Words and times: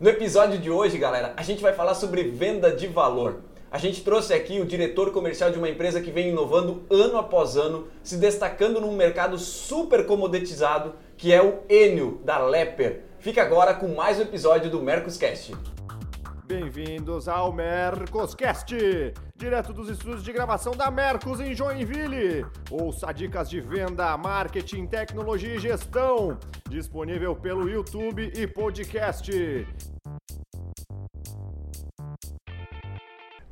No 0.00 0.10
episódio 0.10 0.58
de 0.58 0.68
hoje, 0.72 0.98
galera, 0.98 1.32
a 1.36 1.42
gente 1.44 1.62
vai 1.62 1.72
falar 1.72 1.94
sobre 1.94 2.24
venda 2.24 2.72
de 2.72 2.88
valor. 2.88 3.42
A 3.70 3.78
gente 3.78 4.02
trouxe 4.02 4.34
aqui 4.34 4.58
o 4.58 4.66
diretor 4.66 5.12
comercial 5.12 5.52
de 5.52 5.58
uma 5.58 5.68
empresa 5.68 6.00
que 6.00 6.10
vem 6.10 6.30
inovando 6.30 6.82
ano 6.90 7.16
após 7.16 7.56
ano, 7.56 7.86
se 8.02 8.16
destacando 8.16 8.80
num 8.80 8.96
mercado 8.96 9.38
super 9.38 10.04
comoditizado, 10.04 10.94
que 11.16 11.32
é 11.32 11.40
o 11.40 11.60
Enio 11.68 12.20
da 12.24 12.38
Leper. 12.38 13.02
Fica 13.20 13.40
agora 13.40 13.72
com 13.72 13.86
mais 13.86 14.18
um 14.18 14.22
episódio 14.22 14.68
do 14.68 14.82
Mercoscast. 14.82 15.54
Bem-vindos 16.46 17.26
ao 17.26 17.50
Mercoscast, 17.54 18.76
direto 19.34 19.72
dos 19.72 19.88
estúdios 19.88 20.22
de 20.22 20.30
gravação 20.30 20.76
da 20.76 20.90
Mercos 20.90 21.40
em 21.40 21.54
Joinville. 21.54 22.44
Ouça 22.70 23.10
dicas 23.12 23.48
de 23.48 23.62
venda, 23.62 24.14
marketing, 24.18 24.86
tecnologia 24.86 25.54
e 25.54 25.58
gestão, 25.58 26.38
disponível 26.68 27.34
pelo 27.34 27.66
YouTube 27.66 28.30
e 28.36 28.46
podcast. 28.46 29.32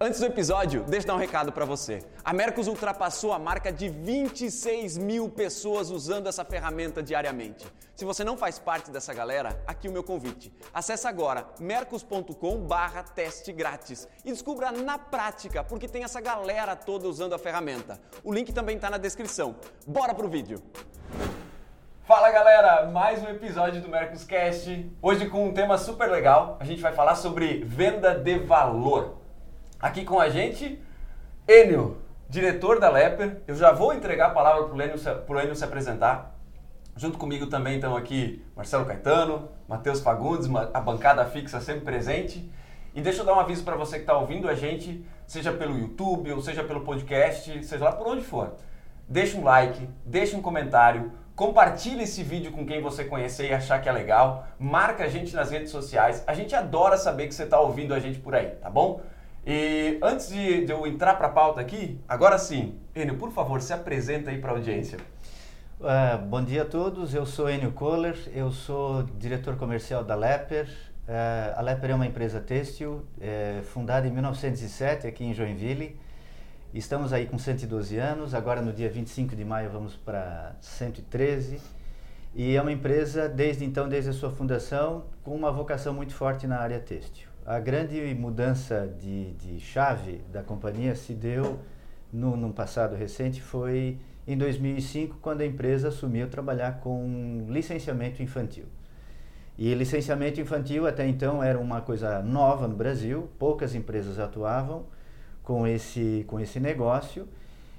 Antes 0.05 0.19
do 0.19 0.27
episódio, 0.27 0.83
deixa 0.83 1.07
eu 1.07 1.11
dar 1.11 1.15
um 1.15 1.21
recado 1.21 1.53
para 1.53 1.65
você. 1.65 2.01
A 2.25 2.33
Mercos 2.33 2.67
ultrapassou 2.67 3.33
a 3.33 3.39
marca 3.39 3.71
de 3.71 3.89
26 3.89 4.99
mil 4.99 5.29
pessoas 5.29 5.91
usando 5.91 6.27
essa 6.27 6.45
ferramenta 6.45 7.01
diariamente. 7.01 7.65
Se 7.95 8.05
você 8.05 8.25
não 8.25 8.37
faz 8.37 8.59
parte 8.59 8.91
dessa 8.91 9.15
galera, 9.15 9.63
aqui 9.65 9.87
o 9.87 9.93
meu 9.93 10.03
convite. 10.03 10.53
Acesse 10.75 11.07
agora 11.07 11.47
mercos.com 11.61 12.67
barra 12.67 13.05
teste 13.05 13.53
grátis 13.53 14.09
e 14.25 14.33
descubra 14.33 14.73
na 14.73 14.99
prática 14.99 15.63
porque 15.63 15.87
tem 15.87 16.03
essa 16.03 16.21
galera 16.21 16.75
toda 16.75 17.07
usando 17.07 17.37
a 17.37 17.39
ferramenta. 17.39 18.01
O 18.25 18.35
link 18.35 18.53
também 18.53 18.75
está 18.75 18.91
na 18.91 18.99
descrição. 18.99 19.55
Bora 19.87 20.13
pro 20.13 20.29
vídeo! 20.29 20.61
Fala 22.05 22.33
galera, 22.33 22.87
mais 22.87 23.23
um 23.23 23.29
episódio 23.29 23.81
do 23.81 23.89
Mercoscast. 23.89 24.91
Hoje 25.01 25.29
com 25.29 25.47
um 25.47 25.55
tema 25.55 25.79
super 25.79 26.11
legal. 26.11 26.57
A 26.59 26.65
gente 26.65 26.83
vai 26.83 26.93
falar 26.93 27.15
sobre 27.15 27.63
venda 27.63 28.17
de 28.17 28.41
valor. 28.41 29.22
Aqui 29.83 30.05
com 30.05 30.21
a 30.21 30.29
gente, 30.29 30.81
Enio, 31.49 31.99
diretor 32.29 32.79
da 32.79 32.89
Leper. 32.89 33.43
Eu 33.49 33.57
já 33.57 33.73
vou 33.73 33.93
entregar 33.93 34.27
a 34.27 34.31
palavra 34.31 34.69
para 34.69 34.77
o 34.77 35.41
Enio, 35.41 35.57
se 35.57 35.65
apresentar. 35.65 36.39
Junto 36.97 37.19
comigo 37.19 37.49
também 37.49 37.75
estão 37.75 37.97
aqui 37.97 38.47
Marcelo 38.55 38.87
Caetano, 38.87 39.49
Matheus 39.67 39.99
Fagundes, 40.01 40.49
a 40.73 40.81
bancada 40.81 41.25
fixa 41.25 41.61
sempre 41.61 41.81
presente. 41.81 42.49
E 42.95 43.01
deixa 43.01 43.23
eu 43.23 43.27
dar 43.27 43.35
um 43.35 43.41
aviso 43.41 43.65
para 43.65 43.75
você 43.75 43.97
que 43.97 44.03
está 44.03 44.17
ouvindo 44.17 44.49
a 44.49 44.55
gente, 44.55 45.05
seja 45.27 45.53
pelo 45.53 45.77
YouTube 45.77 46.31
ou 46.31 46.41
seja 46.41 46.63
pelo 46.63 46.83
podcast, 46.83 47.65
seja 47.65 47.85
lá 47.85 47.91
por 47.91 48.07
onde 48.07 48.23
for. 48.23 48.55
Deixa 49.09 49.37
um 49.37 49.43
like, 49.43 49.89
deixa 50.07 50.37
um 50.37 50.43
comentário, 50.43 51.11
compartilhe 51.35 52.05
esse 52.05 52.23
vídeo 52.23 52.53
com 52.53 52.65
quem 52.65 52.81
você 52.81 53.05
conhecer 53.05 53.51
e 53.51 53.53
achar 53.53 53.83
que 53.83 53.89
é 53.89 53.93
legal, 53.93 54.47
marca 54.61 55.03
a 55.03 55.09
gente 55.09 55.35
nas 55.35 55.51
redes 55.51 55.73
sociais. 55.73 56.23
A 56.25 56.35
gente 56.35 56.55
adora 56.55 56.97
saber 56.97 57.27
que 57.27 57.35
você 57.35 57.43
está 57.43 57.59
ouvindo 57.59 57.93
a 57.93 57.99
gente 57.99 58.21
por 58.21 58.33
aí, 58.33 58.51
tá 58.63 58.71
bom? 58.71 59.01
E 59.45 59.99
antes 60.01 60.29
de, 60.29 60.65
de 60.65 60.73
eu 60.73 60.87
entrar 60.87 61.15
para 61.15 61.27
a 61.27 61.31
pauta 61.31 61.61
aqui, 61.61 61.99
agora 62.09 62.39
sim, 62.39 62.79
Enio, 62.95 63.17
por 63.17 63.33
favor, 63.33 63.61
se 63.61 63.73
apresenta 63.73 64.31
aí 64.31 64.39
para 64.39 64.51
a 64.51 64.55
audiência. 64.55 64.99
Uh, 65.81 66.25
bom 66.27 66.45
dia 66.45 66.63
a 66.63 66.65
todos, 66.65 67.13
eu 67.13 67.27
sou 67.27 67.51
Enio 67.51 67.73
Kohler, 67.73 68.17
eu 68.33 68.53
sou 68.53 69.03
diretor 69.19 69.57
comercial 69.57 70.05
da 70.05 70.15
Leper. 70.15 70.69
Uh, 71.09 71.59
a 71.59 71.61
Leper 71.61 71.91
é 71.91 71.95
uma 71.95 72.07
empresa 72.07 72.41
têxtil 72.41 73.05
é, 73.21 73.63
fundada 73.65 74.07
em 74.07 74.13
1907 74.13 75.09
aqui 75.09 75.25
em 75.25 75.35
Joinville. 75.35 75.99
Estamos 76.73 77.13
aí 77.13 77.27
com 77.27 77.37
112 77.37 77.99
anos, 77.99 78.35
agora 78.35 78.63
no 78.63 78.73
dia 78.73 78.89
25 78.89 79.35
de 79.35 79.45
maio 79.45 79.71
vamos 79.71 79.97
para 79.97 80.55
113. 80.61 81.61
E 82.33 82.55
é 82.55 82.63
uma 82.63 82.71
empresa, 82.71 83.29
desde 83.29 83.65
então, 83.65 83.89
desde 83.89 84.11
a 84.11 84.13
sua 84.13 84.31
fundação, 84.31 85.05
com 85.25 85.35
uma 85.35 85.51
vocação 85.51 85.93
muito 85.93 86.15
forte 86.15 86.47
na 86.47 86.61
área 86.61 86.79
têxtil. 86.79 87.32
A 87.45 87.59
grande 87.59 88.01
mudança 88.15 88.89
de, 89.01 89.33
de 89.33 89.59
chave 89.59 90.19
da 90.31 90.45
companhia 90.45 90.95
se 90.95 91.13
deu 91.13 91.59
no, 92.13 92.37
no 92.37 92.53
passado 92.53 92.95
recente, 92.95 93.43
foi 93.43 93.99
em 94.27 94.39
2005, 94.39 95.19
quando 95.21 95.41
a 95.41 95.47
empresa 95.47 95.89
assumiu 95.89 96.29
trabalhar 96.29 96.79
com 96.79 97.45
licenciamento 97.49 98.23
infantil. 98.23 98.67
E 99.59 99.75
licenciamento 99.75 100.41
infantil 100.41 100.87
até 100.87 101.05
então 101.07 101.43
era 101.43 101.59
uma 101.59 101.81
coisa 101.81 102.23
nova 102.23 102.69
no 102.69 102.77
Brasil, 102.77 103.29
poucas 103.41 103.75
empresas 103.75 104.21
atuavam 104.21 104.87
com 105.43 105.67
esse, 105.67 106.25
com 106.29 106.39
esse 106.39 106.61
negócio 106.61 107.27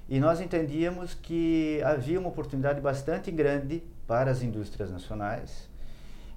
e 0.08 0.20
nós 0.20 0.42
entendíamos 0.42 1.14
que 1.14 1.80
havia 1.82 2.20
uma 2.20 2.28
oportunidade 2.28 2.82
bastante 2.82 3.30
grande 3.30 3.82
para 4.06 4.30
as 4.30 4.42
indústrias 4.42 4.90
nacionais 4.92 5.72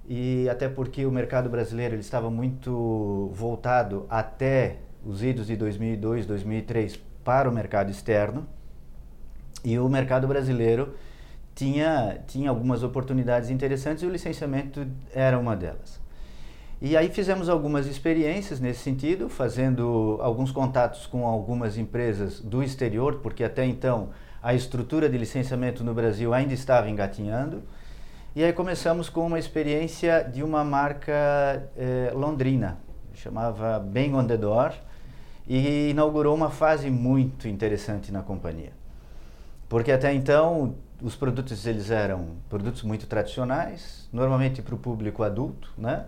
e 0.08 0.48
até 0.50 0.70
porque 0.70 1.06
o 1.06 1.12
mercado 1.12 1.50
brasileiro 1.50 1.96
ele 1.96 2.02
estava 2.02 2.30
muito 2.30 3.30
voltado 3.34 4.06
até 4.10 4.78
os 5.06 5.22
idos 5.22 5.48
de 5.48 5.56
2002, 5.56 6.26
2003 6.26 7.00
para 7.24 7.50
o 7.50 7.54
mercado 7.54 7.92
externo 7.92 8.48
e 9.64 9.78
o 9.78 9.90
mercado 9.90 10.28
brasileiro 10.28 10.96
tinha, 11.54 12.20
tinha 12.28 12.50
algumas 12.50 12.84
oportunidades 12.84 13.50
interessantes 13.50 14.04
e 14.04 14.06
o 14.06 14.10
licenciamento 14.10 14.88
era 15.14 15.38
uma 15.38 15.56
delas. 15.56 16.00
E 16.80 16.96
aí 16.96 17.10
fizemos 17.10 17.50
algumas 17.50 17.88
experiências 17.88 18.60
nesse 18.60 18.82
sentido, 18.82 19.28
fazendo 19.28 20.20
alguns 20.22 20.52
contatos 20.52 21.08
com 21.08 21.26
algumas 21.26 21.76
empresas 21.76 22.40
do 22.40 22.62
exterior, 22.62 23.16
porque 23.16 23.44
até 23.44 23.66
então 23.66 24.12
a 24.42 24.54
estrutura 24.54 25.10
de 25.10 25.18
licenciamento 25.18 25.84
no 25.84 25.94
Brasil 25.94 26.34
ainda 26.34 26.54
estava 26.54 26.88
engatinhando. 26.88 27.64
E 28.38 28.44
aí 28.44 28.54
começamos 28.54 29.10
com 29.10 29.26
uma 29.26 29.40
experiência 29.40 30.22
de 30.22 30.44
uma 30.44 30.64
marca 30.64 31.68
eh, 31.76 32.12
londrina, 32.14 32.78
chamava 33.16 33.80
Bang 33.80 34.14
on 34.14 34.28
the 34.28 34.38
Door, 34.38 34.74
e 35.48 35.90
inaugurou 35.90 36.36
uma 36.36 36.52
fase 36.52 36.92
muito 36.92 37.48
interessante 37.48 38.12
na 38.12 38.22
companhia. 38.22 38.74
Porque 39.68 39.92
até 39.92 40.14
então 40.14 40.76
os 41.02 41.16
produtos 41.16 41.66
eles 41.66 41.90
eram 41.90 42.36
produtos 42.48 42.84
muito 42.84 43.08
tradicionais, 43.08 44.08
normalmente 44.14 44.62
para 44.62 44.76
o 44.76 44.78
público 44.78 45.24
adulto, 45.24 45.74
né? 45.76 46.06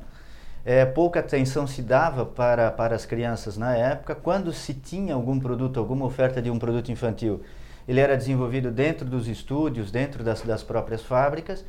É, 0.64 0.86
pouca 0.86 1.22
atenção 1.22 1.66
se 1.66 1.82
dava 1.82 2.28
para, 2.28 2.70
para 2.70 2.96
as 2.96 3.08
crianças 3.08 3.58
na 3.58 3.76
época. 3.76 4.14
Quando 4.14 4.54
se 4.54 4.76
tinha 4.76 5.16
algum 5.16 5.40
produto, 5.40 5.80
alguma 5.80 6.06
oferta 6.06 6.40
de 6.40 6.52
um 6.52 6.60
produto 6.60 6.92
infantil, 6.92 7.42
ele 7.88 8.00
era 8.00 8.16
desenvolvido 8.16 8.70
dentro 8.70 9.04
dos 9.04 9.28
estúdios, 9.28 9.90
dentro 9.90 10.24
das, 10.24 10.44
das 10.44 10.62
próprias 10.62 11.02
fábricas, 11.02 11.66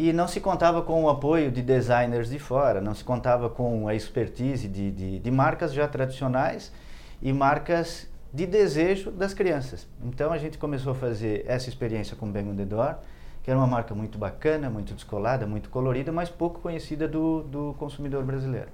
e 0.00 0.12
não 0.12 0.28
se 0.28 0.38
contava 0.38 0.80
com 0.80 1.02
o 1.02 1.08
apoio 1.08 1.50
de 1.50 1.60
designers 1.60 2.30
de 2.30 2.38
fora, 2.38 2.80
não 2.80 2.94
se 2.94 3.02
contava 3.02 3.50
com 3.50 3.88
a 3.88 3.96
expertise 3.96 4.68
de, 4.68 4.92
de, 4.92 5.18
de 5.18 5.30
marcas 5.32 5.72
já 5.72 5.88
tradicionais 5.88 6.72
e 7.20 7.32
marcas 7.32 8.08
de 8.32 8.46
desejo 8.46 9.10
das 9.10 9.34
crianças. 9.34 9.88
Então 10.04 10.32
a 10.32 10.38
gente 10.38 10.56
começou 10.56 10.92
a 10.92 10.94
fazer 10.94 11.44
essa 11.48 11.68
experiência 11.68 12.14
com 12.14 12.30
Bang 12.30 12.48
on 12.48 12.54
the 12.54 12.64
Door, 12.64 12.94
que 13.42 13.50
era 13.50 13.58
uma 13.58 13.66
marca 13.66 13.92
muito 13.92 14.16
bacana, 14.16 14.70
muito 14.70 14.94
descolada, 14.94 15.48
muito 15.48 15.68
colorida, 15.68 16.12
mas 16.12 16.28
pouco 16.28 16.60
conhecida 16.60 17.08
do, 17.08 17.42
do 17.42 17.74
consumidor 17.76 18.22
brasileiro. 18.22 18.68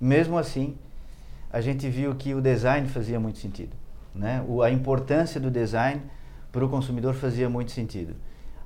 Mesmo 0.00 0.36
assim, 0.36 0.76
a 1.52 1.60
gente 1.60 1.88
viu 1.88 2.12
que 2.16 2.34
o 2.34 2.40
design 2.40 2.88
fazia 2.88 3.20
muito 3.20 3.38
sentido. 3.38 3.76
Né? 4.12 4.44
O, 4.48 4.62
a 4.62 4.70
importância 4.72 5.40
do 5.40 5.48
design 5.48 6.02
para 6.50 6.64
o 6.64 6.68
consumidor 6.68 7.14
fazia 7.14 7.48
muito 7.48 7.70
sentido 7.70 8.16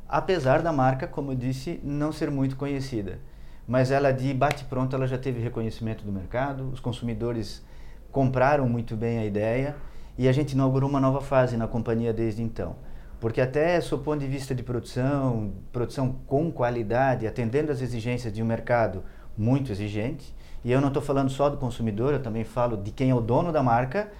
apesar 0.09 0.63
da 0.63 0.73
marca, 0.73 1.07
como 1.07 1.33
eu 1.33 1.37
disse, 1.37 1.81
não 1.85 2.11
ser 2.11 2.31
muito 2.31 2.57
conhecida. 2.57 3.19
Mas 3.67 3.91
ela 3.91 4.11
de 4.11 4.33
bate-pronto 4.33 4.97
ela 4.97 5.07
já 5.07 5.19
teve 5.19 5.41
reconhecimento 5.41 6.05
do 6.05 6.11
mercado, 6.11 6.71
os 6.73 6.81
consumidores 6.81 7.63
compraram 8.11 8.67
muito 8.69 8.97
bem 8.97 9.19
a 9.19 9.27
ideia 9.27 9.77
e 10.17 10.27
a 10.27 10.33
gente 10.33 10.53
inaugurou 10.53 10.89
uma 10.89 10.99
nova 10.99 11.21
fase 11.21 11.57
na 11.57 11.69
companhia 11.69 12.13
desde 12.13 12.43
então. 12.43 12.77
Porque 13.21 13.41
até 13.41 13.79
do 13.81 13.99
ponto 13.99 14.21
de 14.21 14.27
vista 14.27 14.55
de 14.55 14.63
produção, 14.63 15.53
produção 15.73 16.17
com 16.27 16.51
qualidade, 16.51 17.27
atendendo 17.27 17.71
às 17.71 17.83
exigências 17.83 18.33
de 18.33 18.43
um 18.43 18.47
mercado 18.47 19.05
muito 19.37 19.71
exigente, 19.71 20.35
e 20.65 20.73
eu 20.73 20.81
não 20.81 20.89
estou 20.89 21.03
falando 21.03 21.31
só 21.31 21.49
do 21.49 21.57
consumidor, 21.57 22.13
eu 22.13 22.23
também 22.23 22.45
falo 22.45 22.77
de 22.77 22.91
quem 22.91 23.11
é 23.11 23.15
o 23.15 23.21
dono 23.21 23.53
da 23.53 23.63
marca, 23.63 24.11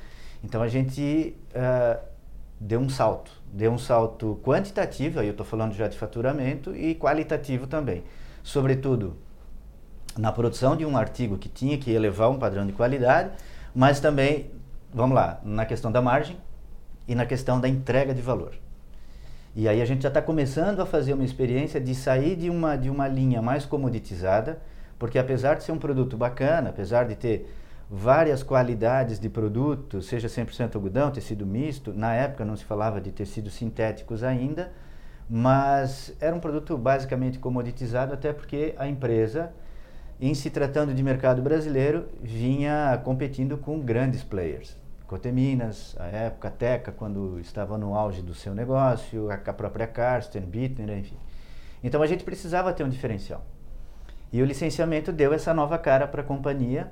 então 0.43 0.63
a 0.63 0.69
gente 0.69 1.37
uh, 1.51 1.99
deu 2.61 2.81
um 2.81 2.89
salto. 2.89 3.31
Deu 3.53 3.73
um 3.73 3.79
salto 3.79 4.39
quantitativo, 4.43 5.21
aí 5.21 5.27
eu 5.27 5.33
estou 5.33 5.47
falando 5.47 5.75
já 5.75 5.89
de 5.89 5.97
faturamento, 5.97 6.75
e 6.75 6.95
qualitativo 6.95 7.67
também. 7.67 8.05
Sobretudo 8.43 9.17
na 10.17 10.33
produção 10.33 10.77
de 10.77 10.85
um 10.85 10.97
artigo 10.97 11.39
que 11.39 11.49
tinha 11.49 11.79
que 11.79 11.91
elevar 11.91 12.31
um 12.31 12.39
padrão 12.39 12.67
de 12.67 12.73
qualidade, 12.73 13.31
mas 13.75 14.01
também, 14.01 14.51
vamos 14.93 15.15
lá, 15.15 15.41
na 15.45 15.65
questão 15.65 15.93
da 15.93 16.03
margem 16.03 16.37
e 17.07 17.15
na 17.15 17.25
questão 17.25 17.61
da 17.61 17.69
entrega 17.69 18.13
de 18.13 18.21
valor. 18.21 18.53
E 19.55 19.69
aí 19.69 19.81
a 19.81 19.85
gente 19.85 20.03
já 20.03 20.09
está 20.09 20.21
começando 20.21 20.81
a 20.81 20.87
fazer 20.87 21.15
uma 21.15 21.25
experiência 21.25 21.81
de 21.81 21.95
sair 21.95 22.37
de 22.37 22.51
uma, 22.51 22.77
de 22.77 22.91
uma 22.91 23.09
linha 23.09 23.41
mais 23.41 23.65
comoditizada, 23.65 24.61
porque 24.99 25.19
apesar 25.19 25.55
de 25.55 25.65
ser 25.65 25.73
um 25.73 25.79
produto 25.79 26.17
bacana, 26.17 26.71
apesar 26.71 27.05
de 27.05 27.15
ter 27.15 27.49
várias 27.91 28.43
qualidades 28.43 29.19
de 29.19 29.29
produto, 29.29 30.03
seja 30.03 30.29
100% 30.29 30.75
algodão, 30.75 31.11
tecido 31.11 31.47
misto. 31.47 31.93
Na 31.93 32.15
época 32.15 32.45
não 32.45 32.57
se 32.57 32.65
falava 32.65 33.01
de 33.01 33.11
tecidos 33.11 33.55
sintéticos 33.55 34.23
ainda, 34.23 34.73
mas 35.29 36.15
era 36.21 36.35
um 36.35 36.41
produto 36.41 36.77
basicamente 36.77 37.39
comoditizado, 37.39 38.15
até 38.15 38.33
porque 38.33 38.75
a 38.79 38.87
empresa 38.87 39.53
em 40.21 40.35
se 40.35 40.51
tratando 40.51 40.93
de 40.93 41.03
mercado 41.03 41.41
brasileiro, 41.41 42.09
vinha 42.21 43.01
competindo 43.05 43.57
com 43.57 43.79
grandes 43.81 44.25
players. 44.25 44.77
Coteminas, 45.07 45.97
a 45.99 46.07
época 46.07 46.51
Teca, 46.51 46.93
quando 46.93 47.39
estava 47.41 47.79
no 47.79 47.95
auge 47.95 48.21
do 48.21 48.35
seu 48.35 48.55
negócio, 48.55 49.29
a 49.31 49.53
própria 49.53 49.87
Karsten, 49.87 50.43
Bittner, 50.43 50.99
enfim. 50.99 51.17
Então 51.83 52.03
a 52.03 52.07
gente 52.07 52.25
precisava 52.25 52.73
ter 52.73 52.83
um 52.83 52.89
diferencial. 52.89 53.45
E 54.33 54.43
o 54.43 54.45
licenciamento 54.45 55.13
deu 55.13 55.33
essa 55.33 55.55
nova 55.55 55.79
cara 55.79 56.07
para 56.07 56.21
a 56.21 56.25
companhia 56.25 56.91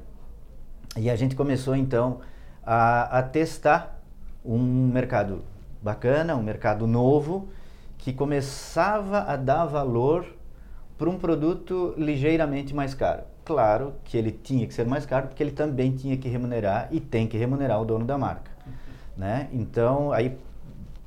e 0.96 1.10
a 1.10 1.16
gente 1.16 1.36
começou 1.36 1.76
então 1.76 2.20
a, 2.64 3.18
a 3.18 3.22
testar 3.22 4.00
um 4.44 4.58
mercado 4.58 5.44
bacana, 5.82 6.34
um 6.34 6.42
mercado 6.42 6.86
novo, 6.86 7.48
que 7.98 8.12
começava 8.12 9.20
a 9.20 9.36
dar 9.36 9.66
valor 9.66 10.26
para 10.96 11.10
um 11.10 11.18
produto 11.18 11.94
ligeiramente 11.96 12.74
mais 12.74 12.94
caro. 12.94 13.22
Claro 13.44 13.94
que 14.04 14.16
ele 14.16 14.32
tinha 14.32 14.66
que 14.66 14.74
ser 14.74 14.86
mais 14.86 15.06
caro, 15.06 15.28
porque 15.28 15.42
ele 15.42 15.52
também 15.52 15.94
tinha 15.94 16.16
que 16.16 16.28
remunerar 16.28 16.88
e 16.90 16.98
tem 16.98 17.26
que 17.26 17.36
remunerar 17.36 17.80
o 17.80 17.84
dono 17.84 18.04
da 18.04 18.18
marca. 18.18 18.50
Né? 19.16 19.48
Então, 19.52 20.12
aí, 20.12 20.36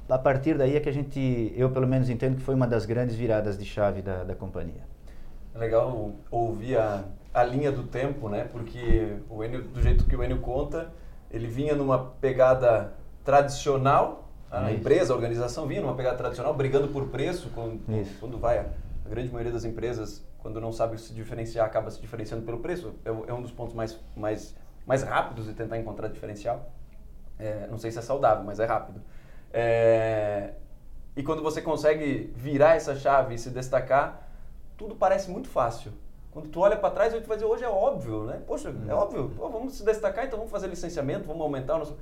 a 0.07 0.17
partir 0.17 0.57
daí 0.57 0.75
é 0.75 0.79
que 0.79 0.89
a 0.89 0.91
gente, 0.91 1.53
eu 1.55 1.69
pelo 1.69 1.87
menos 1.87 2.09
entendo 2.09 2.37
que 2.37 2.41
foi 2.41 2.55
uma 2.55 2.67
das 2.67 2.85
grandes 2.85 3.15
viradas 3.15 3.57
de 3.57 3.65
chave 3.65 4.01
da, 4.01 4.23
da 4.23 4.35
companhia. 4.35 4.87
Legal 5.53 6.11
ouvir 6.31 6.77
a, 6.77 7.03
a 7.33 7.43
linha 7.43 7.71
do 7.71 7.83
tempo, 7.83 8.29
né? 8.29 8.43
Porque 8.51 9.17
o 9.29 9.43
Enio, 9.43 9.63
do 9.63 9.81
jeito 9.81 10.05
que 10.05 10.15
o 10.15 10.23
Enio 10.23 10.39
conta, 10.39 10.91
ele 11.29 11.47
vinha 11.47 11.75
numa 11.75 11.99
pegada 12.19 12.93
tradicional, 13.23 14.29
a 14.49 14.71
Isso. 14.71 14.79
empresa, 14.79 15.13
a 15.13 15.15
organização 15.15 15.67
vinha 15.67 15.81
numa 15.81 15.93
pegada 15.93 16.17
tradicional, 16.17 16.53
brigando 16.53 16.87
por 16.87 17.07
preço, 17.07 17.51
quando, 17.53 17.79
quando 18.19 18.39
vai 18.39 18.57
a, 18.57 18.65
a, 19.05 19.09
grande 19.09 19.29
maioria 19.31 19.51
das 19.51 19.63
empresas, 19.63 20.25
quando 20.39 20.59
não 20.59 20.71
sabe 20.71 20.99
se 20.99 21.13
diferenciar, 21.13 21.65
acaba 21.65 21.91
se 21.91 22.01
diferenciando 22.01 22.43
pelo 22.43 22.59
preço. 22.59 22.95
É, 23.05 23.09
é 23.09 23.33
um 23.33 23.41
dos 23.41 23.51
pontos 23.51 23.75
mais, 23.75 23.99
mais, 24.15 24.55
mais 24.87 25.03
rápidos 25.03 25.45
de 25.45 25.53
tentar 25.53 25.77
encontrar 25.77 26.07
diferencial. 26.07 26.71
É, 27.37 27.67
não 27.69 27.77
sei 27.77 27.91
se 27.91 27.99
é 27.99 28.01
saudável, 28.01 28.43
mas 28.43 28.59
é 28.59 28.65
rápido. 28.65 29.01
É, 29.53 30.53
e 31.15 31.21
quando 31.21 31.43
você 31.43 31.61
consegue 31.61 32.33
virar 32.35 32.75
essa 32.75 32.95
chave 32.95 33.35
e 33.35 33.37
se 33.37 33.51
destacar, 33.51 34.27
tudo 34.75 34.95
parece 34.95 35.29
muito 35.29 35.47
fácil. 35.47 35.91
Quando 36.31 36.49
tu 36.49 36.59
olha 36.59 36.77
para 36.77 36.91
trás, 36.91 37.11
gente 37.11 37.27
vai 37.27 37.37
dizer, 37.37 37.49
hoje 37.49 37.63
é 37.63 37.69
óbvio, 37.69 38.25
né? 38.25 38.41
Poxa, 38.45 38.69
é 38.69 38.93
uhum. 38.93 38.99
óbvio, 38.99 39.31
Pô, 39.35 39.49
vamos 39.49 39.75
se 39.75 39.83
destacar, 39.83 40.25
então 40.25 40.37
vamos 40.37 40.51
fazer 40.51 40.67
licenciamento, 40.67 41.25
vamos 41.25 41.41
aumentar 41.41 41.75
o 41.75 41.79
nosso... 41.79 41.97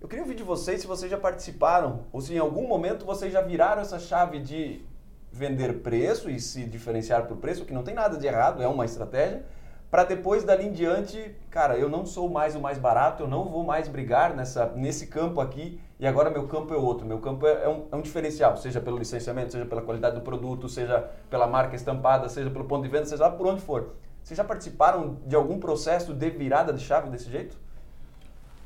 Eu 0.00 0.06
queria 0.06 0.22
ouvir 0.22 0.36
de 0.36 0.42
vocês 0.42 0.80
se 0.80 0.86
vocês 0.86 1.10
já 1.10 1.18
participaram, 1.18 2.04
ou 2.12 2.20
se 2.20 2.34
em 2.34 2.38
algum 2.38 2.68
momento 2.68 3.04
vocês 3.04 3.32
já 3.32 3.40
viraram 3.40 3.82
essa 3.82 3.98
chave 3.98 4.38
de 4.38 4.84
vender 5.32 5.80
preço 5.80 6.30
e 6.30 6.38
se 6.38 6.64
diferenciar 6.64 7.26
por 7.26 7.38
preço, 7.38 7.64
que 7.64 7.72
não 7.72 7.82
tem 7.82 7.94
nada 7.94 8.16
de 8.16 8.26
errado, 8.26 8.62
é 8.62 8.68
uma 8.68 8.84
estratégia, 8.84 9.44
para 9.90 10.04
depois 10.04 10.42
dali 10.42 10.66
em 10.66 10.72
diante, 10.72 11.34
cara, 11.50 11.76
eu 11.76 11.88
não 11.88 12.04
sou 12.04 12.28
mais 12.28 12.56
o 12.56 12.60
mais 12.60 12.78
barato, 12.78 13.22
eu 13.22 13.28
não 13.28 13.44
vou 13.48 13.62
mais 13.62 13.86
brigar 13.86 14.34
nessa, 14.34 14.66
nesse 14.74 15.06
campo 15.06 15.40
aqui, 15.40 15.80
e 16.00 16.06
agora 16.06 16.30
meu 16.30 16.48
campo 16.48 16.74
é 16.74 16.76
outro. 16.76 17.06
Meu 17.06 17.18
campo 17.20 17.46
é, 17.46 17.64
é, 17.64 17.68
um, 17.68 17.86
é 17.92 17.96
um 17.96 18.00
diferencial, 18.00 18.56
seja 18.56 18.80
pelo 18.80 18.98
licenciamento, 18.98 19.52
seja 19.52 19.64
pela 19.64 19.82
qualidade 19.82 20.16
do 20.16 20.22
produto, 20.22 20.68
seja 20.68 21.08
pela 21.30 21.46
marca 21.46 21.76
estampada, 21.76 22.28
seja 22.28 22.50
pelo 22.50 22.64
ponto 22.64 22.82
de 22.82 22.88
venda, 22.88 23.06
seja 23.06 23.24
lá 23.24 23.30
por 23.30 23.46
onde 23.46 23.62
for. 23.62 23.94
Vocês 24.22 24.36
já 24.36 24.44
participaram 24.44 25.18
de 25.26 25.36
algum 25.36 25.60
processo 25.60 26.14
de 26.14 26.30
virada 26.30 26.72
de 26.72 26.82
chave 26.82 27.10
desse 27.10 27.30
jeito? 27.30 27.56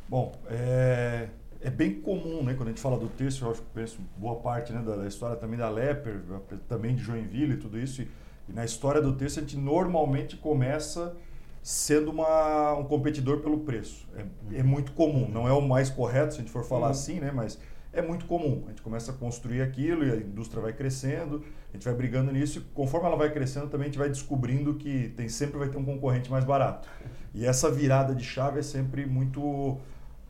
Bom, 0.09 0.33
é, 0.49 1.29
é 1.61 1.69
bem 1.69 2.01
comum, 2.01 2.43
né? 2.43 2.55
Quando 2.55 2.69
a 2.69 2.71
gente 2.71 2.81
fala 2.81 2.97
do 2.97 3.09
texto, 3.09 3.45
eu 3.45 3.51
acho 3.51 3.61
que 3.61 3.67
conheço 3.75 4.01
boa 4.17 4.37
parte 4.37 4.73
né, 4.73 4.81
da, 4.81 4.97
da, 4.97 5.07
história 5.07 5.37
também 5.37 5.59
da 5.59 5.69
Leper, 5.69 6.23
também 6.69 6.95
de 6.95 7.03
Joinville 7.03 7.55
e 7.55 7.57
tudo 7.57 7.79
isso. 7.79 8.03
E, 8.03 8.09
e, 8.49 8.53
na 8.53 8.65
história 8.65 9.01
do 9.01 9.13
texto, 9.15 9.39
a 9.39 9.41
gente 9.43 9.57
normalmente 9.57 10.37
começa 10.37 11.17
sendo 11.63 12.11
uma, 12.11 12.75
um 12.75 12.85
competidor 12.85 13.41
pelo 13.41 13.61
preço. 13.61 14.09
É, 14.17 14.59
é 14.61 14.63
muito 14.63 14.93
comum, 14.93 15.29
não 15.29 15.47
é 15.47 15.53
o 15.53 15.61
mais 15.61 15.91
correto 15.91 16.35
se 16.35 16.41
a 16.41 16.43
gente 16.43 16.53
for 16.53 16.65
falar 16.65 16.87
uhum. 16.87 16.93
assim, 16.93 17.21
né? 17.21 17.31
Mas 17.31 17.59
é 17.93 18.01
muito 18.01 18.27
comum. 18.27 18.63
A 18.67 18.71
gente 18.71 18.83
começa 18.83 19.13
a 19.13 19.15
construir 19.15 19.61
aquilo 19.61 20.05
e 20.05 20.11
a 20.11 20.17
indústria 20.17 20.63
vai 20.63 20.73
crescendo, 20.73 21.45
a 21.71 21.77
gente 21.77 21.85
vai 21.85 21.95
brigando 21.95 22.33
nisso 22.33 22.59
e 22.59 22.63
conforme 22.75 23.07
ela 23.07 23.17
vai 23.17 23.31
crescendo 23.31 23.69
também 23.69 23.87
a 23.87 23.89
gente 23.89 23.99
vai 23.99 24.09
descobrindo 24.09 24.75
que 24.75 25.13
tem 25.17 25.29
sempre 25.29 25.59
vai 25.59 25.69
ter 25.69 25.77
um 25.77 25.85
concorrente 25.85 26.31
mais 26.31 26.45
barato. 26.45 26.89
E 27.35 27.45
essa 27.45 27.71
virada 27.71 28.15
de 28.15 28.25
chave 28.25 28.61
é 28.61 28.63
sempre 28.63 29.05
muito 29.05 29.77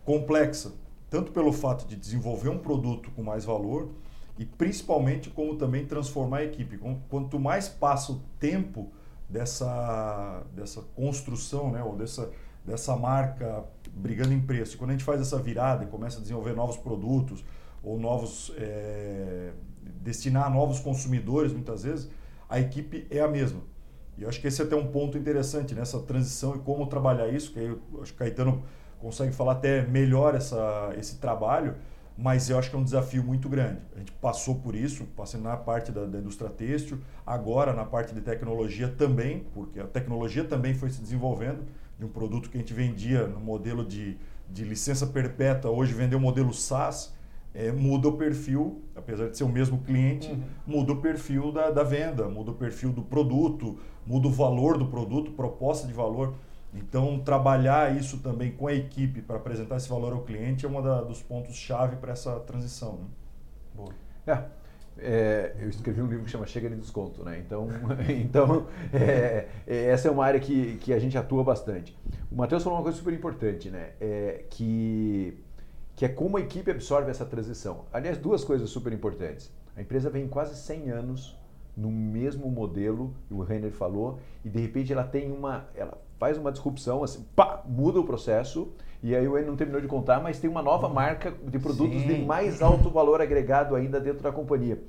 complexa, 0.05 0.73
tanto 1.11 1.31
pelo 1.32 1.53
fato 1.53 1.87
de 1.87 1.94
desenvolver 1.94 2.49
um 2.49 2.59
produto 2.59 3.11
com 3.15 3.23
mais 3.23 3.44
valor 3.44 3.91
e 4.38 4.44
principalmente 4.44 5.29
como 5.31 5.56
também 5.56 5.85
transformar 5.85 6.38
a 6.38 6.44
equipe. 6.44 6.79
Quanto 7.08 7.38
mais 7.38 7.69
passa 7.69 8.12
o 8.12 8.20
tempo 8.38 8.90
dessa, 9.29 10.43
dessa 10.55 10.81
construção, 10.94 11.73
né, 11.73 11.82
ou 11.82 11.96
dessa, 11.96 12.31
dessa 12.64 12.96
marca 12.96 13.64
brigando 13.93 14.32
em 14.32 14.40
preço, 14.40 14.79
quando 14.79 14.90
a 14.90 14.93
gente 14.93 15.05
faz 15.05 15.20
essa 15.20 15.38
virada 15.38 15.85
e 15.85 15.87
começa 15.88 16.19
a 16.19 16.20
desenvolver 16.20 16.55
novos 16.55 16.76
produtos 16.76 17.44
ou 17.82 17.99
novos 17.99 18.52
é, 18.56 19.52
destinar 20.00 20.46
a 20.46 20.50
novos 20.50 20.79
consumidores, 20.79 21.52
muitas 21.52 21.82
vezes 21.82 22.08
a 22.49 22.61
equipe 22.61 23.06
é 23.11 23.20
a 23.20 23.29
mesma. 23.29 23.61
E 24.17 24.23
eu 24.23 24.29
acho 24.29 24.41
que 24.41 24.46
esse 24.46 24.61
é 24.61 24.64
até 24.64 24.75
um 24.75 24.87
ponto 24.87 25.19
interessante 25.19 25.75
nessa 25.75 26.00
transição 26.00 26.56
e 26.56 26.58
como 26.61 26.87
trabalhar 26.87 27.29
isso, 27.29 27.52
que 27.52 27.58
aí 27.58 27.67
eu 27.67 27.81
acho 28.02 28.12
que 28.12 28.19
Caetano 28.19 28.64
consegue 28.99 29.32
falar 29.32 29.52
até 29.52 29.87
melhor 29.87 30.34
essa, 30.34 30.93
esse 30.99 31.19
trabalho, 31.19 31.76
mas 32.19 32.50
eu 32.50 32.59
acho 32.59 32.69
que 32.69 32.75
é 32.75 32.79
um 32.81 32.82
desafio 32.82 33.23
muito 33.23 33.49
grande. 33.49 33.79
A 33.94 34.00
gente 34.00 34.11
passou 34.11 34.56
por 34.56 34.75
isso, 34.75 35.05
passei 35.17 35.41
na 35.41 35.56
parte 35.56 35.93
da, 35.93 36.05
da, 36.05 36.19
indústria 36.19 36.50
têxtil, 36.50 36.99
agora 37.25 37.73
na 37.73 37.85
parte 37.85 38.12
de 38.12 38.20
tecnologia 38.20 38.88
também, 38.88 39.47
porque 39.55 39.79
a 39.79 39.87
tecnologia 39.87 40.43
também 40.43 40.75
foi 40.75 40.91
se 40.91 41.00
desenvolvendo 41.00 41.65
de 41.97 42.05
um 42.05 42.09
produto 42.09 42.50
que 42.50 42.59
a 42.59 42.61
gente 42.61 42.75
vendia 42.75 43.29
no 43.29 43.38
modelo 43.38 43.85
de, 43.85 44.19
de 44.50 44.65
licença 44.65 45.06
perpétua, 45.06 45.70
hoje 45.70 45.94
vender 45.94 46.17
o 46.17 46.20
modelo 46.20 46.53
SaaS, 46.53 47.17
é, 47.55 47.70
muda 47.70 48.09
o 48.09 48.17
perfil, 48.17 48.82
apesar 48.97 49.29
de 49.29 49.37
ser 49.37 49.44
o 49.44 49.49
mesmo 49.49 49.79
cliente, 49.79 50.29
uhum. 50.29 50.43
muda 50.67 50.94
o 50.94 51.00
perfil 51.00 51.53
da, 51.53 51.70
da 51.70 51.85
venda, 51.85 52.29
muda 52.29 52.50
o 52.50 52.55
perfil 52.55 52.93
do 52.93 53.03
produto, 53.03 53.79
muda 54.05 54.26
o 54.26 54.31
valor 54.31 54.76
do 54.76 54.87
produto, 54.87 55.31
proposta 55.31 55.87
de 55.87 55.93
valor. 55.93 56.35
Então, 56.75 57.19
trabalhar 57.20 57.97
isso 57.97 58.19
também 58.19 58.53
com 58.53 58.67
a 58.67 58.75
equipe 58.75 59.23
para 59.23 59.37
apresentar 59.37 59.76
esse 59.76 59.88
valor 59.88 60.12
ao 60.12 60.23
cliente 60.23 60.67
é 60.67 60.69
um 60.69 61.06
dos 61.06 61.23
pontos-chave 61.23 61.97
para 61.97 62.12
essa 62.12 62.38
transição. 62.41 62.99
Né? 62.99 63.06
Boa. 63.75 63.94
É, 64.26 64.44
é, 65.00 65.55
eu 65.61 65.69
escrevi 65.69 66.03
um 66.03 66.06
livro 66.06 66.25
que 66.25 66.31
chama 66.31 66.47
Chega 66.47 66.69
de 66.69 66.76
Desconto, 66.76 67.25
né? 67.25 67.38
Então, 67.38 67.69
então 68.09 68.67
é, 68.93 69.47
é, 69.67 69.85
essa 69.87 70.09
é 70.09 70.11
uma 70.11 70.25
área 70.25 70.41
que, 70.41 70.76
que 70.79 70.93
a 70.93 70.99
gente 70.99 71.17
atua 71.17 71.44
bastante. 71.44 71.97
O 72.31 72.35
Matheus 72.35 72.62
falou 72.62 72.79
uma 72.79 72.82
coisa 72.82 72.99
super 72.99 73.15
importante, 73.15 73.70
né? 73.70 73.91
É, 74.01 74.44
que, 74.51 75.39
que 75.94 76.05
é 76.05 76.08
como 76.08 76.37
a 76.37 76.41
equipe 76.41 76.70
absorve 76.70 77.10
essa 77.10 77.25
transição. 77.25 77.84
Aliás, 77.93 78.19
duas 78.19 78.44
coisas 78.44 78.69
super 78.69 78.93
importantes. 78.93 79.51
A 79.77 79.81
empresa 79.81 80.10
vem 80.10 80.27
quase 80.27 80.56
100 80.56 80.91
anos 80.91 81.37
no 81.79 81.93
mesmo 81.93 82.51
modelo, 82.51 83.15
o 83.31 83.41
Renner 83.43 83.70
falou, 83.70 84.19
e 84.44 84.49
de 84.49 84.61
repente 84.61 84.93
ela 84.93 85.05
tem 85.05 85.31
uma, 85.31 85.69
ela 85.77 85.97
faz 86.19 86.37
uma 86.37 86.51
disrupção, 86.51 87.05
assim, 87.05 87.25
pá, 87.37 87.63
muda 87.65 88.01
o 88.01 88.05
processo, 88.05 88.73
e 89.01 89.15
aí 89.15 89.29
o 89.29 89.39
Enio 89.39 89.51
não 89.51 89.56
terminou 89.56 89.81
de 89.81 89.87
contar, 89.87 90.20
mas 90.20 90.41
tem 90.41 90.51
uma 90.51 90.61
nova 90.61 90.89
marca 90.89 91.31
de 91.31 91.58
produtos 91.61 92.01
Sim. 92.01 92.06
de 92.08 92.25
mais 92.25 92.61
alto 92.61 92.91
valor 92.91 93.23
agregado 93.23 93.77
ainda 93.77 94.01
dentro 94.01 94.25
da 94.25 94.32
companhia. 94.32 94.82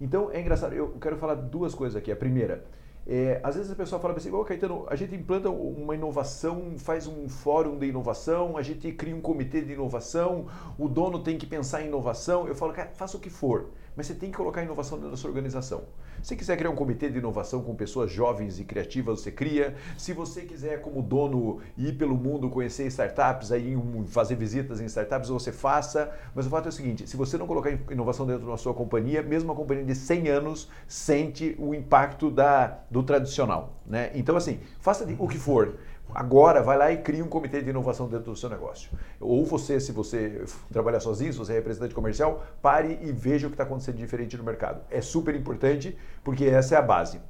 Então 0.00 0.30
é 0.30 0.40
engraçado, 0.40 0.72
eu 0.72 0.90
quero 1.00 1.16
falar 1.16 1.34
duas 1.34 1.74
coisas 1.74 1.96
aqui. 1.96 2.12
A 2.12 2.16
primeira, 2.16 2.64
é, 3.04 3.40
às 3.42 3.56
vezes 3.56 3.72
a 3.72 3.74
pessoa 3.74 4.00
fala 4.00 4.14
assim, 4.14 4.30
ô 4.30 4.40
oh, 4.40 4.44
Caetano, 4.44 4.86
a 4.88 4.94
gente 4.94 5.16
implanta 5.16 5.50
uma 5.50 5.96
inovação, 5.96 6.74
faz 6.76 7.08
um 7.08 7.28
fórum 7.28 7.76
de 7.76 7.86
inovação, 7.86 8.56
a 8.56 8.62
gente 8.62 8.92
cria 8.92 9.16
um 9.16 9.20
comitê 9.20 9.62
de 9.62 9.72
inovação, 9.72 10.46
o 10.78 10.88
dono 10.88 11.18
tem 11.18 11.36
que 11.36 11.46
pensar 11.46 11.82
em 11.82 11.88
inovação. 11.88 12.46
Eu 12.46 12.54
falo, 12.54 12.72
cara, 12.72 12.90
faça 12.90 13.16
o 13.16 13.20
que 13.20 13.30
for 13.30 13.70
mas 13.96 14.06
você 14.06 14.14
tem 14.14 14.30
que 14.30 14.36
colocar 14.36 14.62
inovação 14.62 14.98
dentro 14.98 15.12
da 15.12 15.16
sua 15.16 15.30
organização. 15.30 15.84
Se 16.22 16.36
quiser 16.36 16.56
criar 16.56 16.70
um 16.70 16.74
comitê 16.74 17.08
de 17.08 17.18
inovação 17.18 17.62
com 17.62 17.74
pessoas 17.74 18.10
jovens 18.10 18.58
e 18.58 18.64
criativas, 18.64 19.20
você 19.20 19.30
cria. 19.30 19.74
Se 19.96 20.12
você 20.12 20.42
quiser, 20.42 20.80
como 20.80 21.02
dono, 21.02 21.60
ir 21.76 21.96
pelo 21.96 22.16
mundo 22.16 22.50
conhecer 22.50 22.86
startups, 22.86 23.52
aí 23.52 23.76
fazer 24.06 24.34
visitas 24.34 24.80
em 24.80 24.86
startups, 24.86 25.28
você 25.28 25.52
faça. 25.52 26.12
Mas 26.34 26.46
o 26.46 26.50
fato 26.50 26.66
é 26.66 26.68
o 26.68 26.72
seguinte: 26.72 27.08
se 27.08 27.16
você 27.16 27.38
não 27.38 27.46
colocar 27.46 27.70
inovação 27.90 28.26
dentro 28.26 28.46
da 28.46 28.56
sua 28.56 28.74
companhia, 28.74 29.22
mesmo 29.22 29.50
uma 29.50 29.56
companhia 29.56 29.84
de 29.84 29.94
100 29.94 30.28
anos 30.28 30.68
sente 30.86 31.54
o 31.58 31.74
impacto 31.74 32.30
da, 32.30 32.80
do 32.90 33.02
tradicional. 33.02 33.80
Né? 33.86 34.10
Então, 34.14 34.36
assim, 34.36 34.60
faça 34.80 35.06
o 35.18 35.28
que 35.28 35.38
for. 35.38 35.76
Agora, 36.18 36.62
vai 36.62 36.78
lá 36.78 36.90
e 36.90 36.96
cria 36.96 37.22
um 37.22 37.28
comitê 37.28 37.60
de 37.60 37.68
inovação 37.68 38.08
dentro 38.08 38.32
do 38.32 38.36
seu 38.38 38.48
negócio. 38.48 38.90
Ou 39.20 39.44
você, 39.44 39.78
se 39.78 39.92
você 39.92 40.46
trabalhar 40.72 40.98
sozinho, 40.98 41.30
se 41.30 41.38
você 41.38 41.52
é 41.52 41.56
representante 41.56 41.94
comercial, 41.94 42.42
pare 42.62 42.98
e 43.02 43.12
veja 43.12 43.46
o 43.46 43.50
que 43.50 43.54
está 43.54 43.64
acontecendo 43.64 43.98
diferente 43.98 44.34
no 44.34 44.42
mercado. 44.42 44.80
É 44.90 45.02
super 45.02 45.34
importante 45.34 45.94
porque 46.24 46.46
essa 46.46 46.74
é 46.74 46.78
a 46.78 46.80
base. 46.80 47.20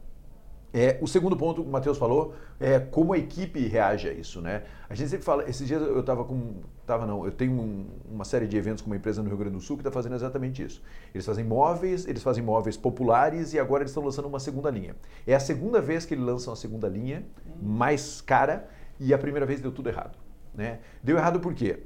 É, 0.72 0.98
o 1.00 1.06
segundo 1.08 1.36
ponto 1.36 1.62
que 1.62 1.68
o 1.68 1.72
Matheus 1.72 1.98
falou 1.98 2.34
é 2.60 2.78
como 2.78 3.12
a 3.12 3.18
equipe 3.18 3.66
reage 3.66 4.08
a 4.08 4.12
isso, 4.12 4.40
né? 4.40 4.62
A 4.88 4.94
gente 4.94 5.08
sempre 5.08 5.24
fala, 5.24 5.48
esses 5.48 5.66
dias 5.66 5.82
eu 5.82 5.98
estava 5.98 6.22
com, 6.24 6.56
tava 6.86 7.06
não, 7.06 7.24
eu 7.24 7.32
tenho 7.32 7.52
um, 7.52 7.86
uma 8.08 8.24
série 8.24 8.46
de 8.46 8.56
eventos 8.56 8.82
com 8.82 8.90
uma 8.90 8.96
empresa 8.96 9.20
no 9.20 9.28
Rio 9.28 9.38
Grande 9.38 9.56
do 9.56 9.60
Sul 9.60 9.76
que 9.76 9.80
está 9.80 9.90
fazendo 9.90 10.14
exatamente 10.14 10.62
isso. 10.62 10.80
Eles 11.12 11.26
fazem 11.26 11.44
móveis, 11.44 12.06
eles 12.06 12.22
fazem 12.22 12.44
móveis 12.44 12.76
populares 12.76 13.52
e 13.52 13.58
agora 13.58 13.82
eles 13.82 13.90
estão 13.90 14.04
lançando 14.04 14.28
uma 14.28 14.38
segunda 14.38 14.70
linha. 14.70 14.94
É 15.26 15.34
a 15.34 15.40
segunda 15.40 15.80
vez 15.80 16.04
que 16.04 16.14
eles 16.14 16.24
lançam 16.24 16.52
a 16.52 16.56
segunda 16.56 16.88
linha, 16.88 17.24
mais 17.60 18.20
cara, 18.20 18.68
e 18.98 19.12
a 19.12 19.18
primeira 19.18 19.46
vez 19.46 19.60
deu 19.60 19.72
tudo 19.72 19.88
errado, 19.88 20.16
né? 20.54 20.80
Deu 21.02 21.16
errado 21.16 21.40
por 21.40 21.54
quê? 21.54 21.78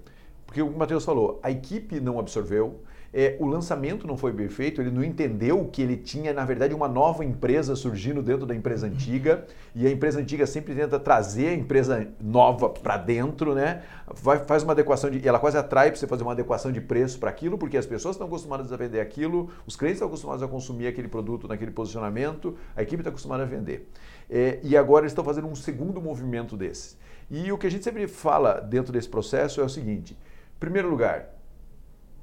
Porque 0.46 0.62
o 0.62 0.70
Matheus 0.70 1.04
falou, 1.04 1.38
a 1.42 1.50
equipe 1.50 2.00
não 2.00 2.18
absorveu, 2.18 2.80
é, 3.12 3.36
o 3.40 3.46
lançamento 3.46 4.06
não 4.06 4.16
foi 4.16 4.32
bem 4.32 4.48
feito, 4.48 4.80
ele 4.80 4.90
não 4.90 5.02
entendeu 5.02 5.68
que 5.72 5.82
ele 5.82 5.96
tinha, 5.96 6.32
na 6.32 6.44
verdade, 6.44 6.72
uma 6.72 6.86
nova 6.86 7.24
empresa 7.24 7.74
surgindo 7.74 8.22
dentro 8.22 8.46
da 8.46 8.54
empresa 8.54 8.86
antiga, 8.86 9.44
e 9.74 9.84
a 9.84 9.90
empresa 9.90 10.20
antiga 10.20 10.46
sempre 10.46 10.74
tenta 10.74 10.98
trazer 10.98 11.48
a 11.48 11.54
empresa 11.54 12.08
nova 12.20 12.68
para 12.68 12.96
dentro, 12.96 13.54
né? 13.54 13.82
Vai, 14.14 14.38
faz 14.44 14.62
uma 14.62 14.72
adequação 14.72 15.10
de. 15.10 15.26
Ela 15.26 15.40
quase 15.40 15.58
atrai 15.58 15.90
para 15.90 15.98
você 15.98 16.06
fazer 16.06 16.22
uma 16.22 16.32
adequação 16.32 16.70
de 16.70 16.80
preço 16.80 17.18
para 17.18 17.30
aquilo, 17.30 17.58
porque 17.58 17.76
as 17.76 17.86
pessoas 17.86 18.14
estão 18.14 18.28
acostumadas 18.28 18.72
a 18.72 18.76
vender 18.76 19.00
aquilo, 19.00 19.50
os 19.66 19.74
clientes 19.74 19.96
estão 19.96 20.08
acostumados 20.08 20.42
a 20.42 20.48
consumir 20.48 20.86
aquele 20.86 21.08
produto 21.08 21.48
naquele 21.48 21.72
posicionamento, 21.72 22.56
a 22.76 22.82
equipe 22.82 23.00
está 23.00 23.10
acostumada 23.10 23.42
a 23.42 23.46
vender. 23.46 23.88
É, 24.30 24.60
e 24.62 24.76
agora 24.76 25.02
eles 25.02 25.12
estão 25.12 25.24
fazendo 25.24 25.48
um 25.48 25.56
segundo 25.56 26.00
movimento 26.00 26.56
desse. 26.56 26.96
E 27.28 27.50
o 27.50 27.58
que 27.58 27.66
a 27.66 27.70
gente 27.70 27.82
sempre 27.82 28.06
fala 28.06 28.60
dentro 28.60 28.92
desse 28.92 29.08
processo 29.08 29.60
é 29.60 29.64
o 29.64 29.68
seguinte: 29.68 30.12
em 30.12 30.58
primeiro 30.60 30.88
lugar, 30.88 31.30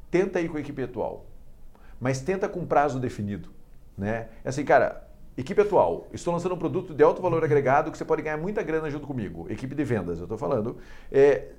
tenta 0.09 0.39
ir 0.39 0.47
com 0.49 0.55
a 0.55 0.59
equipe 0.61 0.81
atual, 0.81 1.25
mas 1.99 2.21
tenta 2.21 2.47
com 2.47 2.65
prazo 2.65 2.99
definido. 2.99 3.49
Né? 3.97 4.29
É 4.43 4.49
assim, 4.49 4.63
cara, 4.63 5.05
equipe 5.35 5.59
atual, 5.61 6.07
estou 6.13 6.33
lançando 6.33 6.55
um 6.55 6.57
produto 6.57 6.93
de 6.93 7.03
alto 7.03 7.21
valor 7.21 7.43
agregado 7.43 7.91
que 7.91 7.97
você 7.97 8.05
pode 8.05 8.21
ganhar 8.21 8.37
muita 8.37 8.63
grana 8.63 8.89
junto 8.89 9.05
comigo. 9.05 9.45
Equipe 9.49 9.75
de 9.75 9.83
vendas, 9.83 10.17
eu 10.17 10.23
estou 10.23 10.37
falando. 10.37 10.77
É, 11.11 11.49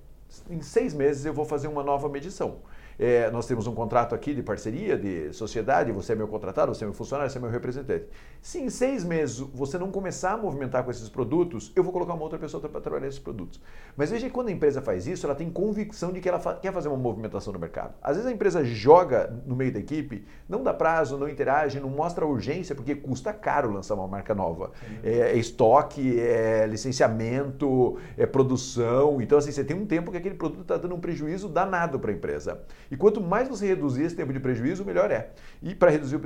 em 0.49 0.63
seis 0.63 0.95
meses 0.95 1.27
eu 1.27 1.35
vou 1.35 1.45
fazer 1.45 1.69
uma 1.69 1.83
nova 1.83 2.09
medição. 2.09 2.59
É, 2.99 3.31
nós 3.31 3.47
temos 3.47 3.67
um 3.67 3.75
contrato 3.75 4.15
aqui 4.15 4.35
de 4.35 4.43
parceria, 4.43 4.99
de 4.99 5.33
sociedade, 5.33 5.93
você 5.93 6.13
é 6.13 6.17
meu 6.17 6.27
contratado, 6.27 6.75
você 6.75 6.83
é 6.85 6.87
meu 6.87 6.95
funcionário, 6.95 7.31
você 7.31 7.39
é 7.39 7.41
meu 7.41 7.51
representante. 7.51 8.07
Se 8.43 8.59
em 8.59 8.69
seis 8.69 9.05
meses 9.05 9.39
você 9.39 9.79
não 9.79 9.91
começar 9.91 10.33
a 10.33 10.37
movimentar 10.37 10.83
com 10.83 10.91
esses 10.91 11.09
produtos, 11.09 11.73
eu 11.77 11.85
vou 11.85 11.93
colocar 11.93 12.15
uma 12.15 12.23
outra 12.23 12.39
pessoa 12.39 12.61
para 12.61 12.81
trabalhar 12.81 13.07
nesses 13.07 13.21
produtos. 13.21 13.61
Mas 13.97 14.11
veja 14.11 14.27
que 14.27 14.33
quando 14.33 14.49
a 14.49 14.53
empresa 14.53 14.83
faz 14.83 15.07
isso, 15.07 15.27
ela 15.27 15.35
tem 15.35 15.49
convicção 15.49 16.13
de 16.13 16.21
que 16.21 16.29
ela 16.29 16.41
fa 16.41 16.55
quer 16.55 16.73
fazer 16.73 16.89
uma 16.89 16.97
movimentação 16.97 17.53
no 17.53 17.59
mercado. 17.59 17.95
Às 18.03 18.17
vezes 18.17 18.31
a 18.31 18.35
empresa 18.35 18.65
joga 18.65 19.33
no 19.47 19.55
meio 19.55 19.73
da 19.73 19.79
equipe, 19.79 20.25
não 20.49 20.63
dá 20.63 20.75
prazo, 20.75 21.17
não 21.17 21.29
interage, 21.29 21.79
não 21.79 21.91
mostra 21.91 22.27
urgência, 22.27 22.75
porque 22.75 22.97
custa 22.97 23.33
caro 23.33 23.71
lançar 23.71 23.95
uma 23.95 24.09
marca 24.09 24.35
nova. 24.35 24.73
É, 25.05 25.33
é 25.33 25.37
estoque, 25.37 26.19
é 26.19 26.67
licenciamento, 26.67 27.97
é 28.17 28.27
produção. 28.27 29.21
Então, 29.21 29.39
assim, 29.39 29.53
você 29.53 29.63
tem 29.63 29.77
um 29.77 29.87
tempo 29.87 30.11
que 30.11 30.17
aquele 30.17 30.35
produto 30.35 30.63
está 30.63 30.77
dando 30.77 30.95
um 30.95 31.01
prejuízo 31.01 31.49
danado 31.49 32.01
para 32.01 32.11
a 32.11 32.15
empresa. 32.15 32.61
E 32.91 32.97
quanto 32.97 33.21
mais 33.21 33.49
você 33.49 33.67
reduzir 33.67 34.05
esse 34.05 34.17
tempo 34.17 34.33
de 34.33 34.41
prejuízo, 34.41 34.85
melhor 34.85 35.11
é. 35.11 35.31
E 35.63 35.75
para 35.75 35.91
reduzir 35.91 36.17
o 36.17 36.21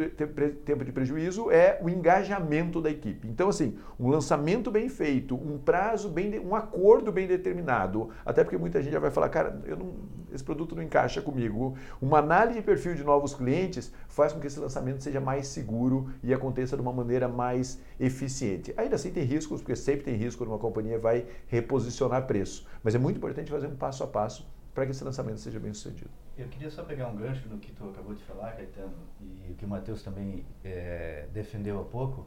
tempo 0.64 0.84
de 0.84 0.92
prejuízo 0.92 1.50
é 1.50 1.78
o 1.82 1.88
engajamento 1.88 2.80
da 2.80 2.90
equipe. 2.90 3.26
Então, 3.28 3.48
assim, 3.48 3.76
um 3.98 4.08
lançamento 4.08 4.70
bem 4.70 4.88
feito, 4.88 5.34
um 5.34 5.58
prazo 5.58 6.08
bem, 6.08 6.38
um 6.38 6.54
acordo 6.54 7.10
bem 7.10 7.26
determinado, 7.26 8.10
até 8.24 8.44
porque 8.44 8.56
muita 8.56 8.82
gente 8.82 8.92
já 8.92 9.00
vai 9.00 9.10
falar, 9.10 9.28
cara, 9.28 9.60
eu 9.66 9.76
não, 9.76 9.92
esse 10.32 10.44
produto 10.44 10.76
não 10.76 10.82
encaixa 10.82 11.20
comigo. 11.20 11.76
Uma 12.00 12.18
análise 12.18 12.58
de 12.60 12.64
perfil 12.64 12.94
de 12.94 13.02
novos 13.02 13.34
clientes 13.34 13.92
faz 14.08 14.32
com 14.32 14.40
que 14.40 14.46
esse 14.46 14.60
lançamento 14.60 15.02
seja 15.02 15.20
mais 15.20 15.48
seguro 15.48 16.10
e 16.22 16.32
aconteça 16.32 16.76
de 16.76 16.82
uma 16.82 16.92
maneira 16.92 17.28
mais 17.28 17.80
eficiente. 17.98 18.72
Ainda 18.76 18.96
assim 18.96 19.10
tem 19.10 19.24
riscos, 19.24 19.60
porque 19.60 19.74
sempre 19.76 20.04
tem 20.04 20.14
risco 20.14 20.44
numa 20.44 20.58
companhia 20.58 20.98
vai 20.98 21.26
reposicionar 21.48 22.26
preço. 22.26 22.66
Mas 22.82 22.94
é 22.94 22.98
muito 22.98 23.16
importante 23.16 23.50
fazer 23.50 23.66
um 23.66 23.76
passo 23.76 24.04
a 24.04 24.06
passo 24.06 24.46
para 24.74 24.86
que 24.86 24.92
esse 24.92 25.04
lançamento 25.04 25.38
seja 25.38 25.58
bem 25.58 25.74
sucedido. 25.74 26.21
Eu 26.36 26.48
queria 26.48 26.70
só 26.70 26.82
pegar 26.82 27.08
um 27.08 27.16
gancho 27.16 27.46
no 27.48 27.58
que 27.58 27.70
tu 27.72 27.90
acabou 27.90 28.14
de 28.14 28.22
falar, 28.24 28.52
Caetano, 28.52 28.94
e 29.20 29.52
o 29.52 29.54
que 29.54 29.66
o 29.66 29.68
Matheus 29.68 30.02
também 30.02 30.46
é, 30.64 31.26
defendeu 31.32 31.78
há 31.80 31.84
pouco. 31.84 32.26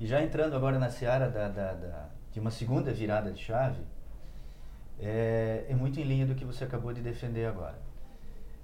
E 0.00 0.06
já 0.06 0.20
entrando 0.20 0.56
agora 0.56 0.78
na 0.78 0.90
seara 0.90 1.30
da, 1.30 1.48
da, 1.48 1.72
da, 1.74 2.08
de 2.32 2.40
uma 2.40 2.50
segunda 2.50 2.92
virada 2.92 3.30
de 3.30 3.40
chave, 3.40 3.80
é, 4.98 5.64
é, 5.68 5.74
muito 5.76 6.00
em 6.00 6.02
linha 6.02 6.26
do 6.26 6.34
que 6.34 6.44
você 6.44 6.64
acabou 6.64 6.92
de 6.92 7.00
defender 7.00 7.46
agora. 7.46 7.78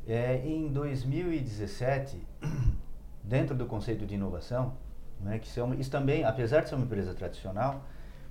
É, 0.06 0.38
em 0.44 0.66
2017, 0.72 2.20
dentro 3.22 3.54
do 3.54 3.66
conceito 3.66 4.04
de 4.04 4.16
inovação, 4.16 4.76
né, 5.20 5.38
que 5.38 5.46
são, 5.46 5.72
isso 5.74 5.92
também, 5.92 6.24
apesar 6.24 6.62
de 6.62 6.68
ser 6.68 6.74
uma 6.74 6.84
empresa 6.84 7.14
tradicional, 7.14 7.84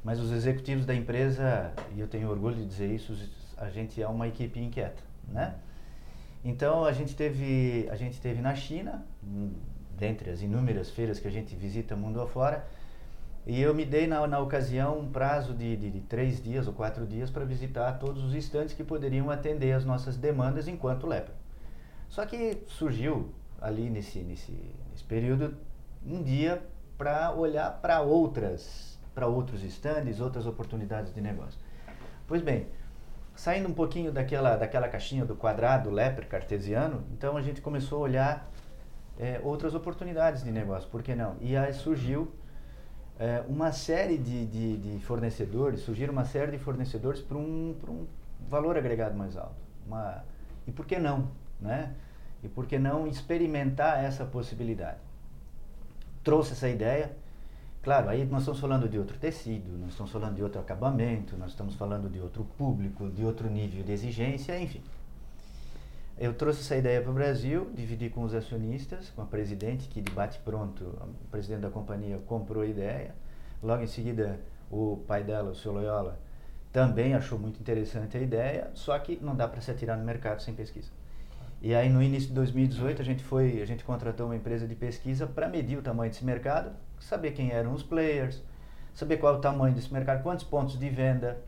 mas 0.04 0.20
os 0.20 0.32
executivos 0.34 0.86
da 0.86 0.94
empresa, 0.94 1.72
e 1.96 2.00
eu 2.02 2.10
tenho 2.10 2.30
orgulho 2.30 2.56
de 2.56 2.66
dizer 2.66 2.94
isso, 2.94 3.16
a 3.56 3.70
gente 3.70 4.02
é 4.02 4.08
uma 4.08 4.28
equipe 4.28 4.60
inquieta, 4.60 5.02
né? 5.30 5.56
Então 6.44 6.86
a 6.86 6.92
gente 6.92 7.16
teve 7.16 7.88
a 7.92 7.96
gente 7.96 8.20
teve 8.20 8.42
na 8.42 8.56
China, 8.56 9.06
hum, 9.24 9.54
dentre 9.98 10.30
as 10.30 10.42
inúmeras 10.42 10.90
feiras 10.90 11.20
que 11.20 11.28
a 11.28 11.32
gente 11.32 11.56
visita 11.56 11.96
mundo 11.96 12.20
afora, 12.20 12.66
e 13.46 13.60
eu 13.60 13.74
me 13.74 13.86
dei 13.86 14.08
na, 14.08 14.26
na 14.28 14.40
ocasião 14.40 15.00
um 15.00 15.12
prazo 15.12 15.54
de, 15.54 15.76
de, 15.76 15.90
de 15.90 16.02
três 16.02 16.42
dias 16.42 16.68
ou 16.68 16.74
quatro 16.74 17.06
dias 17.06 17.30
para 17.30 17.44
visitar 17.44 17.94
todos 17.94 18.24
os 18.24 18.34
estantes 18.34 18.74
que 18.74 18.84
poderiam 18.84 19.30
atender 19.30 19.74
as 19.74 19.84
nossas 19.84 20.18
demandas 20.18 20.68
enquanto 20.68 21.08
lepra. 21.08 21.34
Só 22.08 22.26
que 22.26 22.64
surgiu 22.68 23.32
ali 23.60 23.90
nesse, 23.90 24.20
nesse, 24.20 24.52
nesse 24.92 25.04
período 25.04 25.56
um 26.06 26.22
dia 26.22 26.62
para 26.98 27.34
olhar 27.34 27.80
para 27.82 28.02
outras 28.02 28.92
para 29.14 29.28
outros 29.28 29.64
estandes, 29.64 30.20
outras 30.20 30.46
oportunidades 30.46 31.14
de 31.14 31.20
negócio. 31.20 31.60
Pois 32.28 32.42
bem, 32.42 32.68
saindo 33.36 33.68
um 33.70 33.74
pouquinho 33.74 34.12
daquela, 34.12 34.56
daquela 34.56 34.88
caixinha 34.88 35.26
do 35.26 35.36
quadrado 35.36 35.90
lepre 35.90 36.26
cartesiano, 36.26 37.04
então 37.12 37.38
a 37.38 37.42
gente 37.42 37.62
começou 37.62 38.00
a 38.00 38.02
olhar 38.02 38.52
é, 39.20 39.40
outras 39.44 39.76
oportunidades 39.76 40.44
de 40.44 40.52
negócio, 40.52 40.90
por 40.90 41.02
que 41.04 41.16
não? 41.16 41.36
E 41.40 41.56
aí 41.56 41.74
surgiu 41.74 42.32
é, 43.20 43.44
uma 43.48 43.72
série 43.72 44.18
de, 44.18 44.46
de, 44.48 44.78
de, 44.78 45.06
fornecedores, 45.06 45.82
surgiram 45.82 46.12
uma 46.12 46.26
série 46.26 46.52
de 46.52 46.58
fornecedores 46.58 47.22
para 47.22 47.38
um, 47.38 47.76
um 47.88 48.08
valor 48.50 48.78
agregado 48.78 49.16
mais 49.16 49.38
alto. 49.38 49.56
Uma, 49.86 50.24
e 50.66 50.72
por 50.72 50.86
que 50.86 50.98
não? 50.98 51.30
Né? 51.60 51.94
E 52.44 52.48
por 52.48 52.66
que 52.66 52.80
não 52.80 53.08
experimentar 53.08 54.04
essa 54.04 54.26
possibilidade? 54.26 54.98
Trouxe 56.24 56.54
essa 56.54 56.68
ideia, 56.68 57.16
Claro, 57.82 58.10
aí 58.10 58.26
nós 58.26 58.42
estamos 58.42 58.60
falando 58.60 58.88
de 58.88 59.00
outro 59.00 59.18
tecido, 59.18 59.76
nós 59.80 59.90
estamos 59.90 60.12
falando 60.12 60.36
de 60.36 60.44
outro 60.44 60.62
acabamento, 60.62 61.36
nós 61.36 61.50
estamos 61.50 61.74
falando 61.74 62.08
de 62.10 62.20
outro 62.20 62.44
público, 62.44 63.10
de 63.10 63.26
outro 63.26 63.50
nível 63.50 63.84
de 63.84 63.92
exigência, 63.92 64.60
enfim. 64.60 64.84
Eu 66.16 66.36
trouxe 66.36 66.62
essa 66.62 66.76
ideia 66.76 67.02
para 67.02 67.10
o 67.10 67.14
Brasil, 67.14 67.72
dividi 67.74 68.08
com 68.08 68.22
os 68.22 68.36
acionistas, 68.36 69.10
com 69.10 69.24
a 69.24 69.26
presidente, 69.26 69.88
que 69.88 70.00
de 70.00 70.12
bate 70.12 70.38
pronto, 70.46 70.84
o 70.84 71.28
presidente 71.32 71.62
da 71.62 71.72
companhia 71.72 72.20
comprou 72.28 72.62
a 72.62 72.68
ideia. 72.68 73.16
Logo 73.64 73.82
em 73.82 73.88
seguida, 73.88 74.40
o 74.70 74.98
pai 75.08 75.24
dela, 75.24 75.50
o 75.50 75.56
seu 75.56 75.72
Loyola, 75.72 76.20
também 76.72 77.16
achou 77.16 77.40
muito 77.40 77.60
interessante 77.60 78.16
a 78.16 78.22
ideia, 78.22 78.70
só 78.76 78.98
que 79.00 79.18
não 79.20 79.36
dá 79.36 79.48
para 79.48 79.60
se 79.60 79.72
atirar 79.72 79.98
no 79.98 80.06
mercado 80.06 80.40
sem 80.44 80.54
pesquisa. 80.54 80.92
E 81.62 81.76
aí 81.76 81.90
no 81.90 82.02
início 82.02 82.30
de 82.30 82.34
2018 82.36 83.02
a 83.02 83.06
gente 83.06 83.24
foi, 83.24 83.62
a 83.62 83.66
gente 83.66 83.84
contratou 83.84 84.26
uma 84.26 84.36
empresa 84.36 84.68
de 84.68 84.76
pesquisa 84.76 85.28
para 85.28 85.48
medir 85.48 85.78
o 85.78 85.82
tamanho 85.82 86.12
desse 86.12 86.26
mercado 86.26 86.72
saber 87.02 87.32
quem 87.32 87.52
eram 87.52 87.74
os 87.74 87.84
players, 87.84 88.42
saber 88.94 89.18
qual 89.18 89.36
é 89.36 89.38
o 89.38 89.42
tamanho 89.42 89.74
desse 89.74 89.92
mercado, 89.92 90.24
quantos 90.24 90.46
pontos 90.46 90.78
de 90.80 90.90
venda. 90.90 91.42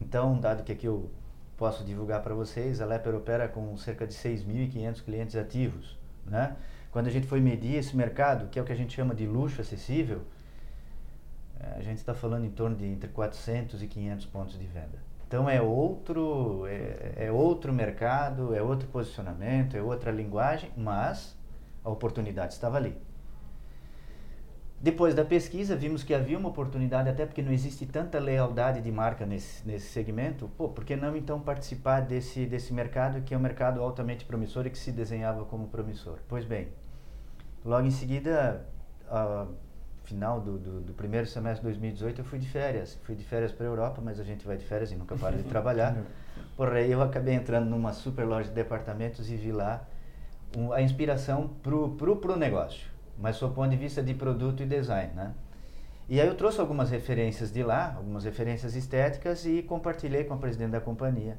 Então, 0.00 0.38
dado 0.40 0.64
que 0.64 0.72
aqui 0.72 0.86
eu 0.86 1.10
posso 1.56 1.84
divulgar 1.84 2.22
para 2.22 2.34
vocês, 2.34 2.80
a 2.80 2.86
Leper 2.86 3.14
opera 3.14 3.46
com 3.46 3.76
cerca 3.76 4.06
de 4.06 4.14
6.500 4.14 5.04
clientes 5.04 5.36
ativos. 5.36 5.98
Né? 6.26 6.56
Quando 6.90 7.06
a 7.06 7.10
gente 7.10 7.26
foi 7.26 7.40
medir 7.40 7.74
esse 7.76 7.94
mercado, 7.94 8.48
que 8.48 8.58
é 8.58 8.62
o 8.62 8.64
que 8.64 8.72
a 8.72 8.76
gente 8.76 8.94
chama 8.94 9.14
de 9.14 9.26
luxo 9.26 9.60
acessível, 9.60 10.22
eh, 11.60 11.74
a 11.76 11.82
gente 11.82 11.98
está 11.98 12.14
falando 12.14 12.46
em 12.46 12.50
torno 12.50 12.76
de 12.76 12.86
entre 12.86 13.10
400 13.10 13.82
e 13.82 13.86
500 13.86 14.26
pontos 14.26 14.58
de 14.58 14.66
venda. 14.66 15.09
Então 15.30 15.48
é 15.48 15.62
outro, 15.62 16.66
é, 16.66 17.26
é, 17.26 17.30
outro 17.30 17.72
mercado, 17.72 18.52
é 18.52 18.60
outro 18.60 18.88
posicionamento, 18.88 19.76
é 19.76 19.80
outra 19.80 20.10
linguagem, 20.10 20.72
mas 20.76 21.38
a 21.84 21.88
oportunidade 21.88 22.52
estava 22.52 22.78
ali. 22.78 23.00
Depois 24.80 25.14
da 25.14 25.24
pesquisa, 25.24 25.76
vimos 25.76 26.02
que 26.02 26.12
havia 26.12 26.36
uma 26.36 26.48
oportunidade, 26.48 27.08
até 27.08 27.24
porque 27.24 27.42
não 27.42 27.52
existe 27.52 27.86
tanta 27.86 28.18
lealdade 28.18 28.80
de 28.80 28.90
marca 28.90 29.24
nesse, 29.24 29.64
nesse 29.64 29.86
segmento. 29.90 30.50
Pô, 30.58 30.68
por 30.68 30.84
que 30.84 30.96
não 30.96 31.16
então 31.16 31.38
participar 31.38 32.00
desse, 32.00 32.44
desse 32.44 32.74
mercado, 32.74 33.22
que 33.22 33.32
é 33.32 33.36
um 33.38 33.40
mercado 33.40 33.80
altamente 33.80 34.24
promissor 34.24 34.66
e 34.66 34.70
que 34.70 34.78
se 34.78 34.90
desenhava 34.90 35.44
como 35.44 35.68
promissor? 35.68 36.18
Pois 36.26 36.44
bem, 36.44 36.70
logo 37.64 37.86
em 37.86 37.92
seguida, 37.92 38.66
a 39.08 39.46
final 40.10 40.40
do, 40.40 40.58
do, 40.58 40.80
do, 40.80 40.92
primeiro 40.92 41.26
semestre 41.26 41.60
de 41.60 41.64
2018, 41.64 42.20
eu 42.20 42.24
fui 42.24 42.38
de 42.38 42.48
férias. 42.48 42.98
Fui 43.02 43.14
de 43.14 43.24
férias 43.24 43.52
para 43.52 43.66
a 43.66 43.68
Europa, 43.68 44.00
mas 44.04 44.20
a 44.20 44.24
gente 44.24 44.46
vai 44.46 44.56
de 44.56 44.64
férias 44.64 44.92
e 44.92 44.96
nunca 44.96 45.16
para 45.16 45.36
de 45.36 45.42
trabalhar. 45.48 45.96
Porém, 46.56 46.90
eu 46.90 47.02
acabei 47.02 47.34
entrando 47.34 47.68
numa 47.68 47.92
super 47.92 48.24
loja 48.24 48.48
de 48.48 48.54
departamentos 48.54 49.30
e 49.30 49.36
vi 49.36 49.52
lá 49.52 49.86
um, 50.56 50.72
a 50.72 50.82
inspiração 50.82 51.48
para 51.62 51.74
o 51.74 51.90
pro, 51.96 52.16
pro 52.16 52.36
negócio 52.36 52.90
mas 53.20 53.36
sob 53.36 53.52
o 53.52 53.54
ponto 53.54 53.70
de 53.70 53.76
vista 53.76 54.02
de 54.02 54.14
produto 54.14 54.62
e 54.62 54.66
design, 54.66 55.12
né? 55.14 55.34
E 56.08 56.20
aí 56.20 56.26
eu 56.26 56.34
trouxe 56.34 56.60
algumas 56.60 56.90
referências 56.90 57.52
de 57.52 57.62
lá, 57.62 57.94
algumas 57.96 58.24
referências 58.24 58.74
estéticas 58.74 59.46
e 59.46 59.62
compartilhei 59.62 60.24
com 60.24 60.34
a 60.34 60.36
presidente 60.36 60.70
da 60.70 60.80
companhia. 60.80 61.38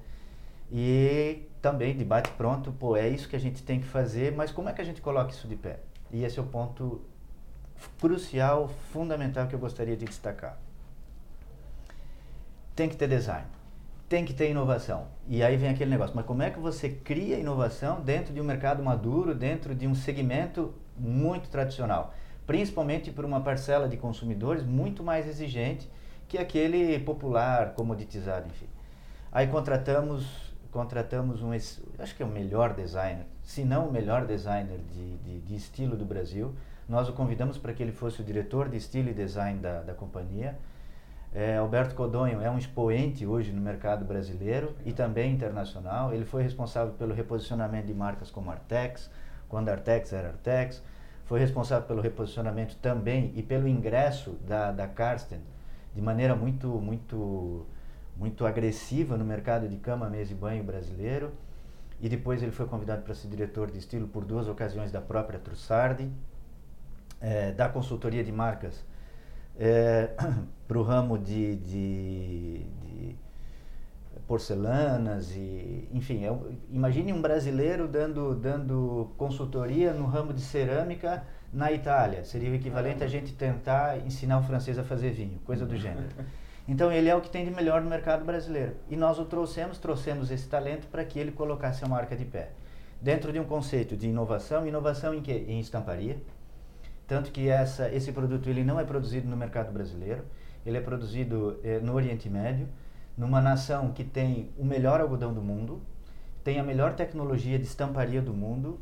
E 0.72 1.50
também, 1.62 1.94
debate 1.94 2.32
pronto, 2.32 2.72
pô, 2.72 2.96
é 2.96 3.10
isso 3.10 3.28
que 3.28 3.36
a 3.36 3.40
gente 3.40 3.64
tem 3.64 3.82
que 3.82 3.88
fazer, 3.88 4.34
mas 4.34 4.52
como 4.52 4.70
é 4.70 4.74
que 4.74 4.80
a 4.80 4.84
gente 4.86 5.02
coloca 5.02 5.32
isso 5.32 5.46
de 5.46 5.58
pé? 5.58 5.80
E 6.10 6.24
esse 6.24 6.40
é 6.40 6.42
o 6.42 6.46
ponto 6.46 7.02
crucial, 8.00 8.70
fundamental 8.92 9.48
que 9.48 9.56
eu 9.56 9.60
gostaria 9.60 9.96
de 9.96 10.06
destacar. 10.06 10.58
Tem 12.76 12.88
que 12.88 12.96
ter 12.96 13.08
design, 13.08 13.46
tem 14.08 14.26
que 14.26 14.34
ter 14.34 14.50
inovação. 14.50 15.08
E 15.28 15.44
aí 15.44 15.58
vem 15.58 15.70
aquele 15.70 15.90
negócio, 15.90 16.16
mas 16.16 16.26
como 16.26 16.42
é 16.42 16.50
que 16.50 16.60
você 16.60 16.90
cria 16.90 17.38
inovação 17.38 18.02
dentro 18.02 18.34
de 18.34 18.42
um 18.42 18.44
mercado 18.44 18.84
maduro, 18.84 19.36
dentro 19.36 19.76
de 19.76 19.88
um 19.88 19.96
segmento 19.96 20.74
muito 20.98 21.50
tradicional? 21.50 22.14
Principalmente 22.48 23.12
por 23.12 23.24
uma 23.24 23.42
parcela 23.42 23.88
de 23.88 23.98
consumidores 23.98 24.64
muito 24.64 25.04
mais 25.04 25.28
exigente 25.28 25.90
que 26.28 26.38
aquele 26.38 26.98
popular, 27.00 27.74
comoditizado, 27.74 28.48
enfim. 28.48 28.68
Aí 29.32 29.48
contratamos 29.48 30.52
contratamos 30.72 31.42
um, 31.42 31.52
acho 31.52 32.16
que 32.16 32.24
é 32.24 32.26
o 32.26 32.30
melhor 32.30 32.74
designer, 32.74 33.26
se 33.44 33.64
não 33.64 33.90
o 33.90 33.92
melhor 33.92 34.26
designer 34.26 34.80
de, 34.94 35.18
de, 35.18 35.40
de 35.42 35.56
estilo 35.56 35.96
do 35.96 36.06
Brasil. 36.06 36.56
Nós 36.92 37.08
o 37.08 37.14
convidamos 37.14 37.58
para 37.58 37.72
que 37.72 37.82
ele 37.82 37.94
fosse 37.94 38.20
o 38.20 38.24
diretor 38.24 38.68
de 38.68 38.76
estilo 38.76 39.10
e 39.10 39.14
design 39.14 39.58
da, 39.60 39.80
da 39.80 39.94
companhia. 39.94 40.60
É, 41.34 41.56
Alberto 41.56 41.96
Codonho 41.96 42.42
é 42.42 42.52
um 42.52 42.58
expoente 42.58 43.26
hoje 43.26 43.54
no 43.54 43.62
mercado 43.62 44.04
brasileiro 44.04 44.76
e 44.86 44.92
também 44.92 45.32
internacional. 45.32 46.14
Ele 46.14 46.26
foi 46.26 46.44
responsável 46.44 46.94
pelo 46.96 47.14
reposicionamento 47.14 47.88
de 47.88 47.94
marcas 47.94 48.30
como 48.30 48.52
Artex, 48.52 49.10
quando 49.48 49.70
Artex 49.70 50.12
era 50.12 50.28
Artex. 50.28 50.84
Foi 51.24 51.40
responsável 51.40 51.88
pelo 51.88 52.02
reposicionamento 52.02 52.76
também 52.76 53.32
e 53.38 53.42
pelo 53.42 53.70
ingresso 53.70 54.32
da, 54.46 54.74
da 54.74 54.86
Karsten 54.86 55.40
de 55.96 56.02
maneira 56.02 56.36
muito, 56.36 56.68
muito 56.68 57.66
muito 58.18 58.46
agressiva 58.46 59.16
no 59.16 59.24
mercado 59.24 59.66
de 59.70 59.78
cama, 59.78 60.10
mesa 60.10 60.34
e 60.34 60.36
banho 60.36 60.62
brasileiro. 60.62 61.32
E 62.02 62.10
depois 62.10 62.44
ele 62.44 62.52
foi 62.52 62.66
convidado 62.66 63.02
para 63.04 63.16
ser 63.16 63.30
diretor 63.30 63.72
de 63.72 63.78
estilo 63.78 64.10
por 64.10 64.26
duas 64.26 64.50
ocasiões 64.50 64.92
da 64.92 65.00
própria 65.00 65.40
Trussardi, 65.40 66.12
é, 67.22 67.52
da 67.52 67.70
consultoria 67.70 68.24
de 68.24 68.32
marcas 68.32 68.84
é, 69.60 70.10
para 70.68 70.78
o 70.78 70.84
ramo 70.84 71.18
de, 71.18 71.56
de, 71.58 72.66
de, 72.82 73.16
porcelanas 74.28 75.32
e 75.36 75.88
enfim 75.94 76.26
é, 76.26 76.36
imagine 76.70 77.14
um 77.14 77.22
brasileiro 77.22 77.88
dando 77.88 78.34
dando 78.36 79.12
consultoria 79.18 79.94
no 79.94 80.06
ramo 80.06 80.34
de 80.34 80.42
cerâmica 80.42 81.24
na 81.52 81.72
Itália 81.72 82.24
seria 82.24 82.50
o 82.50 82.56
equivalente 82.56 83.04
a 83.04 83.08
gente 83.08 83.34
tentar 83.34 84.00
ensinar 84.00 84.40
o 84.40 84.44
francês 84.44 84.80
a 84.80 84.84
fazer 84.84 85.12
vinho 85.12 85.40
coisa 85.46 85.66
do 85.66 85.76
gênero 85.76 86.08
então 86.68 86.92
ele 86.92 87.10
é 87.10 87.16
o 87.16 87.22
que 87.22 87.30
tem 87.30 87.44
de 87.44 87.52
melhor 87.52 87.82
no 87.82 87.90
mercado 87.90 88.24
brasileiro. 88.24 88.76
E 88.90 88.96
nós 88.96 89.20
o 89.20 89.26
trouxemos, 89.26 89.78
trouxemos 89.78 90.32
esse 90.32 90.48
talento 90.48 90.88
para 90.88 91.04
que 91.04 91.20
ele 91.20 91.32
colocasse 91.32 91.84
a 91.84 91.88
marca 91.88 92.16
de 92.16 92.24
pé. 92.24 92.52
Dentro 93.02 93.34
de 93.34 93.40
um 93.40 93.44
conceito 93.44 93.98
de 93.98 94.08
inovação, 94.08 94.66
inovação 94.66 95.14
em 95.14 95.22
que? 95.22 95.34
Em 95.34 95.60
estamparia. 95.60 96.18
Tanto 97.12 97.30
que 97.30 97.50
essa, 97.50 97.90
esse 97.90 98.14
produto 98.14 98.50
ele 98.50 98.64
não 98.64 98.80
é 98.80 98.86
produzido 98.86 99.28
no 99.28 99.36
mercado 99.36 99.70
brasileiro, 99.70 100.24
ele 100.66 100.78
é 100.78 100.80
produzido 100.80 101.60
eh, 101.62 101.78
no 101.82 101.94
Oriente 101.94 102.30
Médio, 102.30 102.70
numa 103.18 103.42
nação 103.42 103.92
que 103.92 104.02
tem 104.02 104.50
o 104.58 104.64
melhor 104.64 105.02
algodão 105.02 105.34
do 105.34 105.42
mundo, 105.42 105.82
tem 106.42 106.58
a 106.58 106.64
melhor 106.64 106.94
tecnologia 106.94 107.60
de 107.60 107.66
estamparia 107.66 108.22
do 108.22 108.34
mundo, 108.34 108.80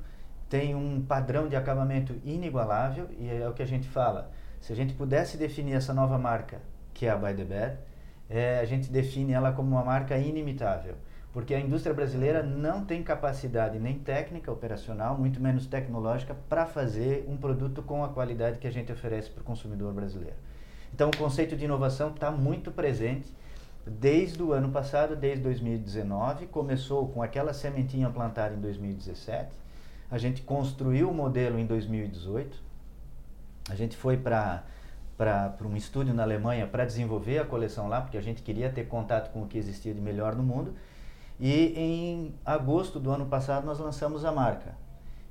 tem 0.48 0.76
um 0.76 1.02
padrão 1.02 1.50
de 1.50 1.56
acabamento 1.56 2.22
inigualável 2.24 3.08
e 3.18 3.28
é 3.28 3.50
o 3.50 3.54
que 3.54 3.64
a 3.64 3.66
gente 3.66 3.88
fala. 3.88 4.32
Se 4.62 4.72
a 4.72 4.76
gente 4.76 4.94
pudesse 4.94 5.36
definir 5.36 5.74
essa 5.74 5.92
nova 5.92 6.20
marca 6.20 6.62
que 6.94 7.08
é 7.08 7.10
a 7.10 7.16
By 7.16 7.34
the 7.34 7.44
Bed, 7.44 7.80
é, 8.30 8.60
a 8.60 8.66
gente 8.66 8.92
define 8.92 9.34
ela 9.34 9.54
como 9.54 9.72
uma 9.72 9.84
marca 9.84 10.16
inimitável, 10.20 10.94
porque 11.32 11.54
a 11.54 11.60
indústria 11.60 11.94
brasileira 11.94 12.42
não 12.42 12.84
tem 12.84 13.04
capacidade 13.04 13.78
nem 13.78 14.00
técnica, 14.00 14.52
operacional, 14.52 15.18
muito 15.18 15.40
menos 15.40 15.68
tecnológica, 15.68 16.36
para 16.48 16.66
fazer 16.66 17.26
um 17.28 17.38
produto 17.38 17.84
com 17.84 18.04
a 18.04 18.10
qualidade 18.10 18.58
que 18.58 18.68
a 18.68 18.72
gente 18.72 18.92
oferece 18.92 19.30
para 19.30 19.42
o 19.42 19.44
consumidor 19.44 19.94
brasileiro. 19.94 20.36
Então, 20.94 21.10
o 21.10 21.18
conceito 21.18 21.56
de 21.56 21.66
inovação 21.66 22.10
está 22.10 22.32
muito 22.32 22.72
presente 22.72 23.32
desde 23.86 24.42
o 24.42 24.54
ano 24.54 24.70
passado, 24.70 25.16
desde 25.16 25.44
2019. 25.44 26.48
Começou 26.48 27.08
com 27.10 27.22
aquela 27.22 27.54
sementinha 27.54 28.10
plantada 28.10 28.56
em 28.56 28.60
2017. 28.60 29.50
A 30.10 30.18
gente 30.18 30.42
construiu 30.42 31.10
o 31.10 31.14
modelo 31.14 31.60
em 31.60 31.66
2018. 31.66 32.58
A 33.70 33.76
gente 33.76 33.96
foi 33.96 34.18
para 34.18 34.64
para 35.16 35.54
um 35.66 35.76
estúdio 35.76 36.14
na 36.14 36.24
Alemanha 36.24 36.66
para 36.66 36.86
desenvolver 36.86 37.40
a 37.40 37.46
coleção 37.46 37.90
lá, 37.90 38.00
porque 38.00 38.18
a 38.18 38.22
gente 38.22 38.42
queria 38.42 38.70
ter 38.70 38.88
contato 38.88 39.34
com 39.34 39.44
o 39.44 39.48
que 39.48 39.58
existia 39.58 39.94
de 39.94 40.00
melhor 40.00 40.34
no 40.34 40.42
mundo. 40.42 40.74
E 41.40 41.74
em 41.76 42.36
agosto 42.46 43.00
do 43.00 43.12
ano 43.12 43.26
passado 43.26 43.66
nós 43.66 43.80
lançamos 43.80 44.26
a 44.26 44.32
marca. 44.32 44.76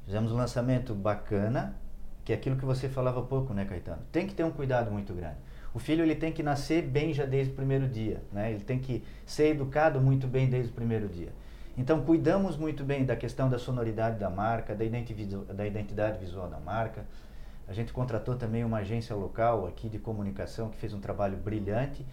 Fizemos 0.05 0.33
um 0.33 0.37
lançamento 0.37 0.95
bacana, 0.95 1.77
que 2.25 2.33
é 2.33 2.37
aquilo 2.37 2.57
que 2.57 2.65
você 2.65 2.89
falava 2.89 3.21
pouco, 3.23 3.53
né, 3.53 3.65
Caetano? 3.65 4.03
Tem 4.11 4.27
que 4.27 4.35
ter 4.35 4.45
um 4.45 4.51
cuidado 4.51 4.91
muito 4.91 5.13
grande. 5.13 5.37
O 5.75 5.79
filho 5.79 6.03
ele 6.03 6.15
tem 6.15 6.33
que 6.33 6.43
nascer 6.43 6.83
bem 6.83 7.13
já 7.13 7.27
desde 7.27 7.53
o 7.53 7.57
primeiro 7.57 7.87
dia, 7.87 8.23
né? 8.33 8.51
Ele 8.51 8.65
tem 8.65 8.79
que 8.79 9.05
ser 9.27 9.49
educado 9.49 10.01
muito 10.01 10.27
bem 10.27 10.49
desde 10.49 10.71
o 10.71 10.75
primeiro 10.75 11.09
dia. 11.09 11.33
Então 11.77 12.01
cuidamos 12.01 12.57
muito 12.57 12.83
bem 12.83 13.05
da 13.05 13.15
questão 13.15 13.49
da 13.49 13.59
sonoridade 13.59 14.19
da 14.19 14.31
marca, 14.31 14.75
da 14.75 14.85
identidade 15.67 16.19
visual 16.19 16.49
da 16.49 16.59
marca, 16.59 17.05
a 17.69 17.73
gente 17.75 17.93
contratou 17.93 18.35
também 18.35 18.65
uma 18.65 18.79
agência 18.79 19.15
local 19.15 19.67
aqui 19.67 19.91
de 19.91 19.99
comunicação 19.99 20.71
que 20.71 20.79
fez 20.79 20.95
um 20.95 21.01
trabalho 21.01 21.37
brilhante. 21.37 22.05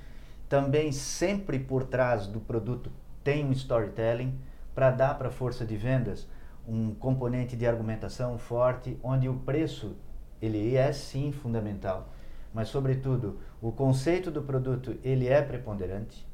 Também 0.49 0.91
sempre 0.91 1.57
por 1.57 1.85
trás 1.85 2.27
do 2.27 2.41
produto 2.41 2.91
tem 3.25 3.43
um 3.43 3.51
storytelling 3.51 4.39
para 4.75 4.91
dar 4.91 5.17
para 5.17 5.29
a 5.29 5.31
força 5.31 5.65
de 5.65 5.75
vendas 5.75 6.27
um 6.67 6.93
componente 6.93 7.55
de 7.57 7.65
argumentação 7.65 8.37
forte, 8.37 8.97
onde 9.03 9.27
o 9.27 9.33
preço 9.33 9.95
ele 10.41 10.75
é 10.75 10.93
sim 10.93 11.31
fundamental, 11.31 12.13
mas 12.53 12.67
sobretudo 12.69 13.39
o 13.61 13.71
conceito 13.71 14.29
do 14.29 14.43
produto 14.43 14.95
ele 15.03 15.27
é 15.27 15.41
preponderante. 15.41 16.25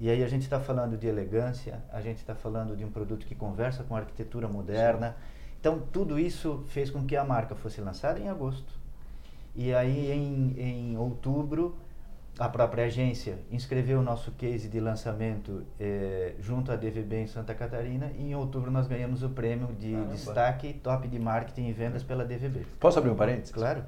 E 0.00 0.08
aí 0.08 0.24
a 0.24 0.28
gente 0.28 0.42
está 0.42 0.58
falando 0.58 0.96
de 0.96 1.06
elegância, 1.06 1.82
a 1.92 2.00
gente 2.00 2.16
está 2.16 2.34
falando 2.34 2.74
de 2.74 2.86
um 2.86 2.90
produto 2.90 3.26
que 3.26 3.34
conversa 3.34 3.84
com 3.84 3.94
a 3.94 3.98
arquitetura 3.98 4.48
moderna. 4.48 5.14
Então, 5.60 5.78
tudo 5.92 6.18
isso 6.18 6.64
fez 6.68 6.88
com 6.88 7.04
que 7.04 7.14
a 7.16 7.24
marca 7.24 7.54
fosse 7.54 7.82
lançada 7.82 8.18
em 8.18 8.26
agosto. 8.26 8.72
E 9.54 9.74
aí, 9.74 10.10
em, 10.10 10.58
em 10.58 10.96
outubro, 10.96 11.76
a 12.38 12.48
própria 12.48 12.84
agência 12.84 13.38
inscreveu 13.50 14.00
o 14.00 14.02
nosso 14.02 14.30
case 14.32 14.68
de 14.68 14.80
lançamento 14.80 15.62
eh, 15.78 16.34
junto 16.38 16.72
à 16.72 16.76
DVB 16.76 17.16
em 17.16 17.26
Santa 17.26 17.54
Catarina 17.54 18.10
e 18.16 18.30
em 18.30 18.34
outubro 18.34 18.70
nós 18.70 18.86
ganhamos 18.86 19.22
o 19.22 19.28
prêmio 19.28 19.68
de 19.78 19.92
Caramba. 19.92 20.12
destaque 20.12 20.72
top 20.74 21.06
de 21.06 21.18
marketing 21.18 21.68
e 21.68 21.72
vendas 21.72 22.02
pela 22.02 22.24
DVB. 22.24 22.66
Posso 22.78 22.98
abrir 22.98 23.10
um 23.10 23.16
parênteses? 23.16 23.50
Claro. 23.50 23.84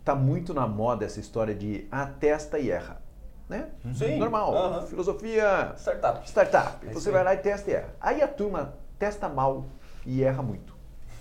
Está 0.00 0.14
muito 0.14 0.52
na 0.52 0.66
moda 0.66 1.04
essa 1.04 1.20
história 1.20 1.54
de 1.54 1.86
atesta 1.90 2.58
e 2.58 2.70
erra. 2.70 3.00
Né? 3.48 3.68
Sim. 3.94 4.18
Normal. 4.18 4.86
Filosofia. 4.86 5.72
Startup. 5.76 6.28
Startup. 6.28 6.86
É 6.86 6.92
Você 6.92 7.10
vai 7.10 7.24
lá 7.24 7.32
e 7.32 7.38
testa 7.38 7.70
e 7.70 7.74
erra. 7.74 7.94
Aí 7.98 8.20
a 8.20 8.28
turma 8.28 8.74
testa 8.98 9.28
mal 9.28 9.64
e 10.04 10.22
erra 10.22 10.42
muito. 10.42 10.76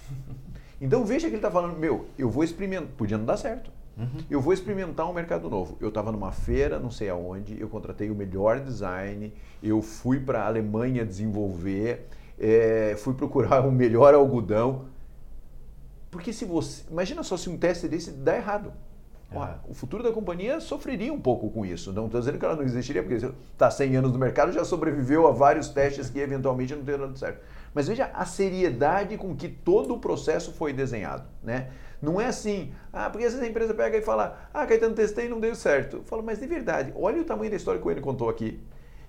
Então 0.80 1.03
veja 1.03 1.27
que 1.27 1.34
ele 1.34 1.38
está 1.38 1.49
falando, 1.49 1.75
meu, 1.75 2.08
eu 2.19 2.30
vou 2.30 2.43
experimentar, 2.43 2.88
podia 2.95 3.17
não 3.17 3.25
dar 3.25 3.36
certo. 3.36 3.71
Uhum. 3.97 4.23
Eu 4.29 4.39
vou 4.39 4.53
experimentar 4.53 5.10
um 5.10 5.13
mercado 5.13 5.49
novo. 5.49 5.77
Eu 5.81 5.89
estava 5.89 6.12
numa 6.12 6.31
feira, 6.31 6.79
não 6.79 6.91
sei 6.91 7.10
aonde, 7.10 7.60
eu 7.60 7.67
contratei 7.67 8.12
o 8.12 8.15
melhor 8.15 8.60
design, 8.60 9.33
eu 9.62 9.81
fui 9.81 10.19
para 10.19 10.43
a 10.43 10.47
Alemanha 10.47 11.03
desenvolver, 11.03 12.07
é, 12.39 12.95
fui 12.97 13.13
procurar 13.15 13.62
o 13.65 13.71
melhor 13.71 14.13
algodão. 14.13 14.86
Porque 16.12 16.31
se 16.31 16.45
você. 16.45 16.83
Imagina 16.89 17.23
só 17.23 17.36
se 17.36 17.49
um 17.49 17.57
teste 17.57 17.88
desse 17.88 18.12
dá 18.12 18.36
errado. 18.36 18.71
O 19.67 19.73
futuro 19.73 20.01
da 20.01 20.12
companhia 20.12 20.60
sofreria 20.62 21.12
um 21.12 21.19
pouco 21.19 21.49
com 21.49 21.65
isso. 21.65 21.91
Não 21.91 22.05
estou 22.05 22.19
dizendo 22.19 22.39
que 22.39 22.45
ela 22.45 22.55
não 22.55 22.63
existiria, 22.63 23.03
porque 23.03 23.15
está 23.51 23.69
100 23.69 23.97
anos 23.97 24.12
no 24.13 24.17
mercado, 24.17 24.53
já 24.53 24.63
sobreviveu 24.63 25.27
a 25.27 25.31
vários 25.31 25.67
testes 25.67 26.10
que 26.10 26.19
eventualmente 26.19 26.73
não 26.73 26.83
dado 26.83 27.17
certo. 27.17 27.41
Mas 27.78 27.88
veja 27.88 28.10
a 28.12 28.26
seriedade 28.26 29.18
com 29.18 29.36
que 29.36 29.48
todo 29.48 29.94
o 29.94 30.00
processo 30.00 30.52
foi 30.52 30.74
desenhado. 30.74 31.28
Né? 31.44 31.68
Não 32.02 32.20
é 32.20 32.26
assim, 32.26 32.74
ah, 32.92 33.08
porque 33.08 33.24
às 33.24 33.34
vezes 33.34 33.48
a 33.48 33.48
empresa 33.48 33.72
pega 33.72 33.96
e 33.96 34.02
fala, 34.02 34.50
ah, 34.52 34.66
Caetano, 34.66 34.96
testei 34.96 35.28
e 35.28 35.30
não 35.30 35.40
deu 35.40 35.54
certo. 35.54 35.98
Eu 35.98 36.04
falo, 36.04 36.24
mas 36.24 36.40
de 36.40 36.48
verdade, 36.48 36.92
olha 36.96 37.22
o 37.22 37.24
tamanho 37.24 37.52
da 37.52 37.56
história 37.56 37.80
que 37.80 37.88
o 37.88 37.92
Enio 37.92 38.02
contou 38.02 38.32
aqui. 38.32 38.60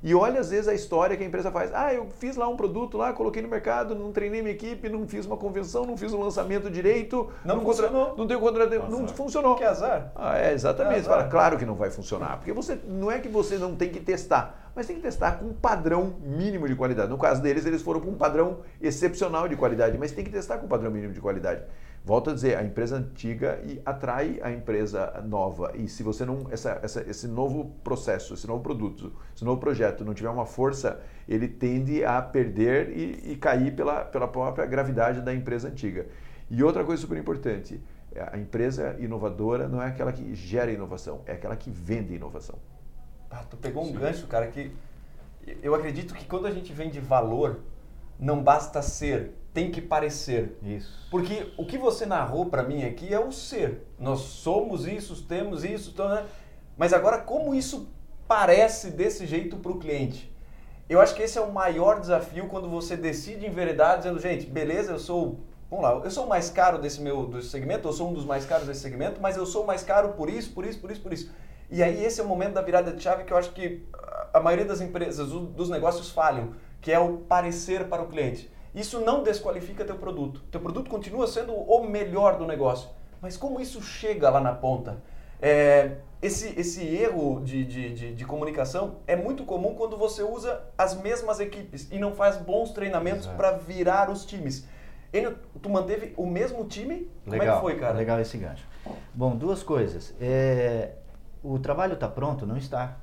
E 0.00 0.14
olha 0.14 0.38
às 0.38 0.50
vezes 0.50 0.68
a 0.68 0.74
história 0.74 1.16
que 1.16 1.24
a 1.24 1.26
empresa 1.26 1.50
faz. 1.50 1.74
Ah, 1.74 1.92
eu 1.92 2.06
fiz 2.18 2.36
lá 2.36 2.46
um 2.48 2.56
produto 2.56 2.96
lá, 2.96 3.12
coloquei 3.12 3.42
no 3.42 3.48
mercado, 3.48 3.96
não 3.96 4.12
treinei 4.12 4.40
minha 4.40 4.54
equipe, 4.54 4.88
não 4.88 5.08
fiz 5.08 5.26
uma 5.26 5.36
convenção, 5.36 5.84
não 5.84 5.96
fiz 5.96 6.12
um 6.12 6.20
lançamento 6.20 6.70
direito, 6.70 7.28
não, 7.44 7.56
não 7.56 7.64
funcionou. 7.64 8.06
Contra, 8.06 8.16
não 8.18 8.26
deu 8.26 8.38
contra, 8.38 8.66
não 8.88 9.08
funcionou. 9.08 9.56
Que 9.56 9.64
azar. 9.64 10.12
Ah, 10.14 10.38
é 10.38 10.52
exatamente. 10.52 11.00
É 11.00 11.02
Você 11.02 11.08
fala, 11.08 11.24
claro 11.24 11.58
que 11.58 11.66
não 11.66 11.74
vai 11.74 11.90
funcionar, 11.90 12.36
porque 12.36 12.52
você 12.52 12.78
não 12.86 13.10
é 13.10 13.18
que 13.18 13.28
você 13.28 13.58
não 13.58 13.74
tem 13.74 13.90
que 13.90 13.98
testar, 13.98 14.70
mas 14.74 14.86
tem 14.86 14.94
que 14.94 15.02
testar 15.02 15.32
com 15.32 15.46
um 15.46 15.52
padrão 15.52 16.14
mínimo 16.22 16.68
de 16.68 16.76
qualidade. 16.76 17.10
No 17.10 17.18
caso 17.18 17.42
deles, 17.42 17.66
eles 17.66 17.82
foram 17.82 18.00
com 18.00 18.10
um 18.10 18.16
padrão 18.16 18.58
excepcional 18.80 19.48
de 19.48 19.56
qualidade, 19.56 19.98
mas 19.98 20.12
tem 20.12 20.24
que 20.24 20.30
testar 20.30 20.58
com 20.58 20.66
um 20.66 20.68
padrão 20.68 20.92
mínimo 20.92 21.12
de 21.12 21.20
qualidade. 21.20 21.62
Volto 22.08 22.30
a 22.30 22.32
dizer, 22.32 22.56
a 22.56 22.64
empresa 22.64 22.96
antiga 22.96 23.60
e 23.62 23.82
atrai 23.84 24.40
a 24.42 24.50
empresa 24.50 25.22
nova. 25.26 25.72
E 25.76 25.86
se 25.88 26.02
você 26.02 26.24
não. 26.24 26.46
Essa, 26.50 26.80
essa, 26.82 27.02
esse 27.02 27.28
novo 27.28 27.66
processo, 27.84 28.32
esse 28.32 28.46
novo 28.46 28.62
produto, 28.62 29.12
esse 29.36 29.44
novo 29.44 29.60
projeto 29.60 30.06
não 30.06 30.14
tiver 30.14 30.30
uma 30.30 30.46
força, 30.46 31.02
ele 31.28 31.46
tende 31.46 32.02
a 32.02 32.22
perder 32.22 32.96
e, 32.96 33.32
e 33.32 33.36
cair 33.36 33.76
pela, 33.76 34.06
pela 34.06 34.26
própria 34.26 34.64
gravidade 34.64 35.20
da 35.20 35.34
empresa 35.34 35.68
antiga. 35.68 36.06
E 36.50 36.64
outra 36.64 36.82
coisa 36.82 37.02
super 37.02 37.18
importante: 37.18 37.78
a 38.32 38.38
empresa 38.38 38.96
inovadora 38.98 39.68
não 39.68 39.82
é 39.82 39.88
aquela 39.88 40.10
que 40.10 40.34
gera 40.34 40.72
inovação, 40.72 41.20
é 41.26 41.32
aquela 41.32 41.56
que 41.56 41.70
vende 41.70 42.14
inovação. 42.14 42.58
Ah, 43.30 43.44
tu 43.50 43.58
pegou 43.58 43.82
um 43.82 43.88
Sim. 43.88 43.98
gancho, 43.98 44.26
cara, 44.26 44.46
que 44.46 44.72
eu 45.62 45.74
acredito 45.74 46.14
que 46.14 46.24
quando 46.24 46.46
a 46.46 46.50
gente 46.50 46.72
vende 46.72 47.00
valor, 47.00 47.60
não 48.18 48.42
basta 48.42 48.80
ser, 48.80 49.34
tem 49.58 49.72
que 49.72 49.80
parecer. 49.80 50.56
Isso. 50.62 51.08
Porque 51.10 51.52
o 51.56 51.66
que 51.66 51.76
você 51.76 52.06
narrou 52.06 52.46
para 52.46 52.62
mim 52.62 52.84
aqui 52.84 53.12
é 53.12 53.18
o 53.18 53.32
ser. 53.32 53.82
Nós 53.98 54.20
somos 54.20 54.86
isso, 54.86 55.20
temos 55.24 55.64
isso, 55.64 55.90
então, 55.90 56.08
né? 56.08 56.24
mas 56.76 56.92
agora 56.92 57.18
como 57.18 57.52
isso 57.52 57.88
parece 58.28 58.92
desse 58.92 59.26
jeito 59.26 59.56
para 59.56 59.72
o 59.72 59.80
cliente? 59.80 60.32
Eu 60.88 61.00
acho 61.00 61.12
que 61.12 61.22
esse 61.22 61.36
é 61.36 61.40
o 61.40 61.52
maior 61.52 61.98
desafio 61.98 62.46
quando 62.46 62.68
você 62.68 62.96
decide 62.96 63.46
enveredar 63.46 63.98
dizendo, 63.98 64.20
gente, 64.20 64.46
beleza, 64.46 64.92
eu 64.92 64.98
sou, 65.00 65.40
vamos 65.68 65.84
lá, 65.84 66.00
eu 66.04 66.10
sou 66.12 66.24
o 66.26 66.28
mais 66.28 66.48
caro 66.48 66.78
desse 66.78 67.00
meu 67.00 67.26
do 67.26 67.42
segmento, 67.42 67.88
eu 67.88 67.92
sou 67.92 68.10
um 68.10 68.14
dos 68.14 68.24
mais 68.24 68.46
caros 68.46 68.68
desse 68.68 68.80
segmento, 68.80 69.20
mas 69.20 69.36
eu 69.36 69.44
sou 69.44 69.64
o 69.64 69.66
mais 69.66 69.82
caro 69.82 70.10
por 70.10 70.30
isso, 70.30 70.52
por 70.52 70.64
isso, 70.64 70.78
por 70.78 70.92
isso, 70.92 71.00
por 71.00 71.12
isso. 71.12 71.32
E 71.68 71.82
aí 71.82 72.04
esse 72.04 72.20
é 72.20 72.22
o 72.22 72.28
momento 72.28 72.52
da 72.52 72.62
virada 72.62 72.92
de 72.92 73.02
chave 73.02 73.24
que 73.24 73.32
eu 73.32 73.36
acho 73.36 73.50
que 73.50 73.84
a 74.32 74.38
maioria 74.38 74.64
das 74.64 74.80
empresas, 74.80 75.28
dos 75.28 75.68
negócios 75.68 76.10
falham, 76.10 76.54
que 76.80 76.92
é 76.92 76.98
o 77.00 77.18
parecer 77.18 77.88
para 77.88 78.00
o 78.00 78.06
cliente. 78.06 78.48
Isso 78.74 79.00
não 79.00 79.22
desqualifica 79.22 79.84
teu 79.84 79.96
produto. 79.96 80.42
Teu 80.50 80.60
produto 80.60 80.90
continua 80.90 81.26
sendo 81.26 81.52
o 81.52 81.84
melhor 81.84 82.36
do 82.36 82.46
negócio. 82.46 82.88
Mas 83.20 83.36
como 83.36 83.60
isso 83.60 83.82
chega 83.82 84.30
lá 84.30 84.40
na 84.40 84.54
ponta? 84.54 85.02
É, 85.40 85.96
esse, 86.20 86.58
esse 86.58 86.84
erro 86.84 87.40
de, 87.44 87.64
de, 87.64 87.94
de, 87.94 88.14
de, 88.14 88.24
comunicação 88.24 88.96
é 89.06 89.14
muito 89.14 89.44
comum 89.44 89.74
quando 89.74 89.96
você 89.96 90.22
usa 90.22 90.62
as 90.76 91.00
mesmas 91.00 91.38
equipes 91.38 91.88
e 91.92 91.98
não 91.98 92.12
faz 92.12 92.36
bons 92.36 92.72
treinamentos 92.72 93.26
para 93.26 93.52
virar 93.52 94.10
os 94.10 94.24
times. 94.24 94.66
Enio, 95.12 95.38
tu 95.62 95.70
manteve 95.70 96.12
o 96.16 96.26
mesmo 96.26 96.64
time? 96.64 97.08
Legal, 97.24 97.26
Como 97.26 97.42
é 97.42 97.54
que 97.54 97.60
foi, 97.60 97.76
cara? 97.76 97.96
Legal 97.96 98.20
esse 98.20 98.36
gancho. 98.36 98.66
Bom, 99.14 99.36
duas 99.36 99.62
coisas. 99.62 100.14
É, 100.20 100.92
o 101.42 101.58
trabalho 101.58 101.94
está 101.94 102.08
pronto? 102.08 102.46
Não 102.46 102.56
está. 102.56 102.98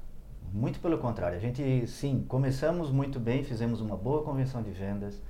Muito 0.52 0.80
pelo 0.80 0.98
contrário. 0.98 1.38
A 1.38 1.42
gente, 1.42 1.88
sim, 1.88 2.24
começamos 2.28 2.92
muito 2.92 3.20
bem, 3.20 3.44
fizemos 3.44 3.82
uma 3.82 3.98
boa 3.98 4.24
convenção 4.24 4.62
de 4.62 4.72
vendas. 4.72 5.22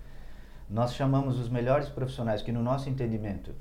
Nós 0.69 0.93
chamamos 0.93 1.39
os 1.39 1.49
melhores 1.49 1.89
profissionais 1.89 2.41
que, 2.41 2.51
no 2.51 2.61
nosso 2.61 2.89
entendimento, 2.89 3.53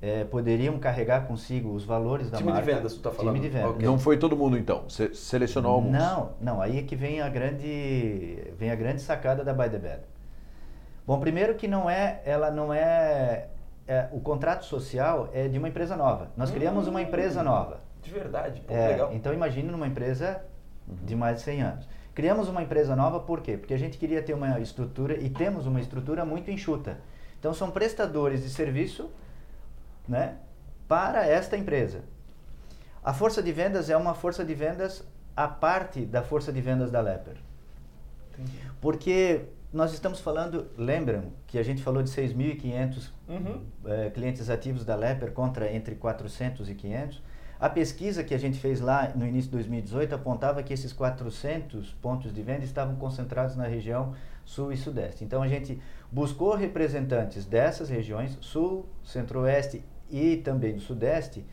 é, 0.00 0.24
poderiam 0.24 0.78
carregar 0.78 1.26
consigo 1.26 1.72
os 1.72 1.84
valores 1.84 2.30
da 2.30 2.38
time 2.38 2.50
marca. 2.50 2.62
Time 2.62 2.74
de 2.74 2.78
vendas, 2.78 2.92
tu 2.94 2.98
está 2.98 3.10
falando. 3.10 3.34
Time 3.34 3.48
de 3.48 3.54
vendas. 3.54 3.70
Okay. 3.72 3.86
Não 3.86 3.98
foi 3.98 4.16
todo 4.16 4.36
mundo, 4.36 4.56
então? 4.56 4.84
Você 4.88 5.14
selecionou 5.14 5.72
alguns? 5.72 5.92
Não, 5.92 6.32
não. 6.40 6.60
Aí 6.60 6.78
é 6.78 6.82
que 6.82 6.96
vem 6.96 7.20
a 7.20 7.28
grande, 7.28 8.52
vem 8.56 8.70
a 8.70 8.74
grande 8.74 9.00
sacada 9.02 9.44
da 9.44 9.52
By 9.52 9.70
the 9.70 9.78
Bed. 9.78 10.00
Bom, 11.06 11.18
primeiro 11.18 11.54
que 11.54 11.66
não 11.66 11.88
é, 11.88 12.20
ela 12.24 12.50
não 12.50 12.72
é, 12.72 13.48
é 13.86 14.08
o 14.12 14.20
contrato 14.20 14.64
social 14.64 15.30
é 15.32 15.48
de 15.48 15.58
uma 15.58 15.68
empresa 15.68 15.96
nova. 15.96 16.30
Nós 16.36 16.50
criamos 16.50 16.86
uma 16.86 17.00
empresa 17.00 17.42
nova. 17.42 17.80
De 18.02 18.10
verdade, 18.10 18.60
Pô, 18.60 18.74
é, 18.74 18.88
legal. 18.88 19.10
Então 19.12 19.32
imagine 19.32 19.70
numa 19.70 19.86
empresa 19.86 20.42
de 20.86 21.16
mais 21.16 21.38
de 21.38 21.42
100 21.42 21.62
anos. 21.62 21.88
Criamos 22.18 22.48
uma 22.48 22.64
empresa 22.64 22.96
nova 22.96 23.20
por 23.20 23.40
quê? 23.40 23.56
Porque 23.56 23.72
a 23.72 23.78
gente 23.78 23.96
queria 23.96 24.20
ter 24.20 24.34
uma 24.34 24.58
estrutura 24.58 25.16
e 25.22 25.30
temos 25.30 25.66
uma 25.66 25.80
estrutura 25.80 26.24
muito 26.24 26.50
enxuta. 26.50 26.98
Então 27.38 27.54
são 27.54 27.70
prestadores 27.70 28.42
de 28.42 28.50
serviço 28.50 29.08
né, 30.08 30.36
para 30.88 31.24
esta 31.24 31.56
empresa. 31.56 32.00
A 33.04 33.14
força 33.14 33.40
de 33.40 33.52
vendas 33.52 33.88
é 33.88 33.96
uma 33.96 34.16
força 34.16 34.44
de 34.44 34.52
vendas 34.52 35.04
à 35.36 35.46
parte 35.46 36.04
da 36.04 36.20
força 36.20 36.52
de 36.52 36.60
vendas 36.60 36.90
da 36.90 37.00
Leper. 37.00 37.36
Porque 38.80 39.42
nós 39.72 39.92
estamos 39.92 40.18
falando, 40.18 40.66
lembram 40.76 41.32
que 41.46 41.56
a 41.56 41.62
gente 41.62 41.84
falou 41.84 42.02
de 42.02 42.10
6.500 42.10 43.10
uhum. 43.28 43.62
é, 43.84 44.10
clientes 44.10 44.50
ativos 44.50 44.84
da 44.84 44.96
Leper 44.96 45.30
contra 45.30 45.72
entre 45.72 45.94
400 45.94 46.68
e 46.68 46.74
500. 46.74 47.22
A 47.60 47.68
pesquisa 47.68 48.22
que 48.22 48.32
a 48.32 48.38
gente 48.38 48.56
fez 48.60 48.80
lá 48.80 49.10
no 49.16 49.26
início 49.26 49.50
de 49.50 49.56
2018 49.56 50.14
apontava 50.14 50.62
que 50.62 50.72
esses 50.72 50.92
400 50.92 51.92
pontos 51.94 52.32
de 52.32 52.40
venda 52.40 52.64
estavam 52.64 52.94
concentrados 52.94 53.56
na 53.56 53.66
região 53.66 54.14
sul 54.44 54.72
e 54.72 54.76
sudeste. 54.76 55.24
Então 55.24 55.42
a 55.42 55.48
gente 55.48 55.80
buscou 56.10 56.54
representantes 56.54 57.44
dessas 57.44 57.88
regiões, 57.88 58.38
sul, 58.40 58.86
centro-oeste 59.02 59.84
e 60.08 60.36
também 60.36 60.74
do 60.74 60.80
sudeste, 60.80 61.44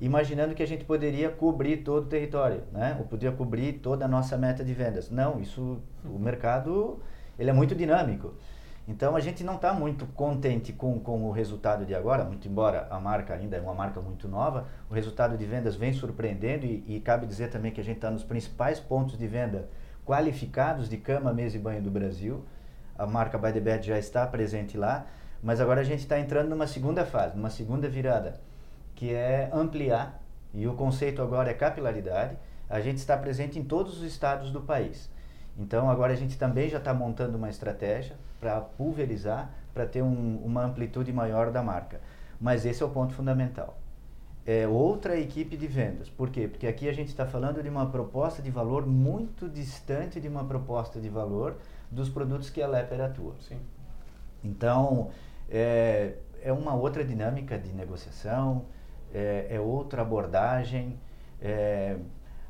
imaginando 0.00 0.56
que 0.56 0.62
a 0.62 0.66
gente 0.66 0.84
poderia 0.84 1.30
cobrir 1.30 1.78
todo 1.78 2.06
o 2.06 2.08
território, 2.08 2.64
né? 2.72 2.96
Ou 2.98 3.06
poderia 3.06 3.34
cobrir 3.34 3.74
toda 3.74 4.06
a 4.06 4.08
nossa 4.08 4.36
meta 4.36 4.64
de 4.64 4.74
vendas. 4.74 5.08
Não, 5.08 5.40
isso 5.40 5.78
o 6.04 6.18
mercado 6.18 6.98
ele 7.38 7.48
é 7.48 7.52
muito 7.52 7.76
dinâmico. 7.76 8.34
Então 8.86 9.16
a 9.16 9.20
gente 9.20 9.42
não 9.42 9.56
está 9.56 9.72
muito 9.72 10.06
contente 10.08 10.72
com, 10.72 11.00
com 11.00 11.24
o 11.24 11.30
resultado 11.30 11.86
de 11.86 11.94
agora, 11.94 12.22
muito 12.22 12.46
embora 12.46 12.86
a 12.90 13.00
marca 13.00 13.32
ainda 13.32 13.56
é 13.56 13.60
uma 13.60 13.72
marca 13.72 13.98
muito 14.00 14.28
nova, 14.28 14.66
o 14.90 14.94
resultado 14.94 15.38
de 15.38 15.46
vendas 15.46 15.74
vem 15.74 15.92
surpreendendo 15.92 16.66
e, 16.66 16.84
e 16.86 17.00
cabe 17.00 17.26
dizer 17.26 17.48
também 17.48 17.72
que 17.72 17.80
a 17.80 17.84
gente 17.84 17.96
está 17.96 18.10
nos 18.10 18.22
principais 18.22 18.78
pontos 18.78 19.16
de 19.16 19.26
venda 19.26 19.68
qualificados 20.04 20.88
de 20.88 20.98
cama, 20.98 21.32
mesa 21.32 21.56
e 21.56 21.60
banho 21.60 21.80
do 21.80 21.90
Brasil. 21.90 22.44
A 22.96 23.06
marca 23.06 23.38
By 23.38 23.52
the 23.52 23.60
Bed 23.60 23.86
já 23.86 23.98
está 23.98 24.26
presente 24.26 24.76
lá, 24.76 25.06
mas 25.42 25.60
agora 25.60 25.80
a 25.80 25.84
gente 25.84 26.00
está 26.00 26.18
entrando 26.18 26.50
numa 26.50 26.66
segunda 26.66 27.06
fase, 27.06 27.36
numa 27.36 27.50
segunda 27.50 27.88
virada, 27.88 28.38
que 28.94 29.14
é 29.14 29.48
ampliar, 29.52 30.22
e 30.52 30.66
o 30.66 30.74
conceito 30.74 31.22
agora 31.22 31.50
é 31.50 31.54
capilaridade. 31.54 32.36
A 32.68 32.80
gente 32.80 32.98
está 32.98 33.16
presente 33.16 33.58
em 33.58 33.64
todos 33.64 33.98
os 33.98 34.04
estados 34.04 34.50
do 34.50 34.60
país. 34.60 35.10
Então 35.58 35.88
agora 35.88 36.12
a 36.12 36.16
gente 36.16 36.36
também 36.36 36.68
já 36.68 36.78
está 36.78 36.92
montando 36.92 37.38
uma 37.38 37.48
estratégia 37.48 38.16
para 38.44 38.60
pulverizar, 38.60 39.50
para 39.72 39.86
ter 39.86 40.02
um, 40.02 40.36
uma 40.44 40.62
amplitude 40.62 41.10
maior 41.10 41.50
da 41.50 41.62
marca. 41.62 41.98
Mas 42.38 42.66
esse 42.66 42.82
é 42.82 42.86
o 42.86 42.90
ponto 42.90 43.14
fundamental. 43.14 43.78
É 44.44 44.68
outra 44.68 45.18
equipe 45.18 45.56
de 45.56 45.66
vendas. 45.66 46.10
Por 46.10 46.28
quê? 46.28 46.46
Porque 46.46 46.66
aqui 46.66 46.86
a 46.86 46.92
gente 46.92 47.08
está 47.08 47.24
falando 47.24 47.62
de 47.62 47.70
uma 47.70 47.86
proposta 47.86 48.42
de 48.42 48.50
valor 48.50 48.86
muito 48.86 49.48
distante 49.48 50.20
de 50.20 50.28
uma 50.28 50.44
proposta 50.44 51.00
de 51.00 51.08
valor 51.08 51.56
dos 51.90 52.10
produtos 52.10 52.50
que 52.50 52.60
a 52.60 52.68
Leper 52.68 53.00
atua. 53.00 53.32
Sim. 53.40 53.58
Então, 54.44 55.08
é, 55.48 56.16
é 56.42 56.52
uma 56.52 56.74
outra 56.74 57.02
dinâmica 57.02 57.58
de 57.58 57.72
negociação, 57.72 58.66
é, 59.14 59.46
é 59.48 59.58
outra 59.58 60.02
abordagem. 60.02 61.00
É, 61.40 61.96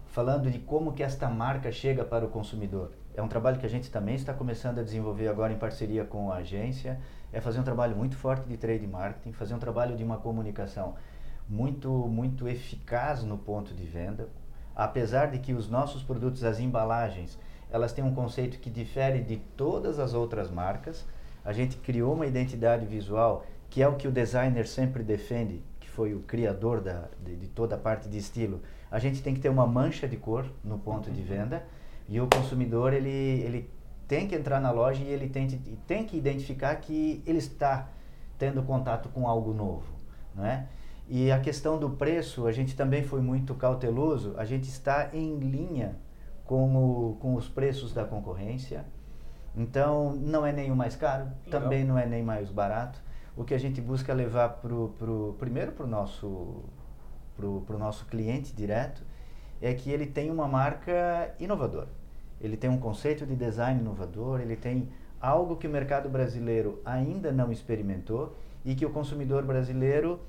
falando 0.07 0.51
de 0.51 0.59
como 0.59 0.93
que 0.93 1.05
esta 1.05 1.29
marca 1.29 1.71
chega 1.71 2.05
para 2.05 2.25
o 2.25 2.29
consumidor. 2.29 2.91
É 3.17 3.23
um 3.23 3.29
trabalho 3.29 3.59
que 3.59 3.67
a 3.67 3.69
gente 3.69 3.91
também 3.91 4.15
está 4.15 4.35
começando 4.35 4.81
a 4.81 4.83
desenvolver 4.83 5.29
agora 5.29 5.53
em 5.53 5.57
parceria 5.57 6.05
com 6.05 6.33
a 6.33 6.37
agência. 6.37 6.99
É 7.33 7.41
fazer 7.41 7.61
um 7.61 7.63
trabalho 7.63 7.97
muito 7.97 8.17
forte 8.17 8.47
de 8.49 8.57
trade 8.57 8.87
marketing, 8.87 9.33
fazer 9.33 9.55
um 9.55 9.59
trabalho 9.59 9.97
de 9.97 10.03
uma 10.03 10.19
comunicação 10.19 10.95
muito 11.49 11.91
muito 11.91 12.49
eficaz 12.49 13.23
no 13.23 13.39
ponto 13.39 13.73
de 13.73 13.85
venda. 13.85 14.29
Apesar 14.75 15.27
de 15.27 15.39
que 15.39 15.53
os 15.53 15.69
nossos 15.69 16.03
produtos, 16.03 16.43
as 16.43 16.59
embalagens, 16.59 17.39
elas 17.71 17.93
têm 17.93 18.03
um 18.05 18.15
conceito 18.15 18.59
que 18.59 18.69
difere 18.69 19.21
de 19.21 19.37
todas 19.57 19.99
as 19.99 20.13
outras 20.13 20.51
marcas. 20.51 21.07
A 21.45 21.53
gente 21.53 21.77
criou 21.77 22.15
uma 22.15 22.27
identidade 22.27 22.85
visual 22.85 23.47
que 23.71 23.83
é 23.83 23.89
o 23.89 23.97
que 23.97 24.07
o 24.07 24.13
designer 24.13 24.67
sempre 24.67 25.03
defende, 25.03 25.63
que 25.81 25.89
foi 25.89 26.15
o 26.15 26.21
criador 26.21 26.81
da, 26.81 27.09
de, 27.25 27.35
de 27.37 27.49
toda 27.49 27.75
a 27.75 27.79
parte 27.79 28.09
de 28.09 28.19
estilo 28.19 28.61
a 28.95 29.01
gente 29.01 29.21
tem 29.21 29.35
que 29.35 29.41
ter 29.41 29.49
uma 29.49 29.67
mancha 29.67 30.07
de 30.07 30.17
cor 30.17 30.47
no 30.63 30.79
ponto 30.79 31.11
de 31.11 31.21
venda 31.21 31.65
e 32.09 32.21
o 32.21 32.27
consumidor 32.27 32.93
ele, 32.93 33.09
ele 33.09 33.71
tem 34.07 34.29
que 34.29 34.35
entrar 34.35 34.61
na 34.61 34.71
loja 34.71 35.03
e 35.03 35.09
ele 35.09 35.29
tem, 35.29 35.49
tem 35.87 36.05
que 36.05 36.17
identificar 36.17 36.75
que 36.77 37.23
ele 37.27 37.39
está 37.39 37.89
tendo 38.39 38.63
contato 38.63 39.09
com 39.09 39.27
algo 39.27 39.53
novo, 39.53 39.87
não 40.35 40.45
é? 40.45 40.67
E 41.09 41.31
a 41.31 41.39
questão 41.39 41.79
do 41.79 41.91
preço, 41.91 42.47
a 42.47 42.53
gente 42.53 42.75
também 42.75 43.03
foi 43.03 43.21
muito 43.21 43.55
cauteloso, 43.55 44.35
a 44.39 44.45
gente 44.45 44.69
está 44.69 45.11
em 45.13 45.39
linha 45.39 45.97
com, 46.45 46.77
o, 46.77 47.17
com 47.17 47.35
os 47.35 47.49
preços 47.49 47.93
da 47.93 48.05
concorrência, 48.05 48.85
então 49.55 50.15
não 50.15 50.45
é 50.45 50.53
nem 50.53 50.71
o 50.71 50.77
mais 50.77 50.97
caro, 50.97 51.29
Legal. 51.45 51.63
também 51.63 51.85
não 51.85 51.99
é 51.99 52.07
nem 52.07 52.23
mais 52.23 52.51
barato. 52.51 53.03
O 53.37 53.45
que 53.45 53.53
a 53.53 53.59
gente 53.59 53.81
busca 53.81 54.13
é 54.13 54.15
levar 54.15 54.49
pro, 54.61 54.95
pro, 54.99 55.37
primeiro 55.39 55.73
para 55.73 55.85
o 55.85 55.89
nosso 55.89 56.63
para 57.37 57.47
o 57.47 57.79
nosso 57.79 58.07
cliente 58.07 58.55
direto 58.55 59.03
é 59.65 59.73
que 59.73 59.91
ele 59.91 60.07
tem 60.07 60.31
uma 60.31 60.47
marca 60.47 61.35
inovadora. 61.41 61.89
Ele 62.41 62.57
tem 62.57 62.69
um 62.69 62.79
conceito 62.79 63.25
de 63.25 63.35
design 63.35 63.81
inovador, 63.81 64.41
ele 64.41 64.57
tem 64.57 64.89
algo 65.21 65.57
que 65.57 65.67
o 65.67 65.71
mercado 65.71 66.09
brasileiro 66.09 66.83
ainda 66.85 67.33
não 67.33 67.51
experimentou 67.51 68.37
e 68.65 68.75
que 68.75 68.85
o 68.85 68.91
consumidor 68.91 69.43
brasileiro 69.43 70.21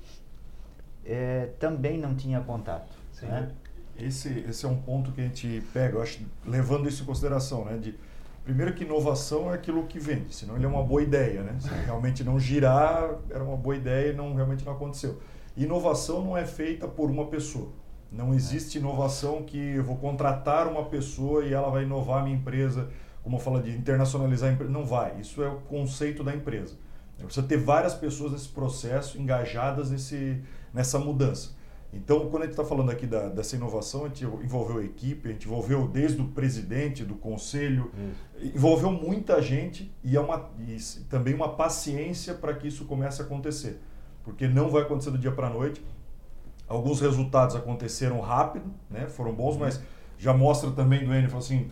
é, 1.04 1.50
também 1.58 1.98
não 1.98 2.14
tinha 2.14 2.40
contato. 2.40 2.96
Né? 3.20 3.50
Esse, 3.98 4.44
esse 4.48 4.64
é 4.64 4.68
um 4.68 4.80
ponto 4.80 5.12
que 5.12 5.20
a 5.20 5.24
gente 5.24 5.62
pega, 5.72 6.00
acho, 6.00 6.20
levando 6.46 6.88
isso 6.88 7.02
em 7.02 7.06
consideração, 7.06 7.64
né? 7.64 7.76
De, 7.76 7.94
Primeiro 8.46 8.72
que 8.74 8.84
inovação 8.84 9.50
é 9.50 9.54
aquilo 9.56 9.88
que 9.88 9.98
vende, 9.98 10.32
senão 10.32 10.54
ele 10.54 10.64
é 10.64 10.68
uma 10.68 10.84
boa 10.84 11.02
ideia, 11.02 11.42
né? 11.42 11.56
Se 11.58 11.68
realmente 11.84 12.22
não 12.22 12.38
girar, 12.38 13.16
era 13.28 13.42
uma 13.42 13.56
boa 13.56 13.74
ideia 13.74 14.12
e 14.12 14.14
não, 14.14 14.36
realmente 14.36 14.64
não 14.64 14.72
aconteceu. 14.72 15.20
Inovação 15.56 16.22
não 16.24 16.36
é 16.36 16.46
feita 16.46 16.86
por 16.86 17.10
uma 17.10 17.26
pessoa. 17.26 17.72
Não 18.10 18.32
existe 18.32 18.78
inovação 18.78 19.42
que 19.42 19.58
eu 19.58 19.84
vou 19.84 19.96
contratar 19.96 20.68
uma 20.68 20.84
pessoa 20.84 21.44
e 21.44 21.52
ela 21.52 21.70
vai 21.70 21.82
inovar 21.82 22.20
a 22.20 22.22
minha 22.22 22.36
empresa, 22.36 22.88
como 23.22 23.36
eu 23.36 23.40
falo 23.40 23.60
de 23.60 23.70
internacionalizar 23.70 24.50
a 24.50 24.52
empresa. 24.52 24.72
Não 24.72 24.84
vai. 24.84 25.20
Isso 25.20 25.42
é 25.42 25.48
o 25.48 25.56
conceito 25.62 26.22
da 26.22 26.34
empresa. 26.34 26.76
Você 27.24 27.42
ter 27.42 27.56
várias 27.56 27.94
pessoas 27.94 28.32
nesse 28.32 28.48
processo, 28.48 29.18
engajadas 29.18 29.90
nesse, 29.90 30.42
nessa 30.72 30.98
mudança. 30.98 31.56
Então, 31.92 32.28
quando 32.28 32.42
a 32.42 32.46
gente 32.46 32.52
está 32.52 32.64
falando 32.64 32.90
aqui 32.90 33.06
da, 33.06 33.28
dessa 33.28 33.56
inovação, 33.56 34.04
a 34.04 34.08
gente 34.08 34.24
envolveu 34.24 34.78
a 34.78 34.84
equipe, 34.84 35.28
a 35.28 35.32
gente 35.32 35.46
envolveu 35.46 35.88
desde 35.88 36.20
o 36.20 36.28
presidente, 36.28 37.04
do 37.04 37.14
conselho, 37.14 37.90
isso. 38.38 38.56
envolveu 38.56 38.92
muita 38.92 39.40
gente 39.40 39.90
e, 40.04 40.16
é 40.16 40.20
uma, 40.20 40.50
e 40.68 40.76
também 41.08 41.32
uma 41.32 41.48
paciência 41.48 42.34
para 42.34 42.52
que 42.54 42.68
isso 42.68 42.84
comece 42.84 43.22
a 43.22 43.24
acontecer. 43.24 43.80
Porque 44.24 44.46
não 44.46 44.68
vai 44.68 44.82
acontecer 44.82 45.10
do 45.10 45.18
dia 45.18 45.32
para 45.32 45.46
a 45.46 45.50
noite. 45.50 45.82
Alguns 46.68 47.00
resultados 47.00 47.54
aconteceram 47.54 48.20
rápido, 48.20 48.66
né? 48.90 49.06
foram 49.06 49.32
bons, 49.32 49.54
uhum. 49.54 49.60
mas 49.60 49.80
já 50.18 50.32
mostra 50.34 50.70
também 50.70 51.04
do 51.04 51.14
Enio, 51.14 51.36
assim, 51.36 51.68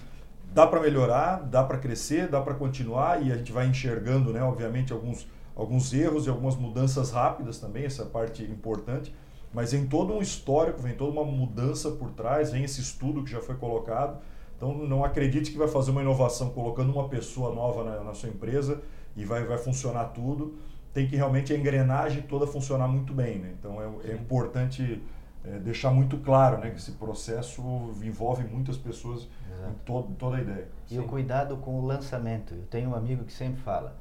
dá 0.52 0.66
para 0.66 0.80
melhorar, 0.80 1.42
dá 1.42 1.64
para 1.64 1.78
crescer, 1.78 2.28
dá 2.28 2.40
para 2.40 2.54
continuar 2.54 3.22
e 3.22 3.33
a 3.33 3.37
gente 3.37 3.50
vai 3.50 3.66
enxergando, 3.66 4.33
né, 4.33 4.42
obviamente, 4.42 4.92
alguns, 4.92 5.26
alguns 5.57 5.92
erros 5.92 6.26
e 6.26 6.28
algumas 6.28 6.54
mudanças 6.54 7.11
rápidas 7.11 7.59
também, 7.59 7.85
essa 7.85 8.04
parte 8.04 8.42
importante 8.44 9.12
mas 9.54 9.72
em 9.72 9.87
todo 9.87 10.12
um 10.12 10.20
histórico, 10.20 10.83
vem 10.83 10.96
toda 10.96 11.12
uma 11.12 11.24
mudança 11.24 11.92
por 11.92 12.11
trás, 12.11 12.50
vem 12.50 12.64
esse 12.64 12.80
estudo 12.80 13.22
que 13.22 13.30
já 13.30 13.40
foi 13.40 13.54
colocado. 13.54 14.18
Então 14.57 14.76
não 14.76 15.04
acredite 15.04 15.52
que 15.52 15.57
vai 15.57 15.68
fazer 15.68 15.92
uma 15.92 16.02
inovação 16.02 16.50
colocando 16.50 16.92
uma 16.92 17.09
pessoa 17.09 17.54
nova 17.54 17.85
na, 17.85 18.02
na 18.02 18.14
sua 18.14 18.28
empresa 18.28 18.83
e 19.16 19.24
vai, 19.24 19.44
vai 19.44 19.57
funcionar 19.57 20.07
tudo. 20.07 20.57
Tem 20.94 21.07
que 21.07 21.16
realmente 21.16 21.52
a 21.52 21.57
engrenagem 21.57 22.22
toda 22.22 22.46
funcionar 22.46 22.88
muito 22.88 23.12
bem. 23.12 23.38
Né? 23.38 23.54
Então 23.59 23.83
é, 23.83 24.12
é 24.12 24.14
importante 24.14 25.02
é, 25.44 25.59
deixar 25.59 25.90
muito 25.90 26.16
claro 26.18 26.59
né, 26.59 26.70
que 26.70 26.76
esse 26.76 26.92
processo 26.92 27.62
envolve 28.02 28.44
muitas 28.44 28.78
pessoas 28.78 29.28
em 29.70 29.74
todo, 29.85 30.14
toda 30.14 30.37
a 30.37 30.40
ideia. 30.40 30.68
E 30.87 30.94
Sim. 30.94 31.00
o 31.00 31.04
cuidado 31.04 31.57
com 31.59 31.80
o 31.80 31.87
lançamento. 31.87 32.54
Eu 32.54 32.62
tenho 32.66 32.90
um 32.90 32.94
amigo 32.94 33.24
que 33.24 33.33
sempre 33.33 33.61
fala: 33.61 33.96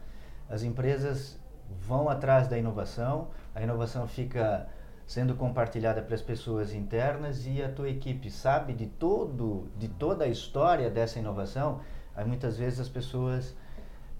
as 0.49 0.63
empresas 0.63 1.39
vão 1.81 2.09
atrás 2.09 2.47
da 2.47 2.57
inovação, 2.57 3.29
a 3.55 3.61
inovação 3.61 4.07
fica 4.07 4.67
sendo 5.05 5.35
compartilhada 5.35 6.01
para 6.01 6.15
as 6.15 6.21
pessoas 6.21 6.73
internas 6.73 7.45
e 7.45 7.61
a 7.61 7.69
tua 7.69 7.89
equipe 7.89 8.29
sabe 8.31 8.73
de 8.73 8.87
todo 8.87 9.67
de 9.77 9.87
toda 9.87 10.23
a 10.23 10.27
história 10.27 10.89
dessa 10.89 11.19
inovação 11.19 11.81
aí 12.15 12.25
muitas 12.25 12.57
vezes 12.57 12.79
as 12.79 12.87
pessoas 12.87 13.53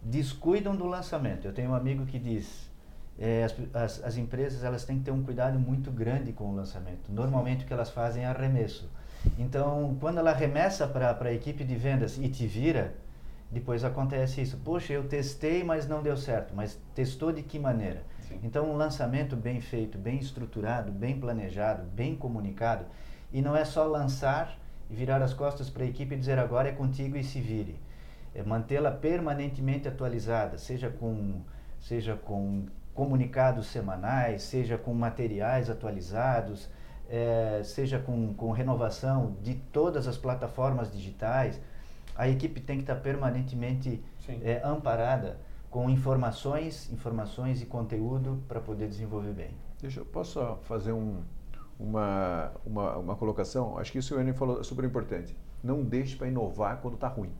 descuidam 0.04 0.76
do 0.76 0.86
lançamento. 0.86 1.46
Eu 1.46 1.54
tenho 1.54 1.72
um 1.72 1.76
amigo 1.76 2.06
que 2.06 2.20
diz 2.20 2.70
é, 3.18 3.44
as, 3.44 3.56
as, 3.74 4.04
as, 4.04 4.18
empresas 4.18 4.64
elas 4.64 4.84
têm 4.84 4.98
que 4.98 5.06
ter 5.06 5.12
um 5.12 5.24
cuidado 5.24 5.60
muito 5.60 5.92
grande 5.92 6.32
com 6.32 6.46
o 6.46 6.56
lançamento. 6.56 7.12
Normalmente 7.12 7.64
o 7.64 7.68
que 7.68 7.74
elas 7.74 7.90
fazem 7.90 8.24
é 8.24 8.28
arremesso. 8.28 8.90
Então 9.38 9.96
quando 10.00 10.18
ela 10.18 10.34
remessa 10.34 10.88
para 10.88 11.18
a 11.22 11.34
equipe 11.34 11.64
de 11.64 11.76
vendas 11.76 12.18
e 12.18 12.28
te 12.28 12.46
vira 12.48 12.94
depois 13.52 13.84
acontece 13.84 14.42
isso. 14.42 14.58
Poxa 14.58 14.94
eu 14.94 15.08
testei 15.08 15.64
mas 15.64 15.88
não 15.88 16.02
deu 16.02 16.18
certo. 16.18 16.54
Mas 16.56 16.80
testou 16.96 17.32
de 17.32 17.44
que 17.44 17.60
maneira? 17.60 18.04
Então, 18.42 18.72
um 18.72 18.76
lançamento 18.76 19.36
bem 19.36 19.62
feito, 19.62 19.98
bem 19.98 20.18
estruturado, 20.18 20.92
bem 20.92 21.20
planejado, 21.20 21.84
bem 21.84 22.16
comunicado, 22.16 22.86
e 23.32 23.42
não 23.42 23.56
é 23.56 23.66
só 23.66 23.86
lançar 23.86 24.58
e 24.90 24.96
virar 24.96 25.22
as 25.22 25.34
costas 25.34 25.70
para 25.70 25.84
a 25.84 25.88
equipe 25.88 26.16
e 26.16 26.18
dizer 26.18 26.40
agora 26.40 26.70
é 26.70 26.72
contigo 26.72 27.18
e 27.18 27.24
se 27.24 27.40
vire. 27.40 27.76
É 28.36 28.44
mantê-la 28.44 28.92
permanentemente 28.92 29.88
atualizada, 29.88 30.58
seja 30.58 30.90
com, 30.90 31.42
seja 31.80 32.16
com 32.16 32.66
comunicados 32.94 33.68
semanais, 33.68 34.44
seja 34.44 34.78
com 34.78 34.94
materiais 34.94 35.70
atualizados, 35.70 36.70
é, 37.10 37.62
seja 37.64 38.00
com, 38.00 38.34
com 38.34 38.52
renovação 38.52 39.36
de 39.42 39.56
todas 39.56 40.08
as 40.08 40.18
plataformas 40.18 40.92
digitais. 40.92 41.60
A 42.16 42.30
equipe 42.30 42.60
tem 42.62 42.78
que 42.78 42.84
estar 42.84 42.96
permanentemente 42.96 44.04
é, 44.42 44.62
amparada 44.64 45.40
com 45.70 45.90
informações, 45.90 46.92
informações 46.92 47.62
e 47.62 47.66
conteúdo 47.66 48.44
para 48.48 48.60
poder 48.60 48.88
desenvolver 48.88 49.34
bem. 49.34 49.52
Deixa 49.82 50.00
eu 50.00 50.06
posso 50.06 50.40
fazer 50.62 50.92
um, 50.94 51.22
uma, 51.80 52.52
uma, 52.66 52.98
uma 52.98 53.16
colocação? 53.16 53.78
Acho 53.78 53.92
que 53.92 53.98
isso 53.98 54.16
o 54.16 54.20
Enem 54.20 54.34
falou 54.34 54.60
é 54.60 54.64
super 54.64 54.86
importante. 54.86 55.36
Não 55.64 55.84
deixe 55.84 56.16
para 56.16 56.28
inovar 56.28 56.78
quando 56.78 56.94
está 56.94 57.08
ruim. 57.08 57.32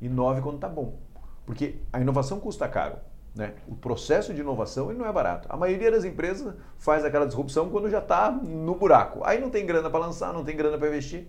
Inove 0.00 0.40
quando 0.40 0.56
está 0.56 0.68
bom. 0.68 0.98
Porque 1.44 1.76
a 1.92 2.00
inovação 2.00 2.40
custa 2.40 2.68
caro. 2.68 2.96
Né? 3.34 3.54
O 3.68 3.76
processo 3.76 4.34
de 4.34 4.40
inovação 4.40 4.90
ele 4.90 4.98
não 4.98 5.06
é 5.06 5.12
barato. 5.12 5.46
A 5.50 5.56
maioria 5.56 5.90
das 5.90 6.04
empresas 6.04 6.54
faz 6.78 7.04
aquela 7.04 7.26
disrupção 7.26 7.70
quando 7.70 7.88
já 7.88 7.98
está 7.98 8.30
no 8.30 8.74
buraco. 8.74 9.20
Aí 9.24 9.40
não 9.40 9.50
tem 9.50 9.64
grana 9.64 9.88
para 9.88 10.00
lançar, 10.00 10.32
não 10.32 10.44
tem 10.44 10.56
grana 10.56 10.76
para 10.76 10.88
investir. 10.88 11.26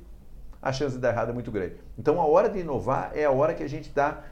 A 0.62 0.71
chance 0.71 0.95
de 0.95 1.01
dar 1.01 1.10
errado 1.10 1.29
é 1.29 1.34
muito 1.34 1.51
grande. 1.51 1.75
Então 1.97 2.19
a 2.19 2.25
hora 2.25 2.49
de 2.49 2.60
inovar 2.60 3.12
é 3.15 3.25
a 3.25 3.31
hora 3.31 3.53
que 3.53 3.63
a 3.63 3.69
gente 3.69 3.88
está 3.88 4.23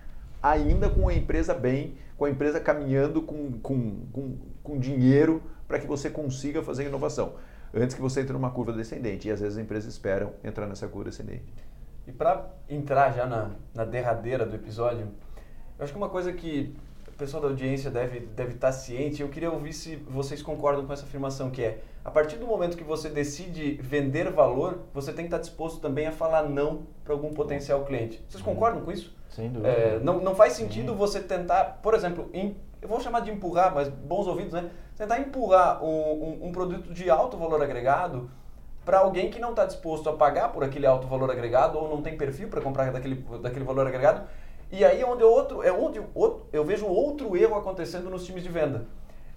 ainda 0.41 0.89
com 0.89 1.07
a 1.07 1.13
empresa 1.13 1.53
bem, 1.53 1.97
com 2.17 2.25
a 2.25 2.29
empresa 2.29 2.59
caminhando 2.59 3.21
com, 3.21 3.53
com, 3.59 4.05
com, 4.11 4.37
com 4.63 4.79
dinheiro 4.79 5.41
para 5.67 5.79
que 5.79 5.87
você 5.87 6.09
consiga 6.09 6.63
fazer 6.63 6.85
inovação. 6.85 7.33
Antes 7.73 7.95
que 7.95 8.01
você 8.01 8.21
entre 8.21 8.33
numa 8.33 8.49
curva 8.49 8.73
descendente. 8.73 9.27
E 9.27 9.31
às 9.31 9.39
vezes 9.39 9.57
as 9.57 9.63
empresas 9.63 9.93
esperam 9.93 10.33
entrar 10.43 10.65
nessa 10.65 10.87
curva 10.87 11.09
descendente. 11.09 11.45
E 12.09 12.11
para 12.11 12.43
entrar 12.67 13.11
já 13.11 13.27
na, 13.27 13.51
na 13.71 13.85
derradeira 13.85 14.43
do 14.43 14.55
episódio, 14.55 15.09
eu 15.77 15.83
acho 15.83 15.93
que 15.93 15.97
uma 15.97 16.09
coisa 16.09 16.33
que 16.33 16.75
o 17.07 17.11
pessoal 17.11 17.43
da 17.43 17.49
audiência 17.49 17.91
deve, 17.91 18.21
deve 18.21 18.55
estar 18.55 18.71
ciente, 18.71 19.21
eu 19.21 19.29
queria 19.29 19.51
ouvir 19.51 19.73
se 19.73 19.95
vocês 19.95 20.41
concordam 20.41 20.87
com 20.87 20.91
essa 20.91 21.05
afirmação, 21.05 21.51
que 21.51 21.61
é, 21.61 21.81
a 22.03 22.09
partir 22.09 22.37
do 22.37 22.47
momento 22.47 22.75
que 22.75 22.83
você 22.83 23.09
decide 23.09 23.73
vender 23.73 24.31
valor, 24.31 24.79
você 24.91 25.13
tem 25.13 25.25
que 25.25 25.27
estar 25.27 25.37
disposto 25.37 25.79
também 25.79 26.07
a 26.07 26.11
falar 26.11 26.49
não 26.49 26.81
para 27.03 27.13
algum 27.13 27.31
potencial 27.31 27.85
cliente. 27.85 28.19
Vocês 28.27 28.41
concordam 28.41 28.83
com 28.83 28.91
isso? 28.91 29.15
Sem 29.29 29.51
dúvida. 29.51 29.69
É, 29.69 29.99
não, 29.99 30.19
não 30.19 30.33
faz 30.33 30.53
sentido 30.53 30.93
Sim. 30.93 30.97
você 30.97 31.21
tentar, 31.21 31.79
por 31.83 31.93
exemplo, 31.93 32.27
em, 32.33 32.57
eu 32.81 32.89
vou 32.89 32.99
chamar 32.99 33.19
de 33.19 33.29
empurrar, 33.29 33.71
mas 33.71 33.87
bons 33.87 34.25
ouvidos, 34.25 34.53
né? 34.53 34.71
Tentar 34.97 35.19
empurrar 35.19 35.83
um, 35.83 35.87
um, 35.87 36.47
um 36.47 36.51
produto 36.51 36.91
de 36.91 37.07
alto 37.07 37.37
valor 37.37 37.61
agregado 37.61 38.31
para 38.85 38.99
alguém 38.99 39.29
que 39.29 39.39
não 39.39 39.51
está 39.51 39.65
disposto 39.65 40.09
a 40.09 40.13
pagar 40.13 40.51
por 40.51 40.63
aquele 40.63 40.85
alto 40.85 41.07
valor 41.07 41.29
agregado 41.29 41.77
ou 41.77 41.89
não 41.89 42.01
tem 42.01 42.17
perfil 42.17 42.47
para 42.47 42.61
comprar 42.61 42.91
daquele, 42.91 43.15
daquele 43.41 43.65
valor 43.65 43.85
agregado. 43.85 44.27
E 44.71 44.85
aí 44.85 45.01
é 45.01 45.05
onde 45.05 45.23
outro, 45.23 45.63
é 45.63 45.71
onde 45.71 46.01
outro, 46.13 46.47
eu 46.53 46.63
vejo 46.63 46.85
outro 46.85 47.35
erro 47.35 47.55
acontecendo 47.55 48.09
nos 48.09 48.25
times 48.25 48.43
de 48.43 48.49
venda. 48.49 48.85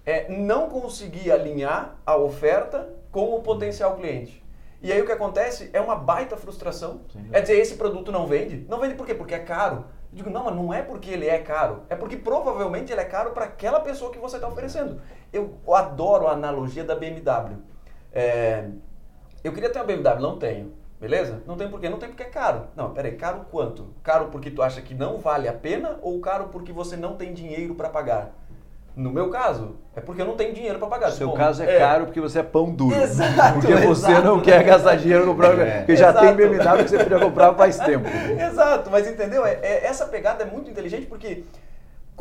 É 0.05 0.29
não 0.29 0.69
conseguir 0.69 1.31
alinhar 1.31 1.95
a 2.05 2.15
oferta 2.15 2.89
com 3.11 3.35
o 3.35 3.41
potencial 3.41 3.95
cliente. 3.95 4.43
E 4.81 4.91
aí 4.91 5.01
o 5.01 5.05
que 5.05 5.11
acontece 5.13 5.69
é 5.71 5.79
uma 5.79 5.95
baita 5.95 6.35
frustração. 6.35 7.01
Sim. 7.11 7.29
É 7.31 7.39
dizer, 7.39 7.57
esse 7.57 7.75
produto 7.75 8.11
não 8.11 8.27
vende. 8.27 8.65
Não 8.67 8.79
vende 8.79 8.95
por 8.95 9.05
quê? 9.05 9.15
Porque 9.15 9.33
é 9.33 9.39
caro. 9.39 9.85
Eu 10.11 10.17
digo, 10.17 10.29
não, 10.29 10.43
mas 10.43 10.55
não 10.55 10.73
é 10.73 10.81
porque 10.81 11.09
ele 11.09 11.27
é 11.27 11.39
caro. 11.39 11.83
É 11.89 11.95
porque 11.95 12.17
provavelmente 12.17 12.91
ele 12.91 12.99
é 12.99 13.05
caro 13.05 13.31
para 13.31 13.45
aquela 13.45 13.79
pessoa 13.79 14.11
que 14.11 14.19
você 14.19 14.35
está 14.35 14.47
oferecendo. 14.47 15.01
Eu 15.31 15.57
adoro 15.73 16.27
a 16.27 16.33
analogia 16.33 16.83
da 16.83 16.95
BMW. 16.95 17.59
É, 18.11 18.69
eu 19.43 19.51
queria 19.51 19.69
ter 19.69 19.79
uma 19.79 19.85
BMW, 19.85 20.19
não 20.21 20.37
tenho. 20.37 20.73
Beleza? 20.99 21.43
Não 21.45 21.57
tem 21.57 21.67
porquê. 21.67 21.89
Não 21.89 21.99
tem 21.99 22.07
porque 22.07 22.23
é 22.23 22.27
caro. 22.27 22.67
Não, 22.77 22.91
peraí, 22.91 23.11
caro 23.13 23.45
quanto? 23.51 23.87
Caro 24.01 24.27
porque 24.27 24.49
tu 24.49 24.61
acha 24.61 24.81
que 24.81 24.93
não 24.93 25.17
vale 25.17 25.49
a 25.49 25.53
pena 25.53 25.99
ou 26.01 26.17
caro 26.21 26.45
porque 26.45 26.71
você 26.71 26.95
não 26.95 27.17
tem 27.17 27.33
dinheiro 27.33 27.75
para 27.75 27.89
pagar? 27.89 28.31
No 28.95 29.11
meu 29.11 29.29
caso, 29.29 29.75
é 29.95 30.01
porque 30.01 30.21
eu 30.21 30.25
não 30.25 30.37
tenho 30.37 30.53
dinheiro 30.53 30.77
para 30.77 30.87
pagar. 30.87 31.09
No 31.09 31.15
seu 31.15 31.27
Bom, 31.29 31.33
caso 31.33 31.63
é, 31.63 31.75
é, 31.75 31.79
caro 31.79 32.05
porque 32.05 32.21
você 32.21 32.39
é 32.39 32.43
pão 32.43 32.71
duro. 32.71 32.95
Exato. 32.95 33.59
Porque 33.59 33.73
você 33.73 34.11
exato. 34.11 34.25
não 34.25 34.39
quer 34.39 34.63
gastar 34.63 34.95
dinheiro 34.95 35.25
no. 35.25 35.43
É. 35.43 35.79
Porque 35.79 35.95
já 35.95 36.11
exato. 36.11 36.25
tem 36.25 36.35
BMW 36.35 36.83
que 36.83 36.89
você 36.89 36.97
podia 36.99 37.19
comprar 37.19 37.53
faz 37.55 37.77
tempo. 37.79 38.07
exato, 38.39 38.91
mas 38.91 39.07
entendeu? 39.07 39.43
É, 39.45 39.59
é, 39.61 39.85
essa 39.87 40.05
pegada 40.05 40.43
é 40.43 40.45
muito 40.45 40.69
inteligente 40.69 41.07
porque. 41.07 41.43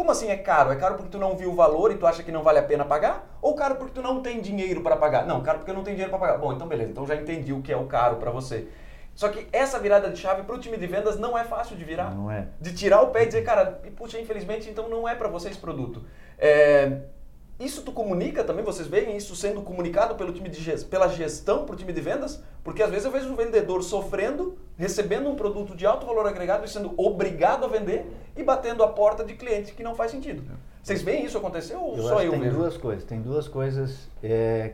Como 0.03 0.11
assim 0.11 0.31
é 0.31 0.37
caro? 0.37 0.73
É 0.73 0.75
caro 0.75 0.97
porque 0.97 1.13
tu 1.13 1.17
não 1.17 1.37
viu 1.37 1.53
o 1.53 1.55
valor 1.55 1.93
e 1.93 1.95
tu 1.95 2.09
acha 2.09 2.25
que 2.25 2.33
não 2.33 2.43
vale 2.43 2.59
a 2.59 2.63
pena 2.65 2.85
pagar? 2.85 3.39
Ou 3.41 3.55
caro 3.55 3.77
porque 3.77 3.93
tu 3.95 4.03
não 4.03 4.21
tem 4.21 4.41
dinheiro 4.41 4.81
para 4.81 4.97
pagar? 4.97 5.25
Não, 5.25 5.41
caro 5.45 5.59
porque 5.59 5.71
eu 5.71 5.77
não 5.77 5.85
tenho 5.85 5.95
dinheiro 5.95 6.11
para 6.11 6.19
pagar. 6.19 6.39
Bom, 6.39 6.53
então 6.53 6.67
beleza, 6.67 6.91
então 6.91 7.07
já 7.07 7.15
entendi 7.15 7.53
o 7.53 7.63
que 7.63 7.73
é 7.73 7.77
o 7.77 7.87
caro 7.87 8.17
para 8.17 8.29
você. 8.33 8.67
Só 9.15 9.29
que 9.29 9.47
essa 9.53 9.79
virada 9.79 10.11
de 10.11 10.19
chave 10.19 10.43
para 10.43 10.57
o 10.57 10.59
time 10.59 10.77
de 10.77 10.89
vendas 10.89 11.21
não 11.21 11.39
é 11.39 11.45
fácil 11.45 11.77
de 11.77 11.85
virar. 11.85 12.13
Não 12.13 12.29
é. 12.29 12.49
De 12.61 12.75
tirar 12.75 13.01
o 13.01 13.11
pé 13.11 13.23
e 13.23 13.27
dizer, 13.27 13.45
cara, 13.45 13.81
puxa, 13.95 14.19
infelizmente, 14.19 14.69
então 14.69 14.89
não 14.89 15.09
é 15.09 15.15
para 15.15 15.29
vocês 15.29 15.57
produto. 15.57 16.05
É, 16.37 17.03
isso 17.61 17.83
tu 17.83 17.93
comunica 17.93 18.43
também, 18.43 18.65
vocês 18.65 18.89
veem 18.89 19.17
isso 19.17 19.37
sendo 19.37 19.63
comunicado 19.63 20.15
pelo 20.17 20.33
time 20.33 20.49
de 20.49 20.61
gestão, 20.61 20.89
pela 20.89 21.09
gestão 21.09 21.65
para 21.65 21.75
o 21.75 21.79
time 21.79 21.93
de 21.93 22.01
vendas? 22.01 22.43
Porque 22.65 22.83
às 22.83 22.91
vezes 22.91 23.05
eu 23.05 23.13
vejo 23.13 23.29
um 23.33 23.37
vendedor 23.37 23.83
sofrendo, 23.83 24.57
recebendo 24.77 25.29
um 25.29 25.37
produto 25.37 25.77
de 25.77 25.87
alto 25.87 26.05
valor 26.07 26.27
agregado 26.27 26.65
e 26.65 26.69
sendo 26.69 26.93
obrigado 26.97 27.65
a 27.65 27.69
vender 27.69 28.07
e 28.37 28.43
batendo 28.43 28.83
a 28.83 28.89
porta 28.89 29.25
de 29.25 29.35
cliente 29.35 29.73
que 29.75 29.83
não 29.83 29.95
faz 29.95 30.11
sentido. 30.11 30.43
Vocês 30.83 31.03
veem 31.03 31.25
isso 31.25 31.39
acontecer 31.39 31.77
ou 31.77 31.97
eu 31.97 32.03
só 32.03 32.23
eu 32.23 32.33
tem 32.33 32.41
vejo? 32.41 32.57
duas 32.57 32.77
coisas. 32.77 33.05
Tem 33.05 33.21
duas 33.21 33.47
coisas 33.47 34.09
é, 34.23 34.73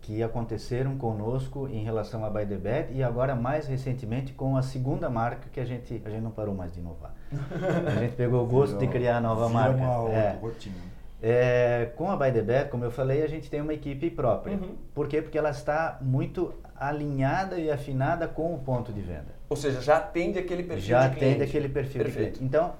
que 0.00 0.22
aconteceram 0.22 0.96
conosco 0.96 1.68
em 1.68 1.84
relação 1.84 2.24
a 2.24 2.30
By 2.30 2.46
the 2.46 2.56
Bed 2.56 2.92
e 2.94 3.02
agora 3.02 3.34
mais 3.34 3.66
recentemente 3.66 4.32
com 4.32 4.56
a 4.56 4.62
segunda 4.62 5.10
marca 5.10 5.48
que 5.52 5.60
a 5.60 5.64
gente 5.64 6.00
a 6.04 6.08
gente 6.08 6.22
não 6.22 6.30
parou 6.30 6.54
mais 6.54 6.72
de 6.72 6.80
inovar. 6.80 7.14
A 7.86 8.00
gente 8.00 8.14
pegou 8.14 8.42
o 8.42 8.46
gosto 8.46 8.76
de 8.78 8.86
criar 8.86 9.16
a 9.18 9.20
nova 9.20 9.48
marca. 9.48 9.76
uma 9.76 9.98
outra 10.02 10.16
É. 10.16 10.38
rotina. 10.40 10.91
É, 11.22 11.90
com 11.94 12.10
a 12.10 12.16
By 12.16 12.32
the 12.32 12.42
Bed, 12.42 12.68
como 12.68 12.84
eu 12.84 12.90
falei, 12.90 13.22
a 13.22 13.28
gente 13.28 13.48
tem 13.48 13.60
uma 13.60 13.72
equipe 13.72 14.10
própria. 14.10 14.56
Uhum. 14.56 14.74
Por 14.92 15.06
quê? 15.06 15.22
Porque 15.22 15.38
ela 15.38 15.50
está 15.50 15.98
muito 16.00 16.52
alinhada 16.74 17.58
e 17.58 17.70
afinada 17.70 18.26
com 18.26 18.52
o 18.52 18.58
ponto 18.58 18.92
de 18.92 19.00
venda. 19.00 19.32
Ou 19.48 19.56
seja, 19.56 19.80
já 19.80 19.98
atende 19.98 20.38
aquele 20.40 20.64
perfil 20.64 20.84
Já 20.84 21.06
de 21.06 21.14
cliente. 21.16 21.34
atende 21.34 21.48
aquele 21.48 21.68
perfil 21.68 22.02
Perfeito. 22.02 22.32
de 22.32 22.38
cliente. 22.38 22.44
Então, 22.44 22.72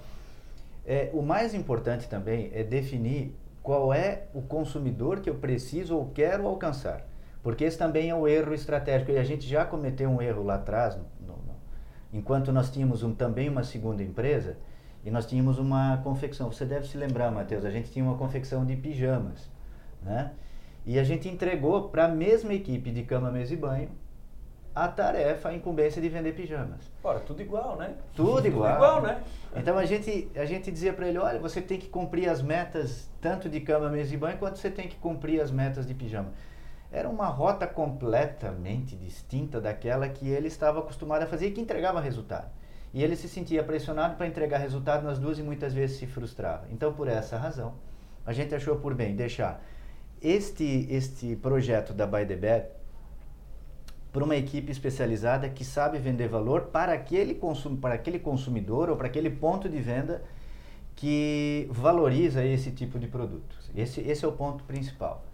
é, 0.85 1.09
o 1.12 1.22
mais 1.22 1.55
importante 1.55 2.09
também 2.09 2.50
é 2.52 2.64
definir 2.64 3.33
qual 3.62 3.94
é 3.94 4.24
o 4.35 4.42
consumidor 4.42 5.20
que 5.20 5.31
eu 5.31 5.37
preciso 5.37 5.96
ou 5.96 6.07
quero 6.12 6.44
alcançar. 6.48 7.07
Porque 7.44 7.62
esse 7.62 7.78
também 7.78 8.11
é 8.11 8.14
o 8.14 8.26
erro 8.26 8.52
estratégico. 8.55 9.12
E 9.12 9.18
a 9.18 9.24
gente 9.24 9.46
já 9.46 9.64
cometeu 9.64 10.11
um 10.11 10.20
erro 10.20 10.42
lá 10.42 10.57
atrás, 10.57 10.96
no- 10.96 11.28
no- 11.28 11.55
enquanto 12.12 12.50
nós 12.50 12.70
tínhamos 12.72 13.05
um- 13.05 13.14
também 13.14 13.48
uma 13.48 13.62
segunda 13.62 14.02
empresa, 14.02 14.57
e 15.04 15.10
nós 15.10 15.26
tínhamos 15.26 15.58
uma 15.58 15.98
confecção. 16.04 16.50
Você 16.50 16.64
deve 16.64 16.86
se 16.86 16.96
lembrar, 16.96 17.30
Matheus, 17.30 17.64
a 17.64 17.70
gente 17.70 17.90
tinha 17.90 18.04
uma 18.04 18.16
confecção 18.16 18.64
de 18.64 18.76
pijamas. 18.76 19.50
Né? 20.02 20.32
E 20.84 20.98
a 20.98 21.04
gente 21.04 21.28
entregou 21.28 21.88
para 21.88 22.06
a 22.06 22.08
mesma 22.08 22.54
equipe 22.54 22.90
de 22.90 23.02
cama, 23.02 23.30
mesa 23.30 23.54
e 23.54 23.56
banho 23.56 23.88
a 24.74 24.88
tarefa, 24.88 25.50
a 25.50 25.54
incumbência 25.54 26.00
de 26.00 26.08
vender 26.08 26.32
pijamas. 26.32 26.90
Ora, 27.04 27.20
tudo 27.20 27.42
igual, 27.42 27.76
né? 27.76 27.94
Tudo 28.14 28.46
igual. 28.46 28.74
igual, 28.74 29.02
né? 29.02 29.22
Então 29.54 29.76
a 29.76 29.84
gente, 29.84 30.30
a 30.34 30.44
gente 30.44 30.70
dizia 30.70 30.92
para 30.92 31.06
ele, 31.06 31.18
olha, 31.18 31.38
você 31.38 31.60
tem 31.60 31.78
que 31.78 31.88
cumprir 31.88 32.28
as 32.28 32.40
metas 32.40 33.10
tanto 33.20 33.48
de 33.48 33.60
cama, 33.60 33.90
mesa 33.90 34.14
e 34.14 34.16
banho, 34.16 34.38
quanto 34.38 34.58
você 34.58 34.70
tem 34.70 34.88
que 34.88 34.96
cumprir 34.96 35.40
as 35.40 35.50
metas 35.50 35.86
de 35.86 35.92
pijama. 35.92 36.30
Era 36.90 37.08
uma 37.08 37.26
rota 37.26 37.66
completamente 37.66 38.96
distinta 38.96 39.60
daquela 39.60 40.08
que 40.08 40.28
ele 40.28 40.48
estava 40.48 40.80
acostumado 40.80 41.22
a 41.22 41.26
fazer 41.26 41.48
e 41.48 41.50
que 41.50 41.60
entregava 41.60 42.00
resultado. 42.00 42.50
E 42.92 43.02
ele 43.02 43.16
se 43.16 43.28
sentia 43.28 43.64
pressionado 43.64 44.16
para 44.16 44.26
entregar 44.26 44.59
resultado 44.59 45.05
nas 45.05 45.18
duas 45.18 45.38
e 45.38 45.42
muitas 45.42 45.72
vezes 45.72 45.96
se 45.96 46.07
frustrava. 46.07 46.66
Então, 46.70 46.92
por 46.92 47.09
essa 47.09 47.38
razão, 47.38 47.74
a 48.24 48.33
gente 48.33 48.55
achou 48.55 48.76
por 48.76 48.94
bem 48.94 49.16
deixar 49.16 49.64
este, 50.20 50.87
este 50.90 51.35
projeto 51.37 51.92
da 51.92 52.07
By 52.07 52.26
the 52.26 52.37
Bed 52.37 52.66
para 54.12 54.22
uma 54.22 54.37
equipe 54.37 54.70
especializada 54.70 55.48
que 55.48 55.64
sabe 55.64 55.98
vender 55.98 56.28
valor 56.28 56.66
para 56.66 56.92
aquele, 56.92 57.35
consum, 57.35 57.76
para 57.76 57.94
aquele 57.94 58.18
consumidor 58.18 58.90
ou 58.90 58.96
para 58.96 59.07
aquele 59.07 59.31
ponto 59.31 59.68
de 59.68 59.81
venda 59.81 60.22
que 60.94 61.66
valoriza 61.70 62.44
esse 62.44 62.70
tipo 62.70 62.98
de 62.98 63.09
produto. 63.09 63.57
Esse, 63.74 64.02
esse 64.02 64.24
é 64.24 64.28
o 64.28 64.33
ponto 64.33 64.64
principal. 64.64 65.24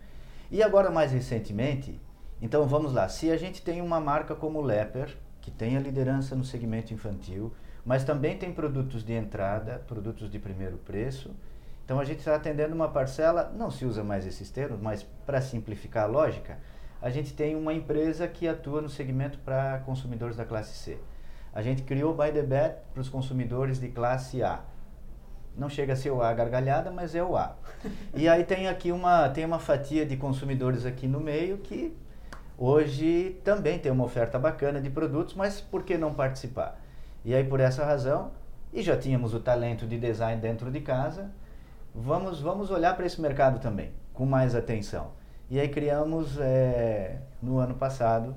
E 0.50 0.62
agora, 0.62 0.90
mais 0.90 1.10
recentemente, 1.10 2.00
então 2.40 2.66
vamos 2.66 2.92
lá, 2.92 3.08
se 3.08 3.30
a 3.32 3.36
gente 3.36 3.60
tem 3.62 3.82
uma 3.82 4.00
marca 4.00 4.34
como 4.34 4.60
o 4.60 4.62
Leper, 4.62 5.16
que 5.40 5.50
tem 5.50 5.76
a 5.76 5.80
liderança 5.80 6.34
no 6.34 6.44
segmento 6.44 6.92
infantil, 6.92 7.52
mas 7.84 8.04
também 8.04 8.36
tem 8.36 8.52
produtos 8.52 9.04
de 9.04 9.12
entrada, 9.12 9.82
produtos 9.86 10.30
de 10.30 10.38
primeiro 10.38 10.76
preço, 10.78 11.34
então 11.88 11.98
a 11.98 12.04
gente 12.04 12.18
está 12.18 12.34
atendendo 12.34 12.74
uma 12.74 12.88
parcela, 12.88 13.50
não 13.56 13.70
se 13.70 13.86
usa 13.86 14.04
mais 14.04 14.26
esses 14.26 14.50
termos, 14.50 14.78
mas 14.78 15.02
para 15.24 15.40
simplificar 15.40 16.04
a 16.04 16.06
lógica, 16.06 16.58
a 17.00 17.08
gente 17.08 17.32
tem 17.32 17.56
uma 17.56 17.72
empresa 17.72 18.28
que 18.28 18.46
atua 18.46 18.82
no 18.82 18.90
segmento 18.90 19.38
para 19.38 19.78
consumidores 19.86 20.36
da 20.36 20.44
classe 20.44 20.76
C. 20.76 20.98
A 21.50 21.62
gente 21.62 21.82
criou 21.84 22.12
o 22.12 22.14
By 22.14 22.30
the 22.30 22.42
Bed 22.42 22.74
para 22.92 23.00
os 23.00 23.08
consumidores 23.08 23.80
de 23.80 23.88
classe 23.88 24.42
A. 24.42 24.60
Não 25.56 25.70
chega 25.70 25.94
a 25.94 25.96
ser 25.96 26.10
o 26.10 26.20
A 26.20 26.30
gargalhada, 26.34 26.90
mas 26.90 27.14
é 27.14 27.22
o 27.22 27.34
A. 27.36 27.56
E 28.14 28.28
aí 28.28 28.44
tem 28.44 28.68
aqui 28.68 28.92
uma, 28.92 29.28
tem 29.30 29.46
uma 29.46 29.58
fatia 29.58 30.04
de 30.04 30.14
consumidores 30.14 30.84
aqui 30.84 31.08
no 31.08 31.20
meio 31.20 31.56
que 31.56 31.96
hoje 32.58 33.40
também 33.44 33.78
tem 33.78 33.90
uma 33.90 34.04
oferta 34.04 34.38
bacana 34.38 34.80
de 34.80 34.90
produtos, 34.90 35.34
mas 35.34 35.60
por 35.60 35.84
que 35.84 35.96
não 35.96 36.12
participar? 36.12 36.78
E 37.24 37.34
aí 37.34 37.44
por 37.44 37.60
essa 37.60 37.84
razão, 37.84 38.32
e 38.72 38.82
já 38.82 38.96
tínhamos 38.96 39.32
o 39.32 39.40
talento 39.40 39.86
de 39.86 39.98
design 39.98 40.40
dentro 40.40 40.70
de 40.70 40.80
casa, 40.80 41.30
vamos, 41.94 42.40
vamos 42.40 42.70
olhar 42.70 42.94
para 42.96 43.06
esse 43.06 43.20
mercado 43.20 43.60
também, 43.60 43.92
com 44.12 44.26
mais 44.26 44.54
atenção. 44.54 45.12
E 45.50 45.58
aí 45.58 45.68
criamos 45.68 46.38
é, 46.38 47.20
no 47.42 47.58
ano 47.58 47.74
passado. 47.74 48.34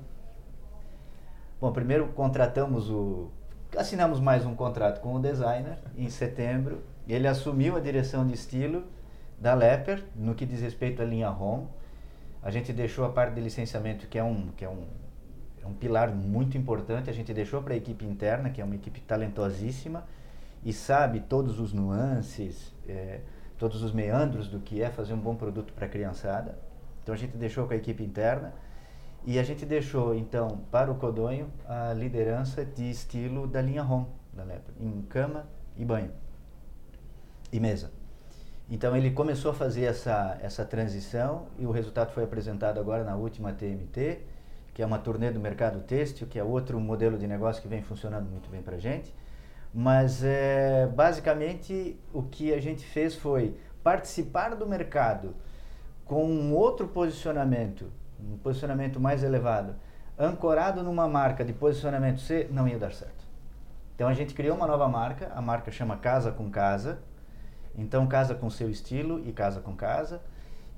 Bom, 1.60 1.70
primeiro 1.70 2.08
contratamos 2.08 2.88
o. 2.88 3.30
Assinamos 3.76 4.18
mais 4.18 4.46
um 4.46 4.54
contrato 4.54 5.00
com 5.00 5.14
o 5.14 5.20
designer 5.20 5.78
em 5.96 6.08
setembro. 6.08 6.82
Ele 7.06 7.28
assumiu 7.28 7.76
a 7.76 7.80
direção 7.80 8.26
de 8.26 8.34
estilo 8.34 8.84
da 9.38 9.54
Leper, 9.54 10.02
no 10.16 10.34
que 10.34 10.46
diz 10.46 10.60
respeito 10.60 11.02
à 11.02 11.04
linha 11.04 11.30
Home. 11.30 11.68
A 12.42 12.50
gente 12.50 12.72
deixou 12.72 13.04
a 13.04 13.08
parte 13.08 13.34
de 13.34 13.40
licenciamento, 13.40 14.08
que 14.08 14.18
é 14.18 14.24
um, 14.24 14.48
que 14.56 14.64
é 14.64 14.68
um, 14.68 14.84
é 15.62 15.66
um 15.66 15.74
pilar 15.74 16.12
muito 16.12 16.58
importante, 16.58 17.08
a 17.08 17.12
gente 17.12 17.32
deixou 17.32 17.62
para 17.62 17.74
a 17.74 17.76
equipe 17.76 18.04
interna, 18.04 18.50
que 18.50 18.60
é 18.60 18.64
uma 18.64 18.74
equipe 18.74 19.00
talentosíssima 19.00 20.04
e 20.64 20.72
sabe 20.72 21.20
todos 21.20 21.60
os 21.60 21.72
nuances, 21.72 22.74
é, 22.88 23.20
todos 23.56 23.82
os 23.82 23.92
meandros 23.92 24.48
do 24.48 24.58
que 24.58 24.82
é 24.82 24.90
fazer 24.90 25.14
um 25.14 25.20
bom 25.20 25.36
produto 25.36 25.72
para 25.72 25.86
a 25.86 25.88
criançada. 25.88 26.58
Então 27.02 27.14
a 27.14 27.18
gente 27.18 27.36
deixou 27.36 27.66
com 27.66 27.74
a 27.74 27.76
equipe 27.76 28.02
interna 28.02 28.52
e 29.24 29.38
a 29.38 29.42
gente 29.44 29.64
deixou 29.64 30.14
então 30.14 30.62
para 30.70 30.90
o 30.90 30.96
Codonho 30.96 31.48
a 31.68 31.92
liderança 31.92 32.64
de 32.64 32.90
estilo 32.90 33.46
da 33.46 33.62
linha 33.62 33.84
Home 33.84 34.06
da 34.32 34.42
Lepre, 34.42 34.74
em 34.80 35.02
cama 35.02 35.46
e 35.76 35.84
banho 35.84 36.10
e 37.52 37.60
mesa. 37.60 38.01
Então 38.70 38.96
ele 38.96 39.10
começou 39.10 39.50
a 39.50 39.54
fazer 39.54 39.84
essa, 39.84 40.38
essa 40.42 40.64
transição 40.64 41.46
e 41.58 41.66
o 41.66 41.70
resultado 41.70 42.12
foi 42.12 42.24
apresentado 42.24 42.80
agora 42.80 43.04
na 43.04 43.16
última 43.16 43.52
TMT, 43.52 44.20
que 44.72 44.82
é 44.82 44.86
uma 44.86 44.98
turnê 44.98 45.30
do 45.30 45.38
mercado 45.38 45.80
têxtil, 45.80 46.26
que 46.26 46.38
é 46.38 46.44
outro 46.44 46.80
modelo 46.80 47.18
de 47.18 47.26
negócio 47.26 47.60
que 47.60 47.68
vem 47.68 47.82
funcionando 47.82 48.28
muito 48.30 48.48
bem 48.50 48.62
para 48.62 48.78
gente. 48.78 49.14
Mas 49.74 50.22
é, 50.22 50.86
basicamente 50.86 51.98
o 52.12 52.22
que 52.22 52.52
a 52.52 52.60
gente 52.60 52.84
fez 52.84 53.14
foi 53.14 53.56
participar 53.82 54.54
do 54.54 54.66
mercado 54.66 55.34
com 56.04 56.24
um 56.24 56.54
outro 56.54 56.88
posicionamento, 56.88 57.90
um 58.20 58.36
posicionamento 58.38 59.00
mais 59.00 59.22
elevado, 59.22 59.74
ancorado 60.18 60.82
numa 60.82 61.08
marca 61.08 61.44
de 61.44 61.52
posicionamento 61.52 62.20
C, 62.20 62.48
não 62.50 62.68
ia 62.68 62.78
dar 62.78 62.92
certo. 62.92 63.22
Então 63.94 64.08
a 64.08 64.14
gente 64.14 64.34
criou 64.34 64.56
uma 64.56 64.66
nova 64.66 64.88
marca, 64.88 65.30
a 65.34 65.40
marca 65.40 65.70
chama 65.70 65.96
Casa 65.96 66.32
com 66.32 66.50
Casa. 66.50 66.98
Então 67.76 68.06
casa 68.06 68.34
com 68.34 68.50
seu 68.50 68.68
estilo 68.70 69.20
e 69.26 69.32
casa 69.32 69.60
com 69.60 69.74
casa. 69.74 70.20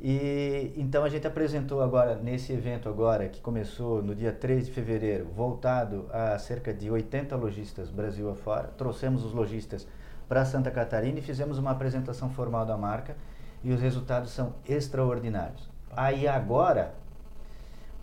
E 0.01 0.73
então 0.77 1.05
a 1.05 1.09
gente 1.09 1.27
apresentou 1.27 1.81
agora 1.81 2.17
nesse 2.17 2.53
evento 2.53 2.89
agora 2.89 3.29
que 3.29 3.41
começou 3.41 4.03
no 4.03 4.15
dia 4.15 4.33
3 4.33 4.67
de 4.67 4.73
fevereiro, 4.73 5.27
voltado 5.35 6.07
a 6.13 6.39
cerca 6.39 6.75
de 6.75 6.91
80 6.91 7.35
lojistas 7.37 7.91
Brasil 7.91 8.29
afora. 8.29 8.69
Trouxemos 8.77 9.25
os 9.25 9.33
lojistas 9.33 9.87
para 10.29 10.45
Santa 10.45 10.71
Catarina 10.71 11.19
e 11.19 11.23
fizemos 11.23 11.59
uma 11.59 11.71
apresentação 11.71 12.31
formal 12.31 12.67
da 12.67 12.77
marca 12.77 13.17
e 13.63 13.73
os 13.73 13.81
resultados 13.81 14.31
são 14.31 14.55
extraordinários. 14.69 15.71
Aí 15.97 16.27
agora, 16.27 16.95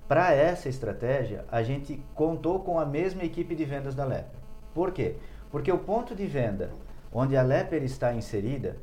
para 0.07 0.33
essa 0.33 0.69
estratégia, 0.69 1.45
a 1.51 1.61
gente 1.61 2.01
contou 2.15 2.61
com 2.61 2.79
a 2.79 2.85
mesma 2.85 3.23
equipe 3.23 3.53
de 3.53 3.65
vendas 3.65 3.93
da 3.93 4.05
Leper. 4.05 4.39
Por 4.73 4.91
quê? 4.91 5.15
Porque 5.51 5.71
o 5.71 5.77
ponto 5.77 6.15
de 6.15 6.25
venda 6.25 6.71
onde 7.11 7.35
a 7.35 7.43
Leper 7.43 7.83
está 7.83 8.13
inserida, 8.13 8.77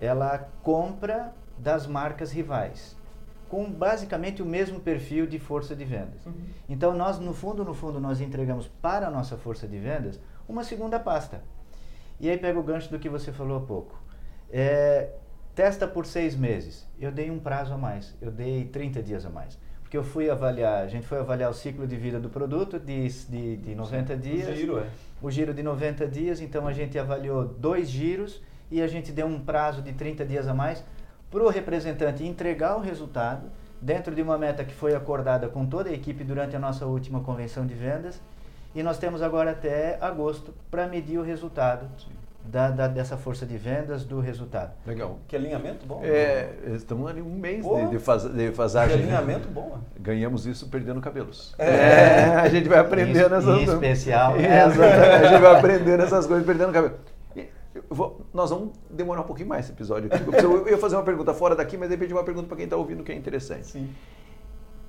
ela 0.00 0.38
compra 0.62 1.32
das 1.58 1.86
marcas 1.86 2.32
rivais, 2.32 2.96
com 3.48 3.70
basicamente 3.70 4.42
o 4.42 4.46
mesmo 4.46 4.80
perfil 4.80 5.26
de 5.26 5.38
força 5.38 5.76
de 5.76 5.84
vendas. 5.84 6.24
Uhum. 6.26 6.34
Então 6.68 6.94
nós, 6.94 7.18
no 7.18 7.32
fundo, 7.32 7.64
no 7.64 7.74
fundo, 7.74 8.00
nós 8.00 8.20
entregamos 8.20 8.68
para 8.80 9.06
a 9.06 9.10
nossa 9.10 9.36
força 9.36 9.68
de 9.68 9.78
vendas 9.78 10.20
uma 10.48 10.64
segunda 10.64 10.98
pasta. 10.98 11.42
E 12.18 12.28
aí 12.28 12.38
pega 12.38 12.58
o 12.58 12.62
gancho 12.62 12.90
do 12.90 12.98
que 12.98 13.08
você 13.08 13.32
falou 13.32 13.58
há 13.58 13.60
pouco. 13.60 14.00
É, 14.50 15.12
testa 15.54 15.86
por 15.86 16.06
seis 16.06 16.34
meses. 16.36 16.88
Eu 16.98 17.12
dei 17.12 17.30
um 17.30 17.38
prazo 17.38 17.74
a 17.74 17.78
mais, 17.78 18.16
eu 18.20 18.30
dei 18.30 18.64
30 18.66 19.02
dias 19.02 19.26
a 19.26 19.30
mais. 19.30 19.58
Porque 19.94 19.98
eu 19.98 20.02
fui 20.12 20.28
avaliar, 20.28 20.82
a 20.82 20.88
gente 20.88 21.06
foi 21.06 21.20
avaliar 21.20 21.48
o 21.48 21.54
ciclo 21.54 21.86
de 21.86 21.94
vida 21.94 22.18
do 22.18 22.28
produto 22.28 22.80
de, 22.80 23.08
de, 23.08 23.56
de 23.58 23.74
90 23.76 24.16
dias. 24.16 24.48
O 24.48 24.52
giro, 24.56 24.78
é. 24.80 24.86
O 25.22 25.30
giro 25.30 25.54
de 25.54 25.62
90 25.62 26.08
dias, 26.08 26.40
então 26.40 26.66
a 26.66 26.72
gente 26.72 26.98
avaliou 26.98 27.44
dois 27.44 27.88
giros 27.88 28.42
e 28.72 28.82
a 28.82 28.88
gente 28.88 29.12
deu 29.12 29.24
um 29.24 29.38
prazo 29.38 29.82
de 29.82 29.92
30 29.92 30.24
dias 30.24 30.48
a 30.48 30.54
mais 30.54 30.84
para 31.30 31.44
o 31.44 31.48
representante 31.48 32.24
entregar 32.24 32.76
o 32.76 32.80
resultado 32.80 33.48
dentro 33.80 34.12
de 34.12 34.20
uma 34.20 34.36
meta 34.36 34.64
que 34.64 34.74
foi 34.74 34.96
acordada 34.96 35.46
com 35.48 35.64
toda 35.64 35.90
a 35.90 35.92
equipe 35.92 36.24
durante 36.24 36.56
a 36.56 36.58
nossa 36.58 36.84
última 36.86 37.20
convenção 37.20 37.64
de 37.64 37.74
vendas. 37.74 38.20
E 38.74 38.82
nós 38.82 38.98
temos 38.98 39.22
agora 39.22 39.52
até 39.52 39.96
agosto 40.00 40.52
para 40.72 40.88
medir 40.88 41.18
o 41.18 41.22
resultado 41.22 41.88
da, 42.44 42.70
da, 42.70 42.88
dessa 42.88 43.16
força 43.16 43.46
de 43.46 43.56
vendas 43.56 44.04
do 44.04 44.20
resultado. 44.20 44.72
Legal. 44.86 45.18
Que 45.26 45.34
alinhamento 45.34 45.86
bom. 45.86 46.00
É, 46.04 46.50
estamos 46.74 47.08
ali 47.08 47.22
um 47.22 47.34
mês 47.34 47.64
de, 47.64 47.90
de, 47.90 47.98
faz, 47.98 48.24
de 48.24 48.52
fazagem. 48.52 48.96
Que 48.96 49.02
alinhamento 49.02 49.48
né? 49.48 49.54
bom. 49.54 49.78
Ganhamos 49.98 50.46
isso 50.46 50.68
perdendo 50.68 51.00
cabelos. 51.00 51.54
É. 51.58 51.66
é 51.66 52.24
a 52.36 52.48
gente 52.48 52.68
vai 52.68 52.78
aprendendo 52.78 53.34
essas 53.34 53.58
em 53.58 53.64
especial. 53.64 54.36
É, 54.36 54.60
a 54.62 54.68
gente 54.68 55.40
vai 55.40 55.56
aprendendo 55.56 56.02
essas 56.02 56.26
coisas 56.26 56.44
perdendo 56.44 56.72
cabelo. 56.72 56.94
Vou, 57.90 58.24
nós 58.32 58.50
vamos 58.50 58.72
demorar 58.88 59.22
um 59.22 59.24
pouquinho 59.24 59.48
mais 59.48 59.64
esse 59.64 59.72
episódio 59.72 60.10
aqui. 60.12 60.22
Eu 60.42 60.68
ia 60.68 60.78
fazer 60.78 60.96
uma 60.96 61.02
pergunta 61.02 61.34
fora 61.34 61.56
daqui, 61.56 61.76
mas 61.76 61.88
de 61.88 61.96
repente 61.96 62.12
uma 62.12 62.22
pergunta 62.22 62.46
para 62.46 62.56
quem 62.56 62.64
está 62.64 62.76
ouvindo 62.76 63.02
que 63.02 63.10
é 63.10 63.14
interessante. 63.14 63.66
Sim. 63.66 63.90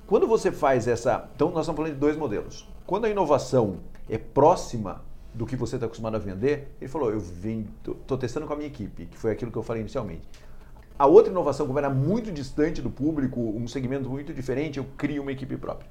Quando 0.06 0.26
você 0.26 0.52
faz 0.52 0.86
essa. 0.86 1.28
Então, 1.34 1.50
nós 1.50 1.62
estamos 1.62 1.76
falando 1.76 1.94
de 1.94 1.98
dois 1.98 2.16
modelos. 2.16 2.68
Quando 2.86 3.06
a 3.06 3.08
inovação 3.08 3.78
é 4.08 4.16
próxima 4.16 5.02
do 5.36 5.46
que 5.46 5.54
você 5.54 5.76
está 5.76 5.86
acostumado 5.86 6.16
a 6.16 6.18
vender, 6.18 6.74
ele 6.80 6.88
falou: 6.88 7.10
Eu 7.10 7.20
vim, 7.20 7.68
estou 7.84 8.16
testando 8.16 8.46
com 8.46 8.54
a 8.54 8.56
minha 8.56 8.68
equipe, 8.68 9.06
que 9.06 9.18
foi 9.18 9.30
aquilo 9.30 9.50
que 9.52 9.58
eu 9.58 9.62
falei 9.62 9.82
inicialmente. 9.82 10.22
A 10.98 11.06
outra 11.06 11.30
inovação, 11.30 11.66
como 11.66 11.78
era 11.78 11.90
muito 11.90 12.32
distante 12.32 12.80
do 12.80 12.88
público, 12.88 13.38
um 13.38 13.68
segmento 13.68 14.08
muito 14.08 14.32
diferente, 14.32 14.78
eu 14.78 14.86
crio 14.96 15.22
uma 15.22 15.32
equipe 15.32 15.56
própria. 15.58 15.90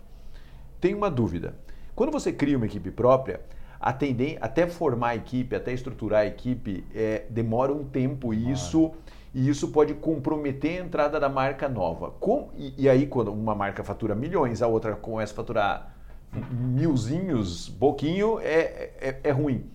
Tem 0.82 0.96
uma 0.96 1.12
dúvida. 1.12 1.56
Quando 1.96 2.12
você 2.12 2.34
cria 2.34 2.58
uma 2.58 2.66
equipe 2.66 2.90
própria, 2.90 3.42
atender, 3.80 4.40
até 4.42 4.68
formar 4.68 5.10
a 5.10 5.16
equipe, 5.16 5.56
até 5.56 5.72
estruturar 5.72 6.22
a 6.22 6.26
equipe, 6.26 6.84
é, 6.94 7.26
demora 7.30 7.72
um 7.72 7.84
tempo 7.84 8.34
e 8.34 8.52
isso, 8.52 8.92
e 9.32 9.48
isso 9.48 9.68
pode 9.68 9.94
comprometer 9.94 10.82
a 10.82 10.86
entrada 10.86 11.20
da 11.20 11.30
marca 11.30 11.70
nova. 11.70 12.10
Com, 12.20 12.50
e, 12.58 12.74
e, 12.76 12.90
aí, 12.90 13.06
quando 13.06 13.32
uma 13.32 13.54
marca 13.54 13.84
fatura 13.84 14.16
milhões, 14.16 14.64
a 14.64 14.68
outra 14.68 14.96
começa 14.96 15.34
a 15.34 15.36
faturar 15.36 15.95
milzinhos, 16.52 17.70
pouquinho, 17.70 18.40
é, 18.40 18.92
é, 19.00 19.20
é 19.24 19.32
ruim. 19.32 19.70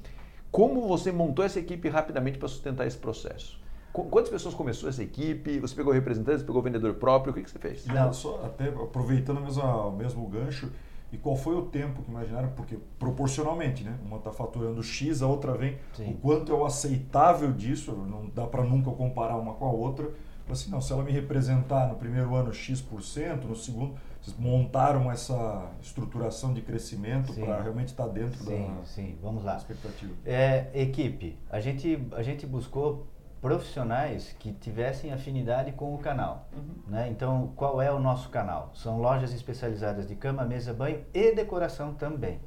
Como 0.50 0.86
você 0.86 1.12
montou 1.12 1.44
essa 1.44 1.58
equipe 1.58 1.88
rapidamente 1.88 2.38
para 2.38 2.48
sustentar 2.48 2.86
esse 2.86 2.98
processo? 2.98 3.60
Quantas 3.92 4.30
pessoas 4.30 4.54
começou 4.54 4.88
essa 4.88 5.02
equipe? 5.02 5.58
Você 5.58 5.74
pegou 5.74 5.92
representantes, 5.92 6.44
pegou 6.44 6.62
vendedor 6.62 6.94
próprio? 6.94 7.32
O 7.32 7.34
que, 7.34 7.42
que 7.42 7.50
você 7.50 7.58
fez? 7.58 7.86
Não, 7.86 8.12
só 8.12 8.44
até 8.44 8.68
aproveitando 8.68 9.38
o 9.38 9.92
mesmo 9.92 10.26
gancho, 10.28 10.70
e 11.12 11.16
qual 11.16 11.34
foi 11.34 11.56
o 11.56 11.62
tempo 11.62 12.02
que 12.02 12.10
imaginaram? 12.10 12.50
Porque 12.50 12.78
proporcionalmente, 12.98 13.82
né? 13.82 13.98
Uma 14.04 14.18
está 14.18 14.30
faturando 14.30 14.80
X, 14.82 15.22
a 15.22 15.26
outra 15.26 15.56
vem. 15.56 15.76
Sim. 15.92 16.10
O 16.10 16.14
quanto 16.14 16.52
é 16.52 16.54
o 16.54 16.64
aceitável 16.64 17.52
disso? 17.52 17.92
Não 17.92 18.30
dá 18.32 18.46
para 18.46 18.62
nunca 18.62 18.90
comparar 18.92 19.36
uma 19.36 19.54
com 19.54 19.66
a 19.66 19.72
outra. 19.72 20.08
Assim, 20.48 20.70
não, 20.70 20.80
se 20.80 20.92
ela 20.92 21.02
me 21.02 21.12
representar 21.12 21.88
no 21.88 21.94
primeiro 21.94 22.34
ano 22.34 22.52
X%, 22.52 23.44
no 23.48 23.54
segundo, 23.54 23.94
montaram 24.38 25.10
essa 25.10 25.70
estruturação 25.80 26.52
de 26.52 26.62
crescimento 26.62 27.32
para 27.34 27.60
realmente 27.60 27.88
estar 27.88 28.06
tá 28.06 28.12
dentro 28.12 28.44
sim, 28.44 28.76
da 28.78 28.84
sim. 28.84 29.18
Vamos 29.22 29.44
lá. 29.44 29.56
expectativa. 29.56 30.12
É, 30.24 30.70
equipe, 30.74 31.38
a 31.50 31.60
gente, 31.60 32.06
a 32.12 32.22
gente 32.22 32.46
buscou 32.46 33.06
profissionais 33.40 34.34
que 34.38 34.52
tivessem 34.52 35.12
afinidade 35.12 35.72
com 35.72 35.94
o 35.94 35.98
canal. 35.98 36.48
Uhum. 36.52 36.92
Né? 36.92 37.08
Então, 37.08 37.52
qual 37.56 37.80
é 37.80 37.90
o 37.90 37.98
nosso 37.98 38.28
canal? 38.28 38.70
São 38.74 39.00
lojas 39.00 39.32
especializadas 39.32 40.06
de 40.06 40.14
cama, 40.14 40.44
mesa, 40.44 40.74
banho 40.74 41.04
e 41.14 41.34
decoração 41.34 41.94
também. 41.94 42.38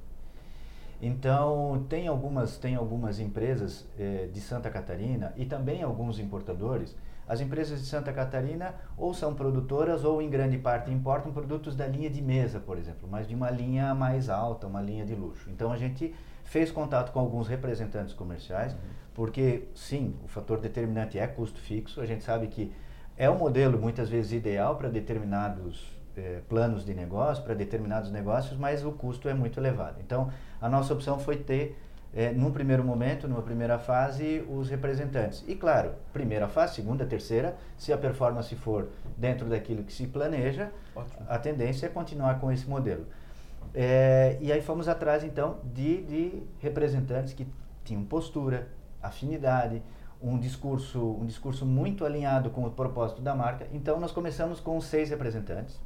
Então, 1.01 1.85
tem 1.89 2.07
algumas, 2.07 2.57
tem 2.57 2.75
algumas 2.75 3.19
empresas 3.19 3.85
eh, 3.99 4.29
de 4.31 4.39
Santa 4.39 4.69
Catarina 4.69 5.33
e 5.35 5.45
também 5.45 5.83
alguns 5.83 6.17
importadores. 6.17 6.95
As 7.27 7.41
empresas 7.41 7.79
de 7.79 7.85
Santa 7.85 8.11
Catarina 8.11 8.75
ou 8.97 9.13
são 9.13 9.33
produtoras 9.33 10.03
ou, 10.03 10.21
em 10.21 10.29
grande 10.29 10.57
parte, 10.57 10.91
importam 10.91 11.31
produtos 11.31 11.75
da 11.75 11.87
linha 11.87 12.09
de 12.09 12.21
mesa, 12.21 12.59
por 12.59 12.77
exemplo, 12.77 13.07
mas 13.09 13.27
de 13.27 13.35
uma 13.35 13.49
linha 13.49 13.93
mais 13.95 14.29
alta, 14.29 14.67
uma 14.67 14.81
linha 14.81 15.05
de 15.05 15.15
luxo. 15.15 15.49
Então, 15.49 15.71
a 15.71 15.77
gente 15.77 16.13
fez 16.43 16.71
contato 16.71 17.11
com 17.11 17.19
alguns 17.19 17.47
representantes 17.47 18.13
comerciais. 18.13 18.73
Uhum 18.73 19.03
porque 19.13 19.67
sim, 19.75 20.15
o 20.23 20.27
fator 20.27 20.59
determinante 20.59 21.19
é 21.19 21.27
custo 21.27 21.59
fixo. 21.59 22.01
A 22.01 22.05
gente 22.05 22.23
sabe 22.23 22.47
que 22.47 22.73
é 23.15 23.29
um 23.29 23.37
modelo 23.37 23.77
muitas 23.77 24.09
vezes 24.09 24.31
ideal 24.31 24.75
para 24.75 24.89
determinados 24.89 25.95
eh, 26.17 26.41
planos 26.49 26.83
de 26.83 26.93
negócio, 26.93 27.43
para 27.43 27.53
determinados 27.53 28.11
negócios, 28.11 28.57
mas 28.57 28.83
o 28.83 28.91
custo 28.91 29.29
é 29.29 29.33
muito 29.33 29.59
elevado. 29.59 29.99
Então, 30.01 30.31
a 30.59 30.67
nossa 30.67 30.93
opção 30.93 31.19
foi 31.19 31.37
ter, 31.37 31.79
eh, 32.15 32.31
num 32.31 32.51
primeiro 32.51 32.83
momento, 32.83 33.27
numa 33.27 33.41
primeira 33.41 33.79
fase, 33.79 34.45
os 34.47 34.69
representantes. 34.69 35.43
E 35.47 35.55
claro, 35.55 35.93
primeira 36.11 36.47
fase, 36.47 36.75
segunda, 36.75 37.05
terceira, 37.05 37.55
se 37.77 37.91
a 37.91 37.97
performance 37.97 38.53
for 38.55 38.89
dentro 39.17 39.49
daquilo 39.49 39.83
que 39.83 39.91
se 39.91 40.05
planeja, 40.05 40.71
Ótimo. 40.95 41.25
a 41.27 41.39
tendência 41.39 41.87
é 41.87 41.89
continuar 41.89 42.39
com 42.39 42.51
esse 42.51 42.69
modelo. 42.69 43.07
É, 43.73 44.37
e 44.39 44.51
aí 44.51 44.61
fomos 44.61 44.87
atrás, 44.87 45.23
então, 45.23 45.57
de, 45.73 46.03
de 46.03 46.43
representantes 46.59 47.33
que 47.33 47.47
tinham 47.83 48.03
postura, 48.03 48.67
afinidade, 49.01 49.81
um 50.21 50.37
discurso, 50.37 51.17
um 51.19 51.25
discurso 51.25 51.65
muito 51.65 52.05
alinhado 52.05 52.51
com 52.51 52.63
o 52.63 52.69
propósito 52.69 53.21
da 53.21 53.33
marca. 53.33 53.67
Então, 53.73 53.99
nós 53.99 54.11
começamos 54.11 54.59
com 54.59 54.79
seis 54.79 55.09
representantes, 55.09 55.79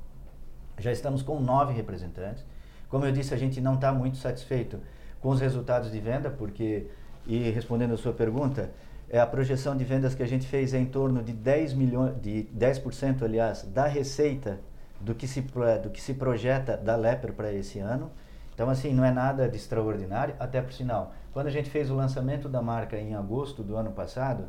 já 0.78 0.92
estamos 0.92 1.24
com 1.24 1.40
nove 1.40 1.74
representantes. 1.74 2.46
Como 2.90 3.06
eu 3.06 3.12
disse, 3.12 3.34
a 3.34 3.38
gente 3.38 3.60
não 3.62 3.76
está 3.76 3.92
muito 3.92 4.18
satisfeito 4.18 4.80
com 5.28 5.32
os 5.32 5.42
resultados 5.42 5.92
de 5.92 6.00
venda, 6.00 6.30
porque, 6.30 6.88
e 7.26 7.50
respondendo 7.50 7.94
a 7.94 7.98
sua 7.98 8.14
pergunta, 8.14 8.72
é 9.10 9.20
a 9.20 9.28
projeção 9.28 9.76
de 9.76 9.84
vendas 9.84 10.16
que 10.16 10.24
a 10.24 10.26
gente 10.26 10.48
fez 10.48 10.74
é 10.74 10.80
em 10.80 10.86
torno 10.86 11.22
de 11.22 11.34
10 11.34 11.74
milhões, 11.74 12.14
de 12.22 12.48
10%, 12.58 13.24
aliás, 13.24 13.64
da 13.64 13.88
receita 13.88 14.58
do 15.02 15.14
que 15.14 15.28
se, 15.28 15.42
do 15.84 15.90
que 15.90 16.02
se 16.02 16.14
projeta 16.14 16.78
da 16.78 16.96
Leper 16.96 17.34
para 17.34 17.52
esse 17.52 17.78
ano. 17.78 18.10
Então, 18.54 18.70
assim, 18.70 18.94
não 18.94 19.04
é 19.04 19.12
nada 19.12 19.50
de 19.50 19.58
extraordinário, 19.58 20.34
até 20.40 20.62
por 20.62 20.72
sinal. 20.72 21.14
Quando 21.34 21.48
a 21.48 21.52
gente 21.52 21.70
fez 21.70 21.92
o 21.92 21.96
lançamento 21.96 22.48
da 22.48 22.62
marca 22.62 22.98
em 22.98 23.14
agosto 23.14 23.62
do 23.62 23.76
ano 23.76 23.92
passado, 23.92 24.46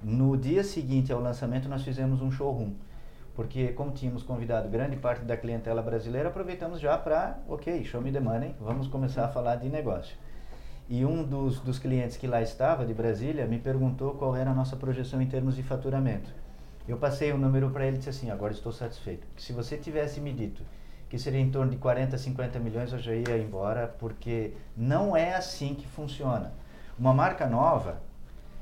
no 0.00 0.36
dia 0.36 0.62
seguinte 0.62 1.12
ao 1.12 1.20
lançamento 1.20 1.68
nós 1.68 1.82
fizemos 1.82 2.22
um 2.22 2.30
showroom. 2.30 2.74
Porque 3.34 3.68
como 3.68 3.92
tínhamos 3.92 4.22
convidado 4.22 4.68
grande 4.68 4.96
parte 4.96 5.24
da 5.24 5.36
clientela 5.36 5.82
brasileira, 5.82 6.28
aproveitamos 6.28 6.80
já 6.80 6.98
para, 6.98 7.38
ok, 7.48 7.82
show 7.84 8.00
me 8.00 8.12
the 8.12 8.20
money, 8.20 8.54
vamos 8.60 8.88
começar 8.88 9.24
a 9.24 9.28
falar 9.28 9.56
de 9.56 9.68
negócio. 9.68 10.16
E 10.88 11.04
um 11.04 11.24
dos, 11.24 11.60
dos 11.60 11.78
clientes 11.78 12.16
que 12.16 12.26
lá 12.26 12.42
estava, 12.42 12.84
de 12.84 12.92
Brasília, 12.92 13.46
me 13.46 13.58
perguntou 13.58 14.14
qual 14.14 14.36
era 14.36 14.50
a 14.50 14.54
nossa 14.54 14.76
projeção 14.76 15.22
em 15.22 15.26
termos 15.26 15.56
de 15.56 15.62
faturamento. 15.62 16.30
Eu 16.86 16.98
passei 16.98 17.32
o 17.32 17.36
um 17.36 17.38
número 17.38 17.70
para 17.70 17.86
ele 17.86 17.96
e 17.96 17.98
disse 17.98 18.10
assim, 18.10 18.30
agora 18.30 18.52
estou 18.52 18.72
satisfeito. 18.72 19.26
Se 19.38 19.52
você 19.52 19.78
tivesse 19.78 20.20
me 20.20 20.32
dito 20.32 20.62
que 21.12 21.18
seria 21.18 21.40
em 21.40 21.50
torno 21.50 21.70
de 21.70 21.76
40, 21.76 22.16
50 22.16 22.58
milhões, 22.58 22.90
eu 22.90 22.98
já 22.98 23.14
ia 23.14 23.36
embora, 23.36 23.86
porque 23.98 24.54
não 24.74 25.14
é 25.14 25.34
assim 25.34 25.74
que 25.74 25.86
funciona. 25.86 26.52
Uma 26.98 27.12
marca 27.12 27.46
nova, 27.46 28.00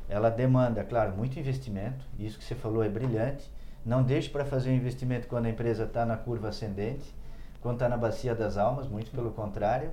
ela 0.09 0.29
demanda, 0.29 0.83
claro, 0.83 1.17
muito 1.17 1.39
investimento, 1.39 2.05
isso 2.19 2.37
que 2.37 2.45
você 2.45 2.57
falou 2.57 2.83
é 2.83 2.89
brilhante. 2.89 3.49
Não 3.85 4.03
deixe 4.03 4.29
para 4.29 4.45
fazer 4.45 4.71
o 4.71 4.75
investimento 4.75 5.27
quando 5.27 5.47
a 5.47 5.51
empresa 5.51 5.85
está 5.85 6.05
na 6.05 6.17
curva 6.17 6.49
ascendente, 6.49 7.15
quando 7.63 7.77
está 7.77 7.89
na 7.89 7.97
bacia 7.97 8.35
das 8.35 8.57
almas, 8.57 8.87
muito 8.87 9.11
pelo 9.11 9.31
contrário, 9.31 9.91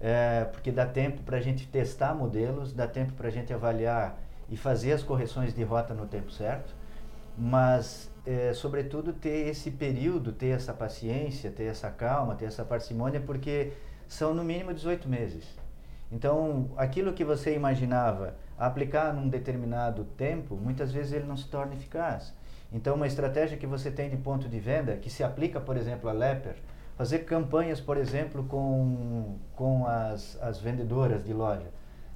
é, 0.00 0.44
porque 0.44 0.70
dá 0.70 0.86
tempo 0.86 1.22
para 1.22 1.36
a 1.36 1.40
gente 1.40 1.66
testar 1.66 2.14
modelos, 2.14 2.72
dá 2.72 2.86
tempo 2.86 3.12
para 3.12 3.28
a 3.28 3.30
gente 3.30 3.52
avaliar 3.52 4.18
e 4.50 4.56
fazer 4.56 4.92
as 4.92 5.02
correções 5.02 5.54
de 5.54 5.62
rota 5.62 5.94
no 5.94 6.06
tempo 6.06 6.30
certo, 6.30 6.74
mas 7.36 8.10
é, 8.26 8.52
sobretudo, 8.52 9.12
ter 9.12 9.48
esse 9.48 9.70
período, 9.70 10.32
ter 10.32 10.48
essa 10.48 10.72
paciência, 10.72 11.50
ter 11.50 11.64
essa 11.64 11.90
calma, 11.90 12.34
ter 12.34 12.44
essa 12.44 12.64
parcimônia, 12.64 13.20
porque 13.20 13.72
são 14.06 14.34
no 14.34 14.44
mínimo 14.44 14.72
18 14.72 15.08
meses. 15.08 15.44
Então, 16.10 16.70
aquilo 16.76 17.12
que 17.12 17.24
você 17.24 17.54
imaginava 17.54 18.34
aplicar 18.58 19.12
num 19.12 19.28
determinado 19.28 20.04
tempo, 20.04 20.54
muitas 20.56 20.92
vezes 20.92 21.12
ele 21.12 21.24
não 21.24 21.36
se 21.36 21.48
torna 21.48 21.74
eficaz. 21.74 22.34
Então, 22.72 22.94
uma 22.94 23.06
estratégia 23.06 23.56
que 23.58 23.66
você 23.66 23.90
tem 23.90 24.08
de 24.08 24.16
ponto 24.16 24.48
de 24.48 24.58
venda, 24.58 24.96
que 24.96 25.10
se 25.10 25.22
aplica, 25.22 25.60
por 25.60 25.76
exemplo, 25.76 26.08
a 26.08 26.12
Leper, 26.12 26.56
fazer 26.96 27.20
campanhas, 27.20 27.80
por 27.80 27.96
exemplo, 27.96 28.44
com, 28.44 29.36
com 29.54 29.86
as, 29.86 30.40
as 30.42 30.58
vendedoras 30.58 31.24
de 31.24 31.32
loja. 31.32 31.66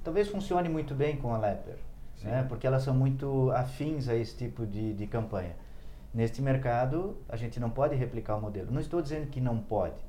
Talvez 0.03 0.27
funcione 0.29 0.69
muito 0.69 0.95
bem 0.95 1.17
com 1.17 1.33
a 1.33 1.37
Leper, 1.37 1.75
né? 2.23 2.45
porque 2.47 2.65
elas 2.65 2.83
são 2.83 2.93
muito 2.93 3.51
afins 3.51 4.07
a 4.07 4.15
esse 4.15 4.35
tipo 4.35 4.65
de, 4.65 4.93
de 4.93 5.07
campanha. 5.07 5.55
Neste 6.13 6.41
mercado, 6.41 7.17
a 7.29 7.35
gente 7.35 7.59
não 7.59 7.69
pode 7.69 7.95
replicar 7.95 8.37
o 8.37 8.41
modelo. 8.41 8.71
Não 8.71 8.81
estou 8.81 9.01
dizendo 9.01 9.27
que 9.27 9.41
não 9.41 9.59
pode, 9.59 10.01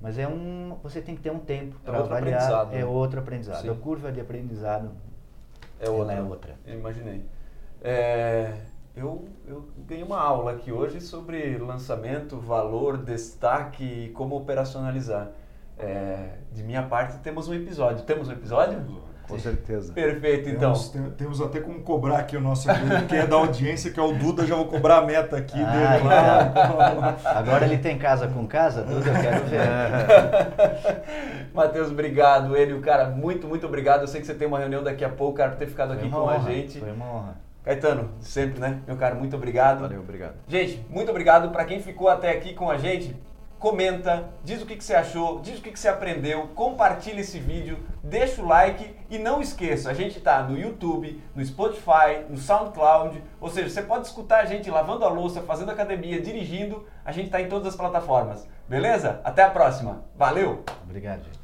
mas 0.00 0.18
é 0.18 0.28
um, 0.28 0.76
você 0.82 1.00
tem 1.00 1.14
que 1.14 1.22
ter 1.22 1.30
um 1.30 1.38
tempo 1.38 1.76
é 1.82 1.86
para 1.86 2.00
avaliar. 2.00 2.74
É 2.74 2.84
outro 2.84 3.20
aprendizado. 3.20 3.62
Sim. 3.62 3.70
A 3.70 3.74
curva 3.74 4.12
de 4.12 4.20
aprendizado 4.20 4.90
é 5.80 5.88
outra. 5.88 6.14
é 6.14 6.20
outra. 6.20 6.54
Eu 6.66 6.78
imaginei. 6.78 7.24
É, 7.80 8.52
eu, 8.96 9.28
eu 9.46 9.68
ganhei 9.86 10.04
uma 10.04 10.20
aula 10.20 10.52
aqui 10.52 10.70
hoje 10.70 11.00
sobre 11.00 11.58
lançamento, 11.58 12.38
valor, 12.38 12.96
destaque 12.96 13.84
e 13.84 14.08
como 14.10 14.36
operacionalizar. 14.36 15.30
É, 15.76 16.28
de 16.52 16.62
minha 16.62 16.82
parte, 16.84 17.18
temos 17.18 17.48
um 17.48 17.54
episódio. 17.54 18.04
Temos 18.04 18.28
um 18.28 18.32
episódio? 18.32 18.80
Com 19.26 19.38
certeza. 19.38 19.92
Perfeito, 19.92 20.48
então. 20.50 20.72
Temos, 20.74 21.14
temos 21.16 21.40
até 21.40 21.58
como 21.58 21.80
cobrar 21.80 22.18
aqui 22.18 22.36
o 22.36 22.40
nosso 22.40 22.68
quem 23.08 23.18
é 23.18 23.26
da 23.26 23.36
audiência, 23.36 23.90
que 23.90 23.98
é 23.98 24.02
o 24.02 24.12
Duda, 24.12 24.46
já 24.46 24.54
vou 24.54 24.66
cobrar 24.66 24.98
a 24.98 25.02
meta 25.02 25.38
aqui 25.38 25.58
ah, 25.60 25.72
dele. 25.72 26.04
Então. 26.52 27.30
Agora 27.32 27.64
ele 27.64 27.78
tem 27.78 27.98
casa 27.98 28.28
com 28.28 28.46
casa, 28.46 28.82
Duda, 28.82 29.08
eu 29.10 29.22
quero 29.22 29.44
ver. 29.46 29.60
Matheus, 31.54 31.90
obrigado. 31.90 32.54
Ele, 32.54 32.74
o 32.74 32.80
cara, 32.80 33.08
muito, 33.08 33.48
muito 33.48 33.66
obrigado. 33.66 34.02
Eu 34.02 34.08
sei 34.08 34.20
que 34.20 34.26
você 34.26 34.34
tem 34.34 34.46
uma 34.46 34.58
reunião 34.58 34.84
daqui 34.84 35.04
a 35.04 35.08
pouco, 35.08 35.38
cara, 35.38 35.52
por 35.52 35.58
ter 35.58 35.66
ficado 35.66 35.94
Foi 35.94 35.98
aqui 35.98 36.10
com 36.10 36.18
honra. 36.18 36.36
a 36.36 36.38
gente. 36.40 36.78
Foi 36.78 36.92
uma 36.92 37.06
honra. 37.06 37.44
Caetano, 37.64 38.10
sempre, 38.20 38.60
né? 38.60 38.82
Meu 38.86 38.96
cara, 38.96 39.14
muito 39.14 39.34
obrigado. 39.34 39.80
Valeu, 39.80 40.00
obrigado. 40.00 40.34
Gente, 40.46 40.84
muito 40.88 41.10
obrigado 41.10 41.50
para 41.50 41.64
quem 41.64 41.80
ficou 41.80 42.08
até 42.08 42.30
aqui 42.30 42.54
com 42.54 42.70
a 42.70 42.76
gente 42.76 43.16
comenta, 43.64 44.28
diz 44.44 44.60
o 44.60 44.66
que, 44.66 44.76
que 44.76 44.84
você 44.84 44.94
achou, 44.94 45.40
diz 45.40 45.58
o 45.58 45.62
que, 45.62 45.72
que 45.72 45.78
você 45.78 45.88
aprendeu, 45.88 46.48
compartilha 46.48 47.22
esse 47.22 47.38
vídeo, 47.38 47.78
deixa 48.02 48.42
o 48.42 48.46
like 48.46 48.94
e 49.08 49.16
não 49.16 49.40
esqueça, 49.40 49.90
a 49.90 49.94
gente 49.94 50.18
está 50.18 50.42
no 50.42 50.58
YouTube, 50.58 51.18
no 51.34 51.42
Spotify, 51.42 52.26
no 52.28 52.36
SoundCloud, 52.36 53.22
ou 53.40 53.48
seja, 53.48 53.70
você 53.70 53.80
pode 53.80 54.06
escutar 54.06 54.40
a 54.40 54.44
gente 54.44 54.70
lavando 54.70 55.06
a 55.06 55.08
louça, 55.08 55.40
fazendo 55.40 55.70
academia, 55.70 56.20
dirigindo, 56.20 56.86
a 57.02 57.10
gente 57.10 57.26
está 57.26 57.40
em 57.40 57.48
todas 57.48 57.68
as 57.68 57.76
plataformas. 57.76 58.46
Beleza? 58.68 59.22
Até 59.24 59.42
a 59.42 59.48
próxima. 59.48 60.04
Valeu! 60.14 60.62
Obrigado, 60.84 61.24
gente. 61.24 61.43